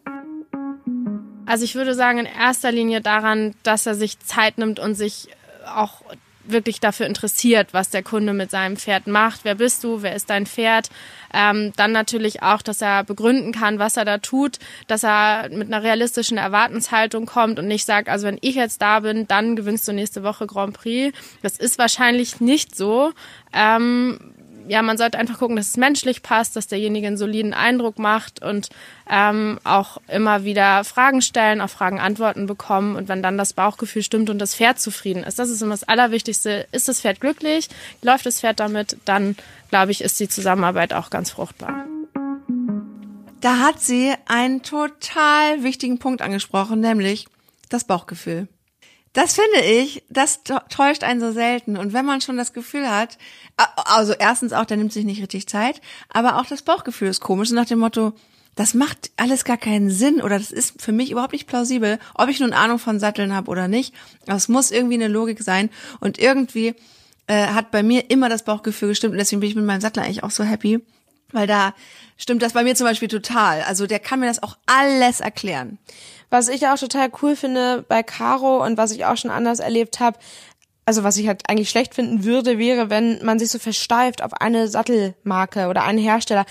Also 1.47 1.65
ich 1.65 1.75
würde 1.75 1.95
sagen, 1.95 2.19
in 2.19 2.27
erster 2.27 2.73
Linie 2.73 3.01
daran, 3.01 3.55
dass 3.63 3.87
er 3.87 3.95
sich 3.95 4.19
Zeit 4.21 4.59
nimmt 4.59 4.81
und 4.81 4.95
sich 4.95 5.29
auch 5.67 6.03
wirklich 6.47 6.81
dafür 6.81 7.07
interessiert, 7.07 7.73
was 7.73 7.91
der 7.91 8.03
Kunde 8.03 8.33
mit 8.33 8.51
seinem 8.51 8.77
Pferd 8.77 9.07
macht. 9.07 9.41
Wer 9.45 9.55
bist 9.55 9.85
du? 9.85 10.03
Wer 10.03 10.15
ist 10.15 10.31
dein 10.31 10.47
Pferd? 10.47 10.91
Ähm, 11.33 11.73
dann 11.77 11.93
natürlich 11.93 12.43
auch, 12.43 12.63
dass 12.63 12.81
er 12.81 13.05
begründen 13.05 13.53
kann, 13.53 13.79
was 13.79 13.97
er 13.97 14.05
da 14.05 14.19
tut, 14.19 14.59
dass 14.87 15.05
er 15.05 15.49
mit 15.51 15.69
einer 15.69 15.83
realistischen 15.83 16.39
Erwartenshaltung 16.39 17.27
kommt 17.27 17.59
und 17.59 17.67
nicht 17.67 17.85
sagt, 17.85 18.09
also 18.09 18.27
wenn 18.27 18.39
ich 18.41 18.55
jetzt 18.55 18.81
da 18.83 19.01
bin, 19.01 19.27
dann 19.27 19.57
gewinnst 19.57 19.89
du 19.89 19.93
nächste 19.93 20.23
Woche 20.23 20.47
Grand 20.47 20.75
Prix. 20.75 21.17
Das 21.43 21.57
ist 21.57 21.79
wahrscheinlich 21.79 22.41
nicht 22.41 22.77
so. 22.77 23.13
Ähm, 23.53 24.34
ja, 24.69 24.83
man 24.83 24.99
sollte 24.99 25.19
einfach 25.19 25.39
gucken, 25.39 25.57
dass 25.57 25.69
es 25.69 25.77
menschlich 25.77 26.23
passt, 26.23 26.57
dass 26.57 26.67
derjenige 26.67 27.07
einen 27.07 27.17
soliden 27.17 27.55
Eindruck 27.55 27.99
macht 27.99 28.43
und 28.43 28.71
ähm, 29.09 29.59
auch 29.65 29.99
immer 30.09 30.45
wieder 30.45 30.85
Fragen 30.85 31.23
stellen, 31.23 31.61
auf 31.61 31.73
Fragen 31.73 32.01
Antworten 32.01 32.47
bekommen 32.47 32.97
und 32.97 33.09
wenn 33.09 33.23
dann 33.23 33.39
das 33.39 33.53
Bauchgefühl 33.53 34.03
stimmt 34.03 34.31
und 34.31 34.39
das 34.39 34.55
Pferd 34.55 34.81
zufrieden 34.81 35.25
ist, 35.25 35.39
das 35.39 35.51
ist 35.51 35.63
immer 35.63 35.73
das 35.73 35.85
Allerwichtigste. 35.85 36.67
Ist 36.73 36.89
das 36.89 37.01
Pferd 37.01 37.21
glücklich? 37.21 37.69
Läuft 38.03 38.27
das 38.27 38.41
Pferd 38.41 38.61
damit? 38.61 38.97
Dann, 39.05 39.37
glaube 39.71 39.93
ich, 39.93 40.03
ist 40.03 40.19
die 40.21 40.29
Zusammenarbeit 40.29 40.93
auch 40.93 41.11
ganz 41.11 41.31
fruchtbar. 41.31 41.85
Da 43.41 43.59
hat 43.59 43.81
sie 43.81 44.15
einen 44.27 44.63
total 44.63 45.63
wichtigen 45.63 45.99
Punkt 45.99 46.23
angesprochen, 46.23 46.81
nämlich 46.81 47.27
das 47.69 47.85
Bauchgefühl. 47.85 48.49
Das 49.15 49.35
finde 49.35 49.65
ich, 49.65 50.03
das 50.11 50.41
täuscht 50.69 51.05
einen 51.05 51.21
so 51.21 51.33
selten. 51.33 51.77
Und 51.77 51.93
wenn 51.93 52.05
man 52.05 52.21
schon 52.21 52.37
das 52.37 52.53
Gefühl 52.53 52.91
hat, 52.91 53.17
also 53.57 54.13
erstens 54.13 54.53
auch, 54.53 54.65
der 54.65 54.77
nimmt 54.77 54.93
sich 54.93 55.05
nicht 55.05 55.23
richtig 55.23 55.47
Zeit, 55.47 55.81
aber 56.09 56.41
auch 56.41 56.47
das 56.47 56.63
Bauchgefühl 56.63 57.09
ist 57.09 57.21
komisch, 57.21 57.51
nach 57.53 57.65
dem 57.65 57.79
Motto, 57.79 58.13
das 58.57 58.75
macht 58.75 59.13
alles 59.17 59.45
gar 59.45 59.57
keinen 59.57 59.89
Sinn 59.89 60.21
oder 60.21 60.39
das 60.39 60.51
ist 60.51 60.83
für 60.83 60.91
mich 60.91 61.13
überhaupt 61.13 61.33
nicht 61.33 61.47
plausibel, 61.47 62.01
ob 62.15 62.29
ich 62.29 62.41
nun 62.41 62.53
Ahnung 62.53 62.81
von 62.81 62.99
Satteln 62.99 63.33
habe 63.33 63.51
oder 63.51 63.69
nicht. 63.69 63.95
Aber 64.27 64.37
es 64.37 64.49
muss 64.49 64.73
irgendwie 64.73 64.95
eine 64.95 65.09
Logik 65.09 65.43
sein 65.43 65.71
und 66.01 66.19
irgendwie 66.19 66.75
äh, 67.29 67.47
hat 67.47 67.71
bei 67.71 67.85
mir 67.85 68.11
immer 68.11 68.29
das 68.29 68.45
Bauchgefühl 68.45 68.89
gestimmt 68.89 69.13
und 69.13 69.19
deswegen 69.19 69.41
bin 69.41 69.49
ich 69.49 69.57
mit 69.57 69.65
meinem 69.65 69.81
Sattler 69.81 70.03
eigentlich 70.03 70.25
auch 70.25 70.33
so 70.33 70.43
happy, 70.43 70.81
weil 71.31 71.47
da 71.47 71.73
stimmt 72.17 72.43
das 72.43 72.53
bei 72.53 72.65
mir 72.65 72.75
zum 72.75 72.87
Beispiel 72.87 73.09
total. 73.09 73.63
Also 73.63 73.87
der 73.87 74.01
kann 74.01 74.19
mir 74.19 74.27
das 74.27 74.43
auch 74.43 74.57
alles 74.67 75.21
erklären. 75.21 75.79
Was 76.35 76.49
ich 76.49 76.67
auch 76.67 76.77
total 76.77 77.13
cool 77.23 77.37
finde 77.37 77.85
bei 77.87 78.03
Caro 78.03 78.65
und 78.65 78.77
was 78.77 78.91
ich 78.91 79.05
auch 79.05 79.17
schon 79.17 79.31
anders 79.31 79.61
erlebt 79.61 80.01
habe, 80.01 80.19
also 80.85 81.05
was 81.05 81.17
ich 81.17 81.29
halt 81.29 81.49
eigentlich 81.49 81.71
schlecht 81.71 81.95
finden 81.95 82.25
würde, 82.25 82.59
wäre, 82.59 82.91
wenn 82.91 83.25
man 83.25 83.39
sich 83.39 83.51
so 83.51 83.61
versteift 83.61 84.21
auf 84.21 84.33
eine 84.41 84.67
Sattelmarke 84.67 85.69
oder 85.69 85.85
einen 85.85 86.01
Hersteller. 86.01 86.45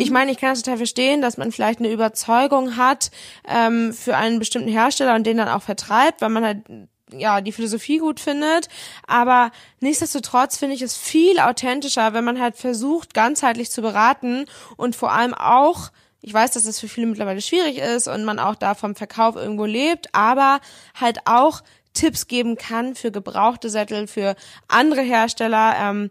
Ich 0.00 0.10
meine, 0.10 0.32
ich 0.32 0.38
kann 0.38 0.50
das 0.50 0.62
total 0.62 0.78
verstehen, 0.78 1.22
dass 1.22 1.36
man 1.36 1.52
vielleicht 1.52 1.78
eine 1.78 1.92
Überzeugung 1.92 2.76
hat 2.76 3.12
ähm, 3.46 3.92
für 3.92 4.16
einen 4.16 4.40
bestimmten 4.40 4.70
Hersteller 4.70 5.14
und 5.14 5.24
den 5.24 5.36
dann 5.36 5.48
auch 5.48 5.62
vertreibt, 5.62 6.20
weil 6.20 6.30
man 6.30 6.44
halt 6.44 6.58
ja, 7.12 7.40
die 7.40 7.52
Philosophie 7.52 7.98
gut 7.98 8.18
findet, 8.18 8.68
aber 9.06 9.52
nichtsdestotrotz 9.78 10.58
finde 10.58 10.74
ich 10.74 10.82
es 10.82 10.96
viel 10.96 11.38
authentischer, 11.38 12.12
wenn 12.12 12.24
man 12.24 12.40
halt 12.40 12.56
versucht, 12.56 13.14
ganzheitlich 13.14 13.70
zu 13.70 13.82
beraten 13.82 14.46
und 14.76 14.96
vor 14.96 15.12
allem 15.12 15.32
auch 15.32 15.90
ich 16.20 16.34
weiß, 16.34 16.52
dass 16.52 16.64
das 16.64 16.80
für 16.80 16.88
viele 16.88 17.06
mittlerweile 17.06 17.40
schwierig 17.40 17.78
ist 17.78 18.08
und 18.08 18.24
man 18.24 18.38
auch 18.38 18.54
da 18.54 18.74
vom 18.74 18.94
Verkauf 18.94 19.36
irgendwo 19.36 19.64
lebt, 19.64 20.14
aber 20.14 20.60
halt 20.98 21.18
auch 21.26 21.62
Tipps 21.94 22.26
geben 22.26 22.56
kann 22.56 22.94
für 22.94 23.10
gebrauchte 23.10 23.70
Sättel, 23.70 24.06
für 24.06 24.36
andere 24.68 25.02
Hersteller. 25.02 25.74
Ähm, 25.80 26.10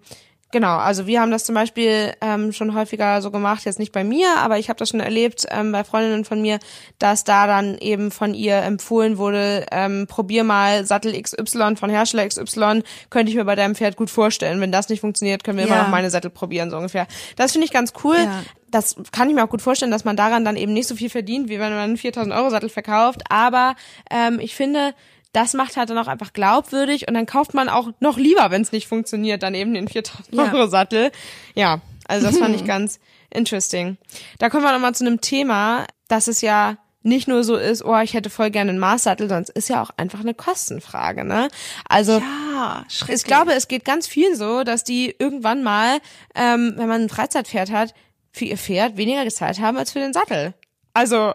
genau, 0.51 0.77
also 0.77 1.07
wir 1.07 1.21
haben 1.21 1.31
das 1.31 1.43
zum 1.45 1.55
Beispiel 1.55 2.13
ähm, 2.21 2.51
schon 2.53 2.73
häufiger 2.73 3.21
so 3.21 3.31
gemacht, 3.31 3.65
jetzt 3.65 3.79
nicht 3.79 3.91
bei 3.91 4.03
mir, 4.03 4.27
aber 4.37 4.57
ich 4.57 4.69
habe 4.69 4.77
das 4.79 4.89
schon 4.89 4.99
erlebt 4.99 5.45
ähm, 5.49 5.71
bei 5.71 5.83
Freundinnen 5.83 6.25
von 6.25 6.41
mir, 6.41 6.59
dass 6.99 7.23
da 7.23 7.47
dann 7.47 7.77
eben 7.79 8.11
von 8.11 8.33
ihr 8.33 8.57
empfohlen 8.57 9.17
wurde, 9.17 9.65
ähm, 9.71 10.05
probier 10.07 10.43
mal 10.43 10.85
Sattel 10.85 11.19
XY 11.21 11.75
von 11.75 11.89
Hersteller 11.89 12.27
XY, 12.27 12.83
könnte 13.09 13.29
ich 13.31 13.35
mir 13.35 13.45
bei 13.45 13.55
deinem 13.55 13.75
Pferd 13.75 13.95
gut 13.97 14.09
vorstellen. 14.09 14.61
Wenn 14.61 14.71
das 14.71 14.89
nicht 14.89 15.01
funktioniert, 15.01 15.43
können 15.43 15.57
wir 15.57 15.65
Ja. 15.67 15.73
immer 15.75 15.83
noch 15.83 15.91
meine 15.91 16.09
Sättel 16.09 16.31
probieren, 16.31 16.69
so 16.69 16.77
ungefähr. 16.77 17.07
Das 17.35 17.51
finde 17.51 17.65
ich 17.65 17.71
ganz 17.73 17.93
cool 18.03 18.17
Ja. 18.17 18.43
das 18.69 18.95
kann 19.13 19.29
ich 19.29 19.35
mir 19.35 19.43
auch 19.45 19.49
gut 19.49 19.61
vorstellen, 19.61 19.91
dass 19.91 20.03
man 20.03 20.17
daran 20.17 20.43
dann 20.43 20.57
eben 20.57 20.73
nicht 20.73 20.87
so 20.87 20.95
viel 20.95 21.09
verdient, 21.09 21.47
wie 21.49 21.59
wenn 21.59 21.71
man 21.71 21.79
einen 21.79 21.97
4000 21.97 22.35
Euro 22.35 22.49
Sattel 22.49 22.67
verkauft. 22.69 23.21
Aber 23.29 23.75
ähm, 24.11 24.39
ich 24.41 24.55
finde, 24.55 24.93
das 25.33 25.53
macht 25.53 25.77
halt 25.77 25.89
dann 25.89 25.97
auch 25.97 26.07
einfach 26.07 26.33
glaubwürdig 26.33 27.07
und 27.07 27.13
dann 27.13 27.25
kauft 27.25 27.53
man 27.53 27.69
auch 27.69 27.89
noch 27.99 28.17
lieber, 28.17 28.49
wenn 28.51 28.61
es 28.61 28.71
nicht 28.71 28.87
funktioniert, 28.87 29.43
dann 29.43 29.53
eben 29.55 29.73
den 29.73 29.87
4000 29.87 30.33
Ja. 30.33 30.53
Euro 30.53 30.67
Sattel. 30.67 31.11
Ja, 31.55 31.81
also 32.07 32.25
das 32.27 32.37
fand 32.37 32.55
ich 32.55 32.65
ganz 32.65 32.99
interesting. 33.29 33.97
Da 34.39 34.49
kommen 34.49 34.63
wir 34.63 34.71
nochmal 34.71 34.95
zu 34.95 35.05
einem 35.05 35.21
Thema, 35.21 35.85
dass 36.07 36.27
es 36.27 36.41
ja 36.41 36.77
nicht 37.03 37.27
nur 37.27 37.43
so 37.43 37.55
ist, 37.55 37.85
oh, 37.85 37.97
ich 37.99 38.13
hätte 38.13 38.29
voll 38.29 38.51
gerne 38.51 38.69
einen 38.71 38.79
Maßsattel, 38.79 39.31
es 39.31 39.49
ist 39.49 39.69
ja 39.69 39.81
auch 39.81 39.91
einfach 39.95 40.19
eine 40.19 40.33
Kostenfrage, 40.33 41.23
ne? 41.23 41.47
Also 41.87 42.19
Ja, 42.19 42.85
ich 42.89 43.23
glaube, 43.23 43.53
es 43.53 43.67
geht 43.67 43.85
ganz 43.85 44.07
vielen 44.07 44.35
so, 44.35 44.63
dass 44.63 44.83
die 44.83 45.15
irgendwann 45.17 45.63
mal, 45.63 45.99
ähm, 46.35 46.73
wenn 46.75 46.87
man 46.89 47.03
ein 47.03 47.09
Freizeitpferd 47.09 47.71
hat, 47.71 47.93
für 48.31 48.45
ihr 48.45 48.57
Pferd 48.57 48.97
weniger 48.97 49.23
gezahlt 49.23 49.59
haben 49.59 49.77
als 49.77 49.93
für 49.93 49.99
den 49.99 50.13
Sattel. 50.13 50.53
Also 50.93 51.33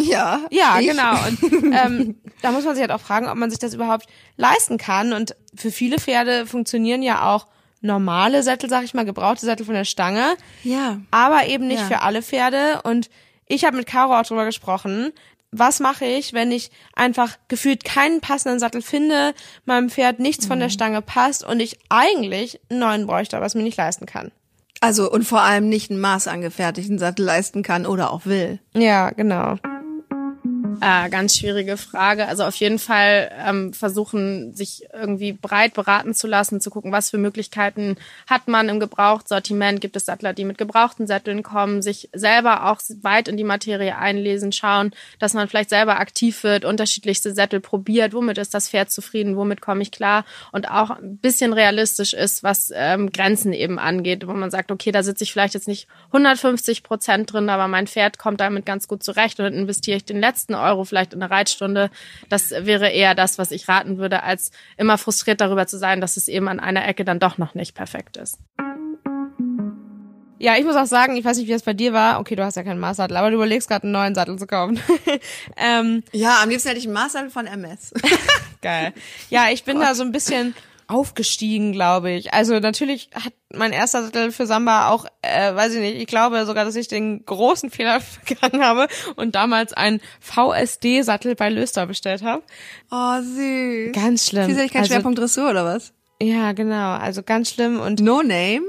ja, 0.00 0.40
ja, 0.50 0.78
ich- 0.80 0.88
genau. 0.88 1.12
Und 1.26 1.72
ähm, 1.74 2.16
da 2.42 2.50
muss 2.52 2.64
man 2.64 2.74
sich 2.74 2.82
halt 2.82 2.90
auch 2.92 3.00
fragen, 3.00 3.28
ob 3.28 3.36
man 3.36 3.50
sich 3.50 3.58
das 3.58 3.74
überhaupt 3.74 4.06
leisten 4.36 4.78
kann. 4.78 5.12
Und 5.12 5.36
für 5.54 5.70
viele 5.70 5.98
Pferde 5.98 6.46
funktionieren 6.46 7.02
ja 7.02 7.32
auch 7.32 7.46
normale 7.80 8.42
Sättel, 8.42 8.68
sag 8.70 8.84
ich 8.84 8.94
mal, 8.94 9.04
gebrauchte 9.04 9.44
Sättel 9.44 9.66
von 9.66 9.74
der 9.74 9.84
Stange, 9.84 10.34
Ja, 10.62 11.00
aber 11.10 11.46
eben 11.46 11.66
nicht 11.66 11.80
Ja. 11.80 11.86
für 11.86 12.00
alle 12.02 12.22
Pferde. 12.22 12.80
Und 12.84 13.10
ich 13.46 13.64
habe 13.64 13.76
mit 13.76 13.86
Caro 13.86 14.18
auch 14.18 14.22
drüber 14.24 14.44
gesprochen. 14.44 15.12
Was 15.54 15.80
mache 15.80 16.06
ich, 16.06 16.32
wenn 16.32 16.50
ich 16.50 16.70
einfach 16.94 17.36
gefühlt 17.48 17.84
keinen 17.84 18.20
passenden 18.20 18.58
Sattel 18.58 18.80
finde, 18.80 19.34
meinem 19.66 19.90
Pferd 19.90 20.18
nichts 20.18 20.46
von 20.46 20.58
der 20.60 20.70
Stange 20.70 21.02
passt 21.02 21.44
und 21.44 21.60
ich 21.60 21.78
eigentlich 21.90 22.58
einen 22.70 22.78
neuen 22.80 23.06
bräuchte, 23.06 23.36
aber 23.36 23.44
es 23.46 23.54
mir 23.54 23.62
nicht 23.62 23.76
leisten 23.76 24.06
kann? 24.06 24.32
also 24.80 25.08
und 25.08 25.22
vor 25.24 25.42
allem 25.42 25.68
nicht 25.68 25.92
einen 25.92 26.00
maßangefertigten 26.00 26.98
Sattel 26.98 27.24
leisten 27.24 27.62
kann 27.62 27.86
oder 27.86 28.10
auch 28.12 28.26
will. 28.26 28.58
Ja, 28.74 29.10
genau. 29.10 29.54
Äh, 30.84 31.10
ganz 31.10 31.36
schwierige 31.36 31.76
Frage. 31.76 32.26
Also 32.26 32.42
auf 32.42 32.56
jeden 32.56 32.80
Fall 32.80 33.30
ähm, 33.46 33.72
versuchen, 33.72 34.52
sich 34.52 34.82
irgendwie 34.92 35.32
breit 35.32 35.74
beraten 35.74 36.12
zu 36.12 36.26
lassen, 36.26 36.60
zu 36.60 36.70
gucken, 36.70 36.90
was 36.90 37.10
für 37.10 37.18
Möglichkeiten 37.18 37.94
hat 38.26 38.48
man 38.48 38.68
im 38.68 38.80
Gebrauchtsortiment. 38.80 39.80
Gibt 39.80 39.94
es 39.94 40.06
Sattler, 40.06 40.32
die 40.32 40.44
mit 40.44 40.58
gebrauchten 40.58 41.06
Sätteln 41.06 41.44
kommen, 41.44 41.82
sich 41.82 42.08
selber 42.12 42.68
auch 42.68 42.80
weit 43.00 43.28
in 43.28 43.36
die 43.36 43.44
Materie 43.44 43.96
einlesen, 43.96 44.50
schauen, 44.50 44.90
dass 45.20 45.34
man 45.34 45.46
vielleicht 45.46 45.70
selber 45.70 46.00
aktiv 46.00 46.42
wird, 46.42 46.64
unterschiedlichste 46.64 47.32
Sättel 47.32 47.60
probiert, 47.60 48.12
womit 48.12 48.38
ist 48.38 48.52
das 48.52 48.68
Pferd 48.68 48.90
zufrieden, 48.90 49.36
womit 49.36 49.60
komme 49.60 49.82
ich 49.82 49.92
klar 49.92 50.24
und 50.50 50.68
auch 50.68 50.90
ein 50.90 51.18
bisschen 51.18 51.52
realistisch 51.52 52.12
ist, 52.12 52.42
was 52.42 52.72
ähm, 52.74 53.12
Grenzen 53.12 53.52
eben 53.52 53.78
angeht, 53.78 54.26
wo 54.26 54.32
man 54.32 54.50
sagt, 54.50 54.72
okay, 54.72 54.90
da 54.90 55.04
sitze 55.04 55.22
ich 55.22 55.32
vielleicht 55.32 55.54
jetzt 55.54 55.68
nicht 55.68 55.86
150 56.06 56.82
Prozent 56.82 57.32
drin, 57.32 57.50
aber 57.50 57.68
mein 57.68 57.86
Pferd 57.86 58.18
kommt 58.18 58.40
damit 58.40 58.66
ganz 58.66 58.88
gut 58.88 59.04
zurecht 59.04 59.38
und 59.38 59.44
dann 59.44 59.54
investiere 59.54 59.98
ich 59.98 60.04
den 60.04 60.18
letzten 60.18 60.56
Euro 60.56 60.71
Euro 60.72 60.84
vielleicht 60.84 61.12
in 61.12 61.22
eine 61.22 61.30
Reitstunde. 61.30 61.90
Das 62.28 62.50
wäre 62.50 62.88
eher 62.88 63.14
das, 63.14 63.38
was 63.38 63.50
ich 63.50 63.68
raten 63.68 63.98
würde, 63.98 64.22
als 64.22 64.50
immer 64.76 64.98
frustriert 64.98 65.40
darüber 65.40 65.66
zu 65.66 65.78
sein, 65.78 66.00
dass 66.00 66.16
es 66.16 66.28
eben 66.28 66.48
an 66.48 66.60
einer 66.60 66.86
Ecke 66.86 67.04
dann 67.04 67.18
doch 67.18 67.38
noch 67.38 67.54
nicht 67.54 67.74
perfekt 67.74 68.16
ist. 68.16 68.38
Ja, 70.38 70.56
ich 70.56 70.64
muss 70.64 70.74
auch 70.74 70.86
sagen, 70.86 71.16
ich 71.16 71.24
weiß 71.24 71.36
nicht, 71.36 71.46
wie 71.46 71.52
das 71.52 71.62
bei 71.62 71.72
dir 71.72 71.92
war. 71.92 72.18
Okay, 72.18 72.34
du 72.34 72.44
hast 72.44 72.56
ja 72.56 72.64
keinen 72.64 72.80
Maßsattel, 72.80 73.16
aber 73.16 73.30
du 73.30 73.36
überlegst 73.36 73.68
gerade 73.68 73.84
einen 73.84 73.92
neuen 73.92 74.16
Sattel 74.16 74.36
zu 74.40 74.48
kaufen. 74.48 74.80
ähm, 75.56 76.02
ja, 76.10 76.42
am 76.42 76.48
liebsten 76.48 76.70
hätte 76.70 76.80
ich 76.80 76.86
einen 76.86 76.94
Maßsattel 76.94 77.30
von 77.30 77.46
MS. 77.46 77.92
Geil. 78.60 78.92
Ja, 79.30 79.50
ich 79.52 79.62
bin 79.62 79.78
da 79.78 79.94
so 79.94 80.02
ein 80.02 80.10
bisschen 80.10 80.56
aufgestiegen, 80.92 81.72
glaube 81.72 82.10
ich. 82.10 82.34
Also 82.34 82.58
natürlich 82.58 83.08
hat 83.14 83.32
mein 83.54 83.72
erster 83.72 84.02
Sattel 84.02 84.30
für 84.30 84.46
Samba 84.46 84.90
auch, 84.90 85.06
äh, 85.22 85.54
weiß 85.54 85.74
ich 85.74 85.80
nicht, 85.80 85.96
ich 85.96 86.06
glaube 86.06 86.44
sogar, 86.46 86.64
dass 86.64 86.76
ich 86.76 86.88
den 86.88 87.24
großen 87.24 87.70
Fehler 87.70 88.00
gegangen 88.26 88.62
habe 88.62 88.88
und 89.16 89.34
damals 89.34 89.72
einen 89.72 90.00
VSD-Sattel 90.20 91.34
bei 91.34 91.48
Löster 91.48 91.86
bestellt 91.86 92.22
habe. 92.22 92.42
Oh, 92.90 93.20
süß. 93.20 93.92
Ganz 93.92 94.26
schlimm. 94.28 94.46
Vielseitigkeit 94.46 94.82
also, 94.82 94.94
Schwerpunkt 94.94 95.18
Dressur 95.18 95.50
oder 95.50 95.64
was? 95.64 95.92
Ja, 96.20 96.52
genau. 96.52 96.92
Also 96.92 97.22
ganz 97.22 97.50
schlimm 97.50 97.80
und. 97.80 98.00
No 98.00 98.22
Name? 98.22 98.62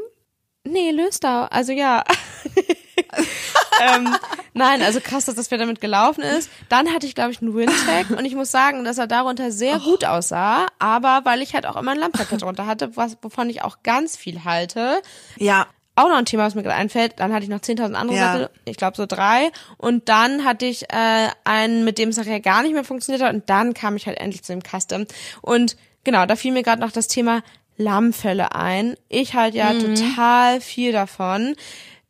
Nee, 0.63 0.91
Löster. 0.91 1.51
Also 1.51 1.73
ja. 1.73 2.03
ähm, 3.82 4.15
nein, 4.53 4.82
also 4.82 4.99
krass, 4.99 5.25
dass 5.25 5.36
das 5.36 5.47
Pferd 5.47 5.62
damit 5.62 5.82
gelaufen 5.82 6.21
ist. 6.21 6.49
Dann 6.69 6.93
hatte 6.93 7.06
ich, 7.06 7.15
glaube 7.15 7.32
ich, 7.32 7.41
einen 7.41 7.53
Windcheck 7.53 8.10
und 8.10 8.25
ich 8.25 8.36
muss 8.36 8.51
sagen, 8.51 8.84
dass 8.84 8.97
er 8.97 9.08
darunter 9.08 9.51
sehr 9.51 9.77
oh. 9.77 9.91
gut 9.91 10.06
aussah, 10.06 10.67
aber 10.79 11.21
weil 11.23 11.41
ich 11.41 11.53
halt 11.53 11.65
auch 11.65 11.75
immer 11.75 11.91
ein 11.91 11.99
Lammpaket 11.99 12.41
drunter 12.41 12.65
hatte, 12.65 12.95
was, 12.95 13.17
wovon 13.21 13.49
ich 13.49 13.62
auch 13.62 13.77
ganz 13.84 14.17
viel 14.17 14.43
halte. 14.43 15.01
Ja. 15.38 15.67
Auch 15.95 16.10
noch 16.10 16.17
ein 16.17 16.25
Thema, 16.25 16.45
was 16.45 16.56
mir 16.56 16.63
gerade 16.63 16.75
einfällt. 16.75 17.19
Dann 17.19 17.32
hatte 17.32 17.43
ich 17.43 17.49
noch 17.49 17.60
10.000 17.60 17.93
andere 17.93 18.17
ja. 18.17 18.34
Sattel, 18.34 18.49
ich 18.65 18.77
glaube 18.77 18.97
so 18.97 19.06
drei. 19.06 19.51
Und 19.77 20.10
dann 20.10 20.43
hatte 20.43 20.65
ich 20.65 20.91
äh, 20.91 21.27
einen, 21.43 21.84
mit 21.84 21.99
dem 21.99 22.10
es 22.10 22.17
nachher 22.17 22.39
gar 22.39 22.63
nicht 22.63 22.73
mehr 22.73 22.84
funktioniert 22.84 23.23
hat. 23.23 23.32
Und 23.32 23.47
dann 23.47 23.75
kam 23.75 23.95
ich 23.95 24.08
halt 24.08 24.17
endlich 24.17 24.43
zu 24.43 24.53
dem 24.53 24.63
Custom. 24.63 25.06
Und 25.41 25.77
genau, 26.03 26.25
da 26.25 26.36
fiel 26.36 26.51
mir 26.51 26.63
gerade 26.63 26.82
noch 26.82 26.91
das 26.91 27.08
Thema 27.08 27.43
Lammfälle 27.77 28.56
ein. 28.56 28.95
Ich 29.10 29.36
halt 29.36 29.53
ja 29.53 29.71
mhm. 29.71 29.95
total 29.95 30.62
viel 30.62 30.91
davon. 30.91 31.56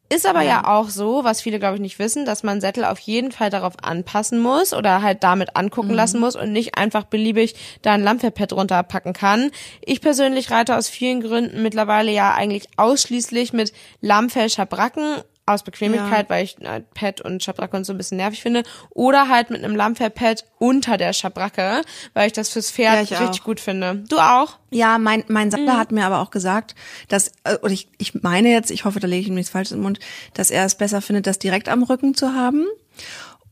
Ist 0.10 0.28
aber 0.28 0.42
ja. 0.44 0.68
auch 0.68 0.90
so, 0.90 1.24
was 1.24 1.42
viele 1.42 1.60
glaube 1.60 1.76
ich 1.76 1.82
nicht 1.82 1.98
wissen, 1.98 2.26
dass 2.26 2.44
man 2.44 2.62
Sättel 2.62 2.86
auf 2.86 3.00
jeden 3.00 3.32
Fall 3.32 3.50
darauf 3.50 3.74
anpassen 3.82 4.40
muss 4.40 4.74
oder 4.74 5.02
halt 5.02 5.24
damit 5.24 5.56
angucken 5.56 5.90
mhm. 5.90 5.96
lassen 5.96 6.20
muss 6.20 6.36
und 6.36 6.52
nicht 6.52 6.78
einfach 6.78 7.06
beliebig 7.06 7.56
da 7.82 7.94
ein 7.94 8.04
Lammfellpad 8.04 8.54
runterpacken 8.54 9.14
kann. 9.14 9.50
Ich 9.82 10.02
persönlich 10.02 10.52
reite 10.52 10.78
aus 10.78 10.88
vielen 10.88 11.22
Gründen 11.22 11.64
mittlerweile 11.64 12.12
ja 12.12 12.34
eigentlich 12.34 12.68
ausschließlich 12.78 13.54
mit 13.54 13.74
Lammfell-Schabracken 14.02 15.24
aus 15.46 15.64
Bequemlichkeit, 15.64 16.30
ja. 16.30 16.30
weil 16.30 16.44
ich 16.46 16.62
äh, 16.62 16.82
Pad 16.94 17.22
und 17.22 17.44
Schabracke 17.44 17.76
und 17.76 17.84
so 17.84 17.94
ein 17.94 17.98
bisschen 17.98 18.18
nervig 18.18 18.42
finde. 18.42 18.64
Oder 18.92 19.28
halt 19.28 19.50
mit 19.50 19.64
einem 19.64 19.76
Lammfell-Pad 19.76 20.46
unter 20.58 20.98
der 20.98 21.14
Schabracke, 21.14 21.82
weil 22.14 22.28
ich 22.28 22.34
das 22.34 22.50
fürs 22.50 22.72
Pferd 22.72 23.10
ja, 23.10 23.20
richtig 23.20 23.42
auch. 23.42 23.46
gut 23.46 23.60
finde. 23.60 24.04
Du 24.08 24.18
auch? 24.18 24.58
Ja, 24.72 24.98
mein, 24.98 25.24
mein 25.28 25.52
Sattler 25.52 25.74
mhm. 25.74 25.80
hat 25.80 25.92
mir 25.92 26.06
aber 26.06 26.20
auch 26.20 26.32
gesagt, 26.32 26.76
dass, 27.10 27.32
äh, 27.44 27.58
und 27.62 27.72
ich, 27.72 27.90
ich 27.98 28.22
meine 28.24 28.50
jetzt, 28.50 28.72
ich 28.72 28.86
hoffe, 28.86 29.00
da 29.00 29.08
lege 29.08 29.22
ich 29.22 29.28
ihm 29.28 29.36
nichts 29.36 29.52
Falsches 29.52 29.74
im 29.74 29.82
Mund, 29.82 30.00
dass 30.34 30.50
er 30.50 30.66
es 30.66 30.76
besser 30.76 31.02
findet, 31.02 31.28
das 31.28 31.40
direkt 31.40 31.68
am 31.68 31.84
Rücken 31.84 32.16
zu 32.16 32.34
haben. 32.34 32.66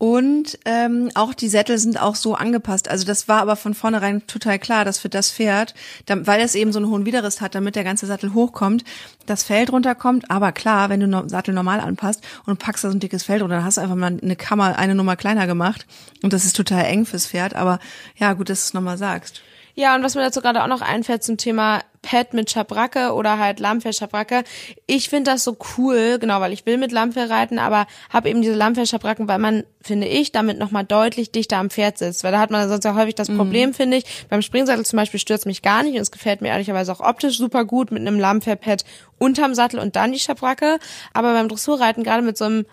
Und 0.02 0.58
ähm, 0.66 1.12
auch 1.14 1.36
die 1.36 1.48
Sättel 1.48 1.78
sind 1.78 2.02
auch 2.02 2.16
so 2.16 2.34
angepasst. 2.34 2.90
Also 2.90 3.06
das 3.06 3.28
war 3.28 3.40
aber 3.40 3.56
von 3.56 3.76
vornherein 3.76 4.26
total 4.26 4.58
klar, 4.58 4.84
dass 4.84 4.98
für 4.98 5.10
das 5.10 5.30
Pferd, 5.30 5.76
weil 6.08 6.42
es 6.42 6.56
eben 6.56 6.74
so 6.74 6.80
einen 6.80 6.90
hohen 6.90 7.06
Widerriss 7.06 7.40
hat, 7.40 7.54
damit 7.54 7.76
der 7.76 7.84
ganze 7.84 8.08
Sattel 8.08 8.34
hochkommt, 8.34 8.84
das 9.28 9.44
Feld 9.44 9.72
runterkommt. 9.72 10.32
Aber 10.32 10.54
klar, 10.54 10.90
wenn 10.90 11.02
du 11.02 11.08
no 11.08 11.28
Sattel 11.28 11.54
normal 11.54 11.80
anpasst 11.80 12.24
und 12.48 12.58
packst 12.58 12.84
da 12.84 12.90
so 12.90 12.98
ein 12.98 13.00
dickes 13.00 13.22
Feld 13.22 13.44
runter, 13.44 13.58
dann 13.58 13.64
hast 13.64 13.78
du 13.78 13.82
einfach 13.82 13.96
mal 13.96 14.18
eine 14.20 14.36
Kammer 14.36 14.76
eine 14.80 14.96
Nummer 14.96 15.16
kleiner 15.18 15.46
gemacht. 15.46 15.86
Und 16.24 16.34
das 16.34 16.46
ist 16.46 16.56
total 16.56 16.86
eng 16.86 17.06
fürs 17.06 17.28
Pferd. 17.28 17.56
Aber 17.56 17.78
ja, 18.16 18.34
gut, 18.34 18.50
dass 18.50 18.62
du 18.62 18.70
es 18.70 18.74
nochmal 18.74 18.98
sagst. 18.98 19.44
Ja, 19.76 19.96
und 19.96 20.04
was 20.04 20.16
mir 20.16 20.22
dazu 20.22 20.42
gerade 20.42 20.64
auch 20.64 20.68
noch 20.68 20.82
einfällt 20.82 21.24
zum 21.24 21.38
Thema 21.38 21.82
Pad 22.02 22.34
mit 22.34 22.50
Schabracke 22.50 23.14
oder 23.14 23.38
halt 23.38 23.60
Lammfell-Schabracke. 23.60 24.44
Ich 24.88 25.10
finde 25.10 25.32
das 25.32 25.44
so 25.44 25.58
cool, 25.78 26.18
genau, 26.20 26.42
weil 26.42 26.52
ich 26.52 26.66
will 26.66 26.78
mit 26.78 26.92
Lammfell 26.92 27.32
reiten, 27.32 27.60
aber 27.60 27.86
habe 28.10 28.30
eben 28.30 28.42
diese 28.42 28.56
Lammfell-Schabracken, 28.56 29.28
weil 29.28 29.38
man, 29.38 29.64
finde 29.82 30.08
ich, 30.08 30.32
damit 30.32 30.58
nochmal 30.58 30.84
deutlich 30.84 31.32
dichter 31.32 31.58
am 31.58 31.70
Pferd 31.70 32.00
sitzt. 32.00 32.24
Weil 32.24 32.32
da 32.32 32.40
hat 32.40 32.50
man 32.50 32.68
sonst 32.68 32.86
ja 32.86 32.96
häufig 32.96 33.16
das 33.16 33.30
mhm. 33.30 33.38
Problem, 33.38 33.74
finde 33.74 33.98
ich. 33.98 34.26
Beim 34.30 34.42
Springsattel 34.42 34.86
zum 34.86 34.98
Beispiel 34.98 35.20
stürzt 35.20 35.46
mich 35.46 35.62
gar 35.62 35.84
nicht 35.84 35.96
und 35.96 36.02
es 36.02 36.12
gefällt 36.12 36.42
mir 36.42 36.50
ehrlicherweise 36.50 36.92
auch 36.92 37.02
optisch 37.02 37.38
super 37.38 37.66
gut 37.66 37.92
mit 37.92 38.02
einem 38.02 38.20
Lammfell-Pad 38.20 38.84
unterm 39.20 39.54
Sattel 39.54 39.80
und 39.80 39.96
dann 39.96 40.12
die 40.12 40.20
Schabracke. 40.20 40.80
Aber 41.14 41.34
beim 41.34 41.50
Dressurreiten, 41.50 42.04
gerade 42.04 42.24
mit 42.24 42.38
so 42.38 42.46
einem 42.46 42.66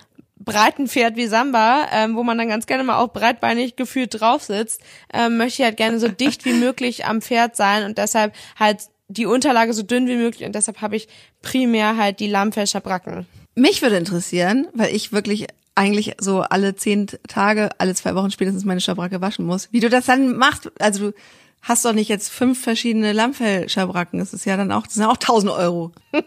breiten 0.45 0.89
Pferd 0.89 1.17
wie 1.17 1.27
Samba, 1.27 1.89
ähm, 1.93 2.17
wo 2.17 2.23
man 2.23 2.39
dann 2.39 2.49
ganz 2.49 2.67
gerne 2.67 2.85
mal 2.85 2.99
auch 2.99 3.13
breitbeinig 3.13 3.77
gefühlt 3.77 4.21
drauf 4.21 4.43
sitzt, 4.43 4.81
ähm, 5.13 5.37
möchte 5.37 5.63
ich 5.63 5.67
halt 5.67 5.77
gerne 5.77 5.99
so 5.99 6.09
dicht 6.21 6.45
wie 6.45 6.53
möglich 6.53 7.05
am 7.05 7.21
Pferd 7.23 7.57
sein 7.57 7.85
und 7.85 7.99
deshalb 7.99 8.35
halt 8.59 8.89
die 9.09 9.27
Unterlage 9.27 9.73
so 9.73 9.83
dünn 9.83 10.07
wie 10.07 10.17
möglich 10.17 10.47
und 10.47 10.55
deshalb 10.55 10.81
habe 10.81 10.97
ich 10.97 11.09
primär 11.43 11.97
halt 11.97 12.21
die 12.21 12.29
Lammfellschabracken. 12.29 13.27
Mich 13.55 13.83
würde 13.83 13.97
interessieren, 13.97 14.69
weil 14.75 14.95
ich 14.95 15.13
wirklich 15.13 15.47
eigentlich 15.75 16.15
so 16.19 16.41
alle 16.41 16.77
zehn 16.77 17.07
Tage, 17.29 17.71
alle 17.79 17.95
zwei 17.95 18.15
Wochen 18.15 18.31
spätestens 18.31 18.65
meine 18.65 18.81
Schabracke 18.81 19.21
waschen 19.21 19.47
muss. 19.47 19.69
Wie 19.73 19.81
du 19.81 19.89
das 19.89 20.07
dann 20.07 20.37
machst, 20.37 20.71
also 20.81 21.11
du 21.11 21.15
hast 21.63 21.85
doch 21.85 21.93
nicht 21.93 22.09
jetzt 22.09 22.31
fünf 22.31 22.61
verschiedene 22.63 23.13
Lammfellschabracken, 23.13 24.19
das 24.19 24.35
ist 24.35 24.45
ja 24.45 24.57
dann 24.57 24.73
auch, 24.73 24.87
das 24.87 24.95
sind 24.95 25.05
auch 25.05 25.17
tausend 25.17 25.53
Euro. 25.53 25.93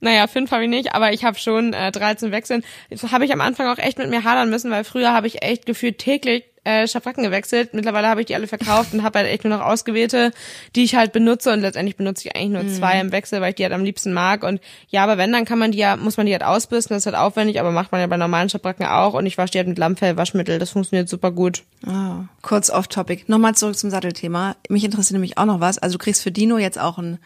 Naja, 0.00 0.26
fünf 0.26 0.50
habe 0.52 0.64
ich 0.64 0.70
nicht, 0.70 0.94
aber 0.94 1.12
ich 1.12 1.24
habe 1.24 1.38
schon 1.38 1.72
äh, 1.72 1.90
13 1.90 2.30
Wechseln. 2.30 2.64
Das 2.90 3.10
habe 3.10 3.24
ich 3.24 3.32
am 3.32 3.40
Anfang 3.40 3.66
auch 3.68 3.78
echt 3.78 3.98
mit 3.98 4.10
mir 4.10 4.24
hadern 4.24 4.50
müssen, 4.50 4.70
weil 4.70 4.84
früher 4.84 5.12
habe 5.12 5.26
ich 5.26 5.42
echt 5.42 5.66
gefühlt 5.66 5.98
täglich 5.98 6.44
äh, 6.64 6.86
Schabracken 6.86 7.24
gewechselt. 7.24 7.74
Mittlerweile 7.74 8.08
habe 8.08 8.20
ich 8.20 8.26
die 8.26 8.34
alle 8.34 8.46
verkauft 8.46 8.92
und 8.92 9.02
habe 9.02 9.18
halt 9.18 9.28
echt 9.28 9.44
nur 9.44 9.56
noch 9.56 9.64
ausgewählte, 9.64 10.32
die 10.74 10.84
ich 10.84 10.94
halt 10.94 11.12
benutze 11.12 11.52
und 11.52 11.60
letztendlich 11.60 11.96
benutze 11.96 12.28
ich 12.28 12.36
eigentlich 12.36 12.50
nur 12.50 12.62
mhm. 12.62 12.74
zwei 12.74 13.00
im 13.00 13.12
Wechsel, 13.12 13.40
weil 13.40 13.50
ich 13.50 13.56
die 13.56 13.64
halt 13.64 13.72
am 13.72 13.84
liebsten 13.84 14.12
mag. 14.12 14.44
Und 14.44 14.60
ja, 14.88 15.02
aber 15.04 15.18
wenn, 15.18 15.32
dann 15.32 15.44
kann 15.44 15.58
man 15.58 15.72
die 15.72 15.78
ja, 15.78 15.96
muss 15.96 16.16
man 16.16 16.26
die 16.26 16.32
halt 16.32 16.44
ausbürsten, 16.44 16.94
das 16.94 17.02
ist 17.02 17.06
halt 17.06 17.16
aufwendig, 17.16 17.60
aber 17.60 17.70
macht 17.70 17.92
man 17.92 18.00
ja 18.00 18.06
bei 18.06 18.16
normalen 18.16 18.48
Schabracken 18.48 18.86
auch 18.86 19.14
und 19.14 19.26
ich 19.26 19.38
wasche 19.38 19.52
die 19.52 19.58
halt 19.58 19.68
mit 19.68 19.78
Lammfell-Waschmittel, 19.78 20.58
das 20.58 20.70
funktioniert 20.70 21.08
super 21.08 21.30
gut. 21.30 21.62
Ah, 21.86 22.24
kurz 22.42 22.70
off-topic. 22.70 23.24
Nochmal 23.28 23.54
zurück 23.54 23.76
zum 23.76 23.90
Sattelthema. 23.90 24.56
Mich 24.68 24.84
interessiert 24.84 25.12
nämlich 25.12 25.38
auch 25.38 25.46
noch 25.46 25.60
was. 25.60 25.78
Also 25.78 25.96
du 25.96 26.04
kriegst 26.04 26.22
für 26.22 26.32
Dino 26.32 26.58
jetzt 26.58 26.78
auch, 26.78 26.98
ein, 26.98 27.18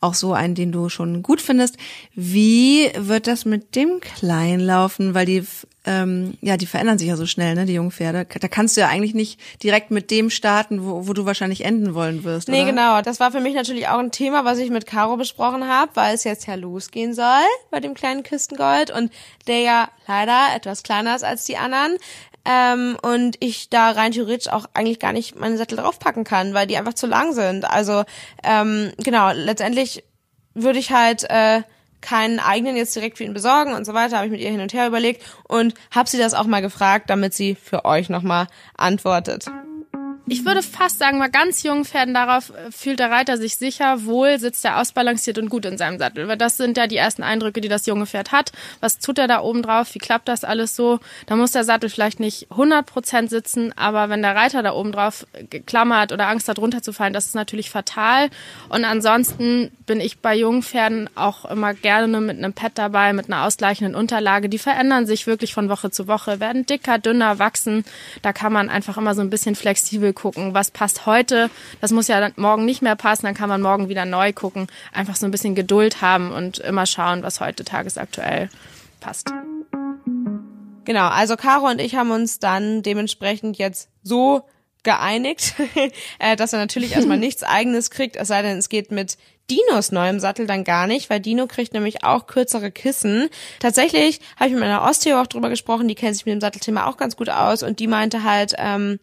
auch 0.00 0.14
so 0.14 0.32
einen, 0.32 0.54
den 0.54 0.72
du 0.72 0.88
schon 0.88 1.22
gut 1.22 1.42
findest. 1.42 1.76
Wie 2.14 2.90
wird 2.96 3.26
das 3.26 3.44
mit 3.44 3.74
dem 3.76 4.00
Klein 4.00 4.60
laufen? 4.60 5.14
Weil 5.14 5.26
die 5.26 5.44
ähm, 5.88 6.36
ja, 6.42 6.58
die 6.58 6.66
verändern 6.66 6.98
sich 6.98 7.08
ja 7.08 7.16
so 7.16 7.24
schnell, 7.24 7.54
ne, 7.54 7.64
die 7.64 7.72
jungen 7.72 7.90
Pferde. 7.90 8.26
Da 8.26 8.48
kannst 8.48 8.76
du 8.76 8.82
ja 8.82 8.88
eigentlich 8.88 9.14
nicht 9.14 9.40
direkt 9.62 9.90
mit 9.90 10.10
dem 10.10 10.28
starten, 10.28 10.84
wo, 10.84 11.08
wo 11.08 11.14
du 11.14 11.24
wahrscheinlich 11.24 11.64
enden 11.64 11.94
wollen 11.94 12.24
wirst. 12.24 12.48
Nee, 12.48 12.62
oder? 12.62 12.70
genau. 12.70 13.00
Das 13.00 13.20
war 13.20 13.32
für 13.32 13.40
mich 13.40 13.54
natürlich 13.54 13.88
auch 13.88 13.98
ein 13.98 14.12
Thema, 14.12 14.44
was 14.44 14.58
ich 14.58 14.68
mit 14.68 14.86
Caro 14.86 15.16
besprochen 15.16 15.66
habe, 15.66 15.92
weil 15.94 16.14
es 16.14 16.24
jetzt 16.24 16.46
ja 16.46 16.56
losgehen 16.56 17.14
soll 17.14 17.24
bei 17.70 17.80
dem 17.80 17.94
kleinen 17.94 18.22
Küstengold 18.22 18.90
und 18.90 19.10
der 19.46 19.60
ja 19.60 19.88
leider 20.06 20.54
etwas 20.54 20.82
kleiner 20.82 21.16
ist 21.16 21.24
als 21.24 21.44
die 21.44 21.56
anderen. 21.56 21.96
Ähm, 22.44 22.98
und 23.00 23.36
ich 23.40 23.70
da 23.70 23.90
rein 23.90 24.12
theoretisch 24.12 24.52
auch 24.52 24.66
eigentlich 24.74 24.98
gar 24.98 25.14
nicht 25.14 25.40
meine 25.40 25.56
Sättel 25.56 25.78
draufpacken 25.78 26.24
kann, 26.24 26.52
weil 26.52 26.66
die 26.66 26.76
einfach 26.76 26.94
zu 26.94 27.06
lang 27.06 27.32
sind. 27.32 27.64
Also 27.64 28.04
ähm, 28.44 28.92
genau, 28.98 29.32
letztendlich 29.32 30.04
würde 30.52 30.78
ich 30.78 30.92
halt 30.92 31.24
äh, 31.30 31.62
keinen 32.00 32.38
eigenen 32.38 32.76
jetzt 32.76 32.94
direkt 32.94 33.18
für 33.18 33.24
ihn 33.24 33.34
besorgen 33.34 33.74
und 33.74 33.84
so 33.84 33.94
weiter, 33.94 34.16
habe 34.16 34.26
ich 34.26 34.32
mit 34.32 34.40
ihr 34.40 34.50
hin 34.50 34.60
und 34.60 34.72
her 34.72 34.86
überlegt 34.86 35.22
und 35.48 35.74
habe 35.90 36.08
sie 36.08 36.18
das 36.18 36.34
auch 36.34 36.46
mal 36.46 36.62
gefragt, 36.62 37.10
damit 37.10 37.34
sie 37.34 37.54
für 37.54 37.84
euch 37.84 38.08
nochmal 38.08 38.46
antwortet. 38.76 39.46
Ich 40.30 40.44
würde 40.44 40.62
fast 40.62 40.98
sagen, 40.98 41.18
bei 41.18 41.28
ganz 41.28 41.62
jungen 41.62 41.84
Pferden 41.84 42.14
darauf 42.14 42.50
äh, 42.50 42.70
fühlt 42.70 42.98
der 42.98 43.10
Reiter 43.10 43.36
sich 43.36 43.56
sicher, 43.56 44.04
wohl, 44.04 44.38
sitzt 44.38 44.64
er 44.64 44.80
ausbalanciert 44.80 45.38
und 45.38 45.48
gut 45.48 45.64
in 45.64 45.78
seinem 45.78 45.98
Sattel. 45.98 46.28
Weil 46.28 46.36
das 46.36 46.56
sind 46.56 46.76
ja 46.76 46.86
die 46.86 46.96
ersten 46.96 47.22
Eindrücke, 47.22 47.60
die 47.60 47.68
das 47.68 47.86
junge 47.86 48.06
Pferd 48.06 48.32
hat. 48.32 48.52
Was 48.80 48.98
tut 48.98 49.18
er 49.18 49.28
da 49.28 49.40
oben 49.40 49.62
drauf? 49.62 49.94
Wie 49.94 49.98
klappt 49.98 50.28
das 50.28 50.44
alles 50.44 50.76
so? 50.76 51.00
Da 51.26 51.36
muss 51.36 51.52
der 51.52 51.64
Sattel 51.64 51.88
vielleicht 51.88 52.20
nicht 52.20 52.50
100% 52.50 53.28
sitzen, 53.28 53.72
aber 53.76 54.08
wenn 54.08 54.22
der 54.22 54.34
Reiter 54.34 54.62
da 54.62 54.72
oben 54.72 54.92
drauf 54.92 55.26
geklammert 55.50 56.12
oder 56.12 56.28
Angst 56.28 56.48
hat, 56.48 56.58
runterzufallen, 56.58 57.12
das 57.12 57.26
ist 57.26 57.34
natürlich 57.34 57.70
fatal. 57.70 58.28
Und 58.68 58.84
ansonsten 58.84 59.70
bin 59.86 60.00
ich 60.00 60.18
bei 60.18 60.34
jungen 60.34 60.62
Pferden 60.62 61.08
auch 61.14 61.44
immer 61.44 61.74
gerne 61.74 62.20
mit 62.20 62.38
einem 62.38 62.52
Pad 62.52 62.72
dabei, 62.74 63.12
mit 63.12 63.26
einer 63.26 63.44
ausgleichenden 63.44 63.94
Unterlage. 63.94 64.48
Die 64.48 64.58
verändern 64.58 65.06
sich 65.06 65.26
wirklich 65.26 65.54
von 65.54 65.68
Woche 65.68 65.90
zu 65.90 66.06
Woche, 66.08 66.40
werden 66.40 66.66
dicker, 66.66 66.98
dünner, 66.98 67.38
wachsen. 67.38 67.84
Da 68.22 68.32
kann 68.32 68.52
man 68.52 68.68
einfach 68.68 68.96
immer 68.96 69.14
so 69.14 69.22
ein 69.22 69.30
bisschen 69.30 69.54
flexibel 69.54 70.12
gucken, 70.18 70.52
was 70.52 70.70
passt 70.70 71.06
heute. 71.06 71.50
Das 71.80 71.92
muss 71.92 72.08
ja 72.08 72.30
morgen 72.36 72.64
nicht 72.64 72.82
mehr 72.82 72.96
passen, 72.96 73.26
dann 73.26 73.34
kann 73.34 73.48
man 73.48 73.62
morgen 73.62 73.88
wieder 73.88 74.04
neu 74.04 74.32
gucken. 74.32 74.66
Einfach 74.92 75.16
so 75.16 75.26
ein 75.26 75.30
bisschen 75.30 75.54
Geduld 75.54 76.02
haben 76.02 76.32
und 76.32 76.58
immer 76.58 76.86
schauen, 76.86 77.22
was 77.22 77.40
heute 77.40 77.64
tagesaktuell 77.64 78.50
passt. 79.00 79.32
Genau, 80.84 81.08
also 81.08 81.36
Caro 81.36 81.68
und 81.68 81.80
ich 81.80 81.94
haben 81.94 82.10
uns 82.10 82.38
dann 82.38 82.82
dementsprechend 82.82 83.58
jetzt 83.58 83.90
so 84.02 84.42
geeinigt, 84.82 85.54
äh, 86.18 86.34
dass 86.34 86.52
er 86.52 86.58
natürlich 86.58 86.92
erstmal 86.92 87.18
nichts 87.18 87.42
eigenes 87.42 87.90
kriegt, 87.90 88.16
es 88.16 88.28
sei 88.28 88.42
denn, 88.42 88.58
es 88.58 88.68
geht 88.68 88.90
mit 88.90 89.18
Dinos 89.50 89.92
neuem 89.92 90.20
Sattel 90.20 90.46
dann 90.46 90.64
gar 90.64 90.86
nicht, 90.86 91.08
weil 91.08 91.20
Dino 91.20 91.46
kriegt 91.46 91.72
nämlich 91.72 92.04
auch 92.04 92.26
kürzere 92.26 92.70
Kissen. 92.70 93.30
Tatsächlich 93.60 94.20
habe 94.36 94.48
ich 94.48 94.52
mit 94.52 94.60
meiner 94.60 94.82
Osteo 94.82 95.20
auch 95.20 95.26
drüber 95.26 95.48
gesprochen, 95.48 95.88
die 95.88 95.94
kennt 95.94 96.16
sich 96.16 96.26
mit 96.26 96.34
dem 96.34 96.40
Sattelthema 96.40 96.86
auch 96.86 96.98
ganz 96.98 97.16
gut 97.16 97.30
aus 97.30 97.62
und 97.62 97.80
die 97.80 97.86
meinte 97.86 98.24
halt, 98.24 98.54
ähm, 98.58 98.98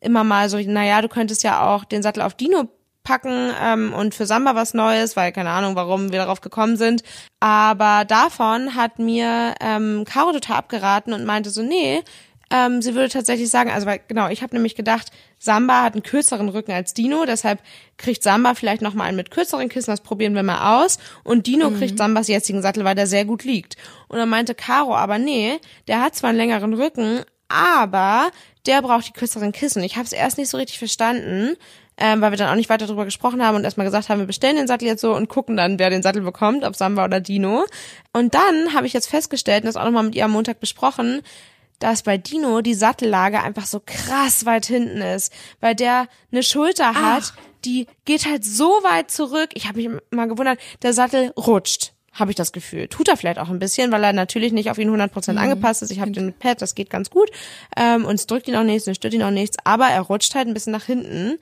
immer 0.00 0.24
mal 0.24 0.48
so, 0.48 0.58
naja, 0.58 1.02
du 1.02 1.08
könntest 1.08 1.42
ja 1.42 1.66
auch 1.66 1.84
den 1.84 2.02
Sattel 2.02 2.22
auf 2.22 2.34
Dino 2.34 2.68
packen 3.02 3.50
ähm, 3.62 3.92
und 3.92 4.14
für 4.14 4.26
Samba 4.26 4.54
was 4.54 4.74
Neues, 4.74 5.16
weil 5.16 5.32
keine 5.32 5.50
Ahnung, 5.50 5.74
warum 5.74 6.12
wir 6.12 6.18
darauf 6.18 6.40
gekommen 6.40 6.76
sind. 6.76 7.02
Aber 7.40 8.04
davon 8.04 8.74
hat 8.74 8.98
mir 8.98 9.54
ähm, 9.60 10.04
Caro 10.04 10.32
total 10.32 10.56
abgeraten 10.56 11.12
und 11.12 11.24
meinte 11.24 11.50
so, 11.50 11.62
nee, 11.62 12.02
ähm, 12.52 12.82
sie 12.82 12.94
würde 12.94 13.08
tatsächlich 13.08 13.48
sagen, 13.48 13.70
also 13.70 13.86
weil, 13.86 14.00
genau, 14.08 14.28
ich 14.28 14.42
habe 14.42 14.54
nämlich 14.54 14.74
gedacht, 14.74 15.12
Samba 15.38 15.82
hat 15.82 15.94
einen 15.94 16.02
kürzeren 16.02 16.48
Rücken 16.48 16.72
als 16.72 16.94
Dino, 16.94 17.24
deshalb 17.24 17.60
kriegt 17.96 18.24
Samba 18.24 18.54
vielleicht 18.54 18.82
noch 18.82 18.92
mal 18.92 19.04
einen 19.04 19.16
mit 19.16 19.30
kürzeren 19.30 19.68
Kissen, 19.68 19.92
das 19.92 20.00
probieren 20.00 20.34
wir 20.34 20.42
mal 20.42 20.82
aus. 20.82 20.98
Und 21.22 21.46
Dino 21.46 21.70
mhm. 21.70 21.78
kriegt 21.78 21.96
Sambas 21.96 22.26
jetzigen 22.26 22.60
Sattel, 22.60 22.84
weil 22.84 22.96
der 22.96 23.06
sehr 23.06 23.24
gut 23.24 23.44
liegt. 23.44 23.76
Und 24.08 24.18
dann 24.18 24.28
meinte 24.28 24.56
Caro, 24.56 24.96
aber 24.96 25.18
nee, 25.18 25.60
der 25.86 26.02
hat 26.02 26.16
zwar 26.16 26.30
einen 26.30 26.38
längeren 26.38 26.74
Rücken, 26.74 27.22
aber 27.50 28.30
der 28.66 28.82
braucht 28.82 29.08
die 29.08 29.12
kürzeren 29.12 29.52
Kissen. 29.52 29.82
Ich 29.82 29.96
habe 29.96 30.06
es 30.06 30.12
erst 30.12 30.38
nicht 30.38 30.48
so 30.48 30.56
richtig 30.56 30.78
verstanden, 30.78 31.56
ähm, 31.96 32.20
weil 32.20 32.32
wir 32.32 32.38
dann 32.38 32.48
auch 32.48 32.54
nicht 32.54 32.70
weiter 32.70 32.86
darüber 32.86 33.04
gesprochen 33.04 33.44
haben 33.44 33.56
und 33.56 33.64
erstmal 33.64 33.86
gesagt 33.86 34.08
haben, 34.08 34.20
wir 34.20 34.26
bestellen 34.26 34.56
den 34.56 34.66
Sattel 34.66 34.86
jetzt 34.86 35.00
so 35.00 35.14
und 35.14 35.28
gucken 35.28 35.56
dann, 35.56 35.78
wer 35.78 35.90
den 35.90 36.02
Sattel 36.02 36.22
bekommt, 36.22 36.64
ob 36.64 36.76
Samba 36.76 37.04
oder 37.04 37.20
Dino. 37.20 37.64
Und 38.12 38.34
dann 38.34 38.74
habe 38.74 38.86
ich 38.86 38.92
jetzt 38.92 39.08
festgestellt, 39.08 39.64
und 39.64 39.66
das 39.66 39.76
auch 39.76 39.84
nochmal 39.84 40.04
mit 40.04 40.14
ihr 40.14 40.24
am 40.24 40.30
Montag 40.30 40.60
besprochen, 40.60 41.22
dass 41.78 42.02
bei 42.02 42.18
Dino 42.18 42.60
die 42.60 42.74
Sattellage 42.74 43.42
einfach 43.42 43.66
so 43.66 43.80
krass 43.84 44.46
weit 44.46 44.66
hinten 44.66 45.00
ist, 45.00 45.32
weil 45.60 45.74
der 45.74 46.08
eine 46.30 46.42
Schulter 46.42 46.94
hat, 46.94 47.32
die 47.64 47.86
geht 48.04 48.26
halt 48.26 48.44
so 48.44 48.68
weit 48.82 49.10
zurück. 49.10 49.50
Ich 49.54 49.66
habe 49.66 49.82
mich 49.82 50.00
mal 50.10 50.28
gewundert, 50.28 50.58
der 50.82 50.92
Sattel 50.92 51.32
rutscht 51.36 51.92
habe 52.20 52.30
ich 52.30 52.36
das 52.36 52.52
Gefühl. 52.52 52.88
Tut 52.88 53.08
er 53.08 53.16
vielleicht 53.16 53.38
auch 53.38 53.48
ein 53.48 53.58
bisschen, 53.58 53.90
weil 53.92 54.04
er 54.04 54.12
natürlich 54.12 54.52
nicht 54.52 54.70
auf 54.70 54.78
ihn 54.78 54.90
100% 54.90 55.32
mhm. 55.32 55.38
angepasst 55.38 55.82
ist. 55.82 55.90
Ich 55.90 56.00
habe 56.00 56.10
den 56.10 56.26
mit 56.26 56.38
Pad, 56.38 56.62
das 56.62 56.74
geht 56.74 56.90
ganz 56.90 57.10
gut. 57.10 57.30
Ähm, 57.76 58.04
und 58.04 58.14
es 58.14 58.26
drückt 58.26 58.46
ihn 58.48 58.56
auch 58.56 58.62
nichts, 58.62 58.86
es 58.86 58.96
stört 58.96 59.14
ihn 59.14 59.22
auch 59.22 59.30
nichts. 59.30 59.56
Aber 59.64 59.86
er 59.86 60.02
rutscht 60.02 60.34
halt 60.34 60.46
ein 60.46 60.54
bisschen 60.54 60.72
nach 60.72 60.84
hinten. 60.84 61.38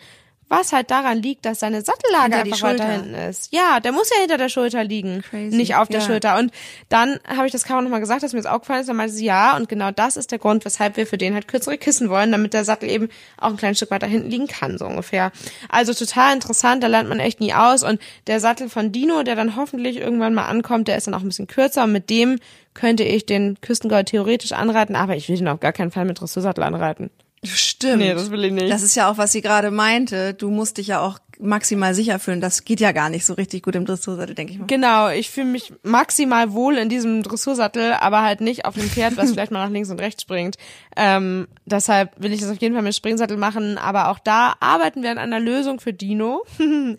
Was 0.48 0.72
halt 0.72 0.90
daran 0.90 1.20
liegt, 1.20 1.44
dass 1.44 1.60
seine 1.60 1.82
Sattellage 1.82 2.36
hinter 2.36 2.38
einfach 2.38 2.62
weiter 2.62 2.86
hinten 2.86 3.14
ist. 3.14 3.52
Ja, 3.52 3.80
der 3.80 3.92
muss 3.92 4.08
ja 4.10 4.20
hinter 4.20 4.38
der 4.38 4.48
Schulter 4.48 4.82
liegen, 4.82 5.22
Crazy. 5.22 5.54
nicht 5.54 5.74
auf 5.74 5.88
der 5.88 6.00
ja. 6.00 6.06
Schulter. 6.06 6.38
Und 6.38 6.52
dann 6.88 7.18
habe 7.26 7.46
ich 7.46 7.52
das 7.52 7.64
Caro 7.64 7.82
nochmal 7.82 8.00
gesagt, 8.00 8.22
dass 8.22 8.32
mir 8.32 8.40
das 8.40 8.50
auch 8.50 8.60
gefallen 8.60 8.80
ist. 8.80 8.88
Dann 8.88 8.96
meinte 8.96 9.12
sie, 9.12 9.26
ja, 9.26 9.56
und 9.56 9.68
genau 9.68 9.90
das 9.90 10.16
ist 10.16 10.30
der 10.32 10.38
Grund, 10.38 10.64
weshalb 10.64 10.96
wir 10.96 11.06
für 11.06 11.18
den 11.18 11.34
halt 11.34 11.48
kürzere 11.48 11.76
Kissen 11.76 12.08
wollen, 12.08 12.32
damit 12.32 12.54
der 12.54 12.64
Sattel 12.64 12.88
eben 12.88 13.08
auch 13.36 13.50
ein 13.50 13.56
kleines 13.58 13.76
Stück 13.76 13.90
weiter 13.90 14.06
hinten 14.06 14.30
liegen 14.30 14.46
kann, 14.46 14.78
so 14.78 14.86
ungefähr. 14.86 15.32
Also 15.68 15.92
total 15.92 16.34
interessant, 16.34 16.82
da 16.82 16.86
lernt 16.86 17.10
man 17.10 17.20
echt 17.20 17.40
nie 17.40 17.52
aus. 17.52 17.82
Und 17.82 18.00
der 18.26 18.40
Sattel 18.40 18.70
von 18.70 18.90
Dino, 18.90 19.22
der 19.22 19.36
dann 19.36 19.54
hoffentlich 19.54 19.98
irgendwann 19.98 20.32
mal 20.32 20.46
ankommt, 20.46 20.88
der 20.88 20.96
ist 20.96 21.06
dann 21.06 21.14
auch 21.14 21.20
ein 21.20 21.28
bisschen 21.28 21.46
kürzer. 21.46 21.84
Und 21.84 21.92
mit 21.92 22.08
dem 22.08 22.38
könnte 22.72 23.02
ich 23.02 23.26
den 23.26 23.60
Küstengold 23.60 24.06
theoretisch 24.06 24.52
anreiten, 24.52 24.96
aber 24.96 25.16
ich 25.16 25.28
will 25.28 25.36
den 25.36 25.48
auf 25.48 25.60
gar 25.60 25.72
keinen 25.72 25.90
Fall 25.90 26.04
mit 26.04 26.20
Dressursattel 26.20 26.64
anreiten. 26.64 27.10
Stimmt. 27.44 27.98
Nee, 27.98 28.14
das 28.14 28.30
will 28.30 28.44
ich 28.44 28.52
nicht. 28.52 28.70
Das 28.70 28.82
ist 28.82 28.94
ja 28.94 29.10
auch, 29.10 29.18
was 29.18 29.32
sie 29.32 29.42
gerade 29.42 29.70
meinte. 29.70 30.34
Du 30.34 30.50
musst 30.50 30.78
dich 30.78 30.88
ja 30.88 31.00
auch 31.00 31.18
maximal 31.38 31.94
sicher 31.94 32.18
fühlen. 32.18 32.40
Das 32.40 32.64
geht 32.64 32.80
ja 32.80 32.92
gar 32.92 33.10
nicht 33.10 33.24
so 33.24 33.34
richtig 33.34 33.62
gut 33.62 33.76
im 33.76 33.86
Dressursattel, 33.86 34.34
denke 34.34 34.52
ich 34.52 34.58
mal. 34.58 34.66
Genau, 34.66 35.08
ich 35.08 35.30
fühle 35.30 35.46
mich 35.46 35.72
maximal 35.82 36.52
wohl 36.52 36.76
in 36.76 36.88
diesem 36.88 37.22
Dressursattel, 37.22 37.92
aber 37.92 38.22
halt 38.22 38.40
nicht 38.40 38.64
auf 38.64 38.76
einem 38.76 38.90
Pferd, 38.90 39.16
was 39.16 39.30
vielleicht 39.32 39.52
mal 39.52 39.64
nach 39.64 39.72
links 39.72 39.90
und 39.90 40.00
rechts 40.00 40.22
springt. 40.22 40.56
Ähm, 40.96 41.48
deshalb 41.64 42.12
will 42.20 42.32
ich 42.32 42.40
das 42.40 42.50
auf 42.50 42.58
jeden 42.58 42.74
Fall 42.74 42.82
mit 42.82 42.94
Springsattel 42.94 43.36
machen, 43.36 43.78
aber 43.78 44.08
auch 44.08 44.18
da 44.18 44.54
arbeiten 44.60 45.02
wir 45.02 45.10
an 45.10 45.18
einer 45.18 45.40
Lösung 45.40 45.80
für 45.80 45.92
Dino. 45.92 46.44
ähm, 46.58 46.98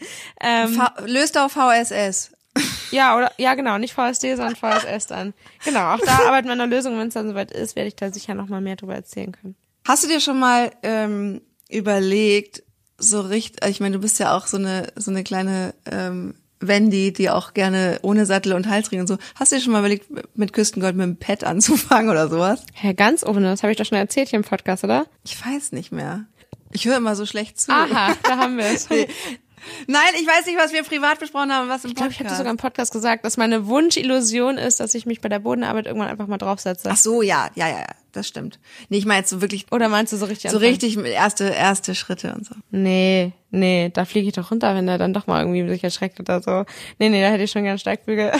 löst 1.06 1.38
auf 1.38 1.52
VSS. 1.52 2.32
Ja, 2.92 3.16
oder 3.16 3.32
ja 3.38 3.54
genau, 3.56 3.78
nicht 3.78 3.94
VSD, 3.94 4.36
sondern 4.36 4.56
VSS 4.56 5.08
dann. 5.08 5.34
Genau, 5.64 5.94
auch 5.94 6.00
da 6.00 6.20
arbeiten 6.28 6.48
wir 6.48 6.54
an 6.54 6.62
einer 6.62 6.76
Lösung. 6.76 6.98
Wenn 6.98 7.10
es 7.10 7.14
dann 7.14 7.28
soweit 7.28 7.52
ist, 7.52 7.76
werde 7.76 7.88
ich 7.88 7.96
da 7.96 8.12
sicher 8.12 8.34
noch 8.36 8.48
mal 8.48 8.62
mehr 8.62 8.76
drüber 8.76 8.96
erzählen 8.96 9.32
können. 9.32 9.56
Hast 9.90 10.04
du 10.04 10.08
dir 10.08 10.20
schon 10.20 10.38
mal 10.38 10.70
ähm, 10.84 11.42
überlegt, 11.68 12.62
so 13.00 13.22
richtig, 13.22 13.68
ich 13.68 13.80
meine, 13.80 13.96
du 13.96 14.02
bist 14.02 14.20
ja 14.20 14.38
auch 14.38 14.46
so 14.46 14.58
eine 14.58 14.94
so 14.96 15.10
eine 15.10 15.24
kleine 15.24 15.74
ähm, 15.90 16.36
Wendy, 16.60 17.12
die 17.12 17.32
auch 17.32 17.56
gerne 17.56 17.98
ohne 18.04 18.28
Sattel 18.28 18.54
und 18.54 18.70
Halsring 18.70 19.00
und 19.00 19.08
so. 19.08 19.18
Hast 19.34 19.52
du 19.52 19.56
dir 19.56 19.64
schon 19.64 19.74
mal 19.74 19.80
überlegt, 19.80 20.06
mit 20.38 20.54
Küstengold 20.54 20.96
mit 20.96 21.08
dem 21.08 21.18
Pad 21.18 21.44
anzufangen 21.44 22.12
oder 22.12 22.28
sowas? 22.28 22.62
Hä, 22.74 22.94
ganz 22.94 23.26
ohne, 23.26 23.42
das 23.42 23.64
habe 23.64 23.72
ich 23.72 23.80
doch 23.80 23.86
schon 23.86 23.98
erzählt 23.98 24.30
hier 24.30 24.38
im 24.38 24.46
Podcast, 24.46 24.84
oder? 24.84 25.08
Ich 25.26 25.44
weiß 25.44 25.72
nicht 25.72 25.92
mehr. 25.92 26.26
Ich 26.72 26.86
höre 26.86 26.98
immer 26.98 27.16
so 27.16 27.26
schlecht 27.26 27.60
zu. 27.60 27.72
Aha, 27.72 28.14
da 28.22 28.38
haben 28.38 28.58
wir 28.58 28.66
es. 28.66 28.88
Nein, 29.88 30.02
ich 30.20 30.28
weiß 30.28 30.46
nicht, 30.46 30.58
was 30.58 30.74
wir 30.74 30.84
privat 30.84 31.20
besprochen 31.20 31.52
haben, 31.52 31.70
was 31.70 31.84
im 31.84 31.92
Podcast. 31.92 31.92
Ich 31.92 31.96
glaube, 31.96 32.12
ich 32.12 32.20
habe 32.20 32.36
sogar 32.36 32.52
im 32.52 32.58
Podcast 32.58 32.92
gesagt, 32.92 33.26
dass 33.26 33.38
meine 33.38 33.68
Wunschillusion 33.68 34.58
ist, 34.58 34.80
dass 34.80 34.96
ich 34.96 35.06
mich 35.06 35.22
bei 35.22 35.30
der 35.30 35.40
Bodenarbeit 35.40 35.86
irgendwann 35.86 36.10
einfach 36.10 36.28
mal 36.28 36.38
draufsetze. 36.38 36.90
Ach 36.92 36.98
so, 36.98 37.22
ja, 37.22 37.50
ja, 37.56 37.68
ja, 37.68 37.86
das 38.12 38.28
stimmt. 38.28 38.60
Nee, 38.90 38.98
ich 38.98 39.06
meine 39.06 39.20
jetzt 39.20 39.30
so 39.30 39.42
wirklich. 39.42 39.68
Oder 39.72 39.90
meinst 39.90 40.14
du 40.14 40.18
so 40.18 40.26
richtig? 40.26 40.52
So 40.52 40.58
anfangen? 40.58 40.72
richtig 40.72 40.98
erste, 40.98 41.46
erste 41.46 41.96
Schritte 41.96 42.34
und 42.34 42.46
so. 42.46 42.56
Nee, 42.72 43.34
nee, 43.52 43.92
da 43.94 44.06
fliege 44.06 44.28
ich 44.28 44.34
doch 44.34 44.52
runter, 44.52 44.76
wenn 44.76 44.88
er 44.88 44.98
dann 44.98 45.14
doch 45.14 45.28
mal 45.28 45.42
irgendwie 45.42 45.68
sich 45.70 45.84
erschreckt 45.84 46.20
oder 46.20 46.42
so. 46.42 46.66
Nee, 46.98 47.10
nee, 47.10 47.22
da 47.22 47.30
hätte 47.30 47.44
ich 47.44 47.52
schon 47.52 47.64
gern 47.64 47.80
Steigbügel. 47.80 48.32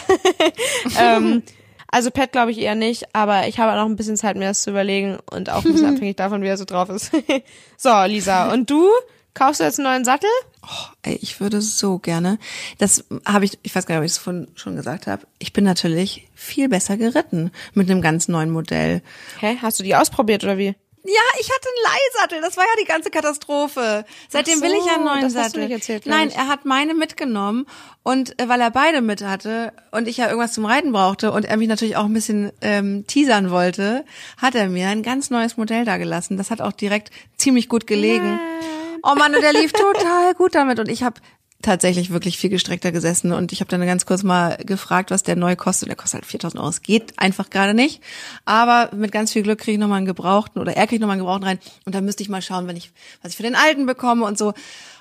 ähm, 1.00 1.44
also 1.92 2.12
Pet 2.12 2.32
glaube 2.32 2.52
ich 2.52 2.60
eher 2.60 2.76
nicht, 2.76 3.16
aber 3.16 3.48
ich 3.48 3.60
habe 3.60 3.72
auch 3.72 3.84
noch 3.84 3.90
ein 3.90 3.96
bisschen 3.96 4.18
Zeit, 4.18 4.38
mir 4.38 4.46
das 4.46 4.62
zu 4.62 4.70
überlegen 4.70 5.18
und 5.32 5.50
auch 5.50 5.66
ein 5.66 5.72
bisschen 5.72 5.96
abhängig 5.96 6.18
davon, 6.18 6.42
wie 6.42 6.48
er 6.48 6.58
so 6.58 6.66
drauf 6.66 6.90
ist. 6.90 7.12
so, 7.78 8.04
Lisa, 8.06 8.52
und 8.54 8.70
du? 8.70 8.88
Kaufst 9.34 9.60
du 9.60 9.64
jetzt 9.64 9.80
einen 9.80 9.88
neuen 9.88 10.06
Sattel? 10.06 10.30
Oh, 10.64 10.88
ey, 11.04 11.18
ich 11.22 11.40
würde 11.40 11.62
so 11.62 12.00
gerne. 12.00 12.40
Das 12.78 13.06
habe 13.26 13.46
ich, 13.46 13.58
ich 13.64 13.74
weiß 13.74 13.86
gar 13.86 13.96
nicht, 13.96 14.00
ob 14.00 14.06
ich 14.06 14.12
es 14.12 14.18
von 14.18 14.48
schon 14.56 14.76
gesagt 14.76 15.08
habe. 15.08 15.26
Ich 15.38 15.54
bin 15.54 15.64
natürlich 15.64 16.28
viel 16.34 16.68
besser 16.70 16.98
geritten 16.98 17.52
mit 17.74 17.90
einem 17.90 18.02
ganz 18.02 18.28
neuen 18.28 18.50
Modell. 18.50 19.02
Hä? 19.40 19.58
Hast 19.62 19.80
du 19.80 19.84
die 19.84 19.96
ausprobiert 19.96 20.44
oder 20.44 20.58
wie? 20.58 20.76
Ja, 21.06 21.40
ich 21.40 21.50
hatte 21.50 21.68
einen 21.70 21.94
Leihsattel. 21.94 22.42
Das 22.42 22.58
war 22.58 22.66
ja 22.66 22.72
die 22.82 22.86
ganze 22.86 23.10
Katastrophe. 23.10 24.06
Seitdem 24.28 24.60
so, 24.60 24.66
will 24.66 24.74
ich 24.74 24.86
ja 24.86 24.96
einen 24.96 25.06
neuen 25.06 25.22
das 25.22 25.34
Sattel. 25.34 25.46
Hast 25.46 25.56
du 25.56 25.60
nicht 25.62 25.72
erzählt, 25.72 26.06
Nein, 26.06 26.30
er 26.30 26.48
hat 26.48 26.66
meine 26.66 26.94
mitgenommen 26.94 27.66
und 28.04 28.40
äh, 28.40 28.50
weil 28.50 28.60
er 28.60 28.72
beide 28.72 29.02
mit 29.02 29.24
hatte 29.24 29.72
und 29.92 30.08
ich 30.10 30.18
ja 30.18 30.28
irgendwas 30.28 30.52
zum 30.52 30.66
Reiten 30.66 30.92
brauchte 30.92 31.32
und 31.32 31.46
er 31.46 31.56
mich 31.56 31.70
natürlich 31.70 31.96
auch 31.96 32.06
ein 32.06 32.14
bisschen 32.14 32.52
ähm, 32.62 33.08
teasern 33.08 33.50
wollte, 33.50 34.04
hat 34.38 34.56
er 34.56 34.68
mir 34.68 34.90
ein 34.90 35.02
ganz 35.02 35.30
neues 35.30 35.56
Modell 35.56 35.86
da 35.86 35.98
gelassen. 35.98 36.36
Das 36.36 36.52
hat 36.52 36.60
auch 36.60 36.74
direkt 36.74 37.12
ziemlich 37.38 37.70
gut 37.70 37.88
gelegen. 37.88 38.36
Nein. 38.36 38.79
Oh 39.04 39.16
Mann, 39.16 39.36
und 39.36 39.42
der 39.42 39.54
lief 39.54 39.72
total 39.72 40.34
gut 40.36 40.56
damit. 40.56 40.80
Und 40.80 40.90
ich 40.90 41.04
habe 41.04 41.20
tatsächlich 41.62 42.10
wirklich 42.12 42.38
viel 42.38 42.50
gestreckter 42.50 42.92
gesessen 42.92 43.34
und 43.34 43.52
ich 43.52 43.60
habe 43.60 43.70
dann 43.70 43.86
ganz 43.86 44.06
kurz 44.06 44.24
mal 44.24 44.58
gefragt, 44.58 45.12
was 45.12 45.24
der 45.24 45.36
neu 45.36 45.56
kostet. 45.56 45.90
Der 45.90 45.96
kostet 45.96 46.22
halt 46.22 46.26
4000 46.26 46.60
Euro. 46.60 46.70
Es 46.70 46.82
geht 46.82 47.20
einfach 47.20 47.50
gerade 47.50 47.74
nicht. 47.74 48.02
Aber 48.46 48.96
mit 48.96 49.12
ganz 49.12 49.34
viel 49.34 49.44
Glück 49.44 49.60
kriege 49.60 49.74
ich 49.74 49.80
nochmal 49.80 49.98
einen 49.98 50.06
Gebrauchten 50.06 50.62
oder 50.62 50.76
er 50.76 50.88
kriegt 50.88 51.02
nochmal 51.02 51.16
einen 51.16 51.22
Gebrauchten 51.22 51.46
rein 51.46 51.60
und 51.86 51.96
dann 51.96 52.06
müsste 52.06 52.24
ich 52.24 52.30
mal 52.30 52.42
schauen, 52.42 52.68
wenn 52.68 52.78
ich, 52.78 52.92
was 53.22 53.32
ich 53.32 53.38
für 53.38 53.44
den 53.44 53.56
Alten 53.56 53.86
bekomme 53.86 54.26
und 54.26 54.38
so. 54.38 54.54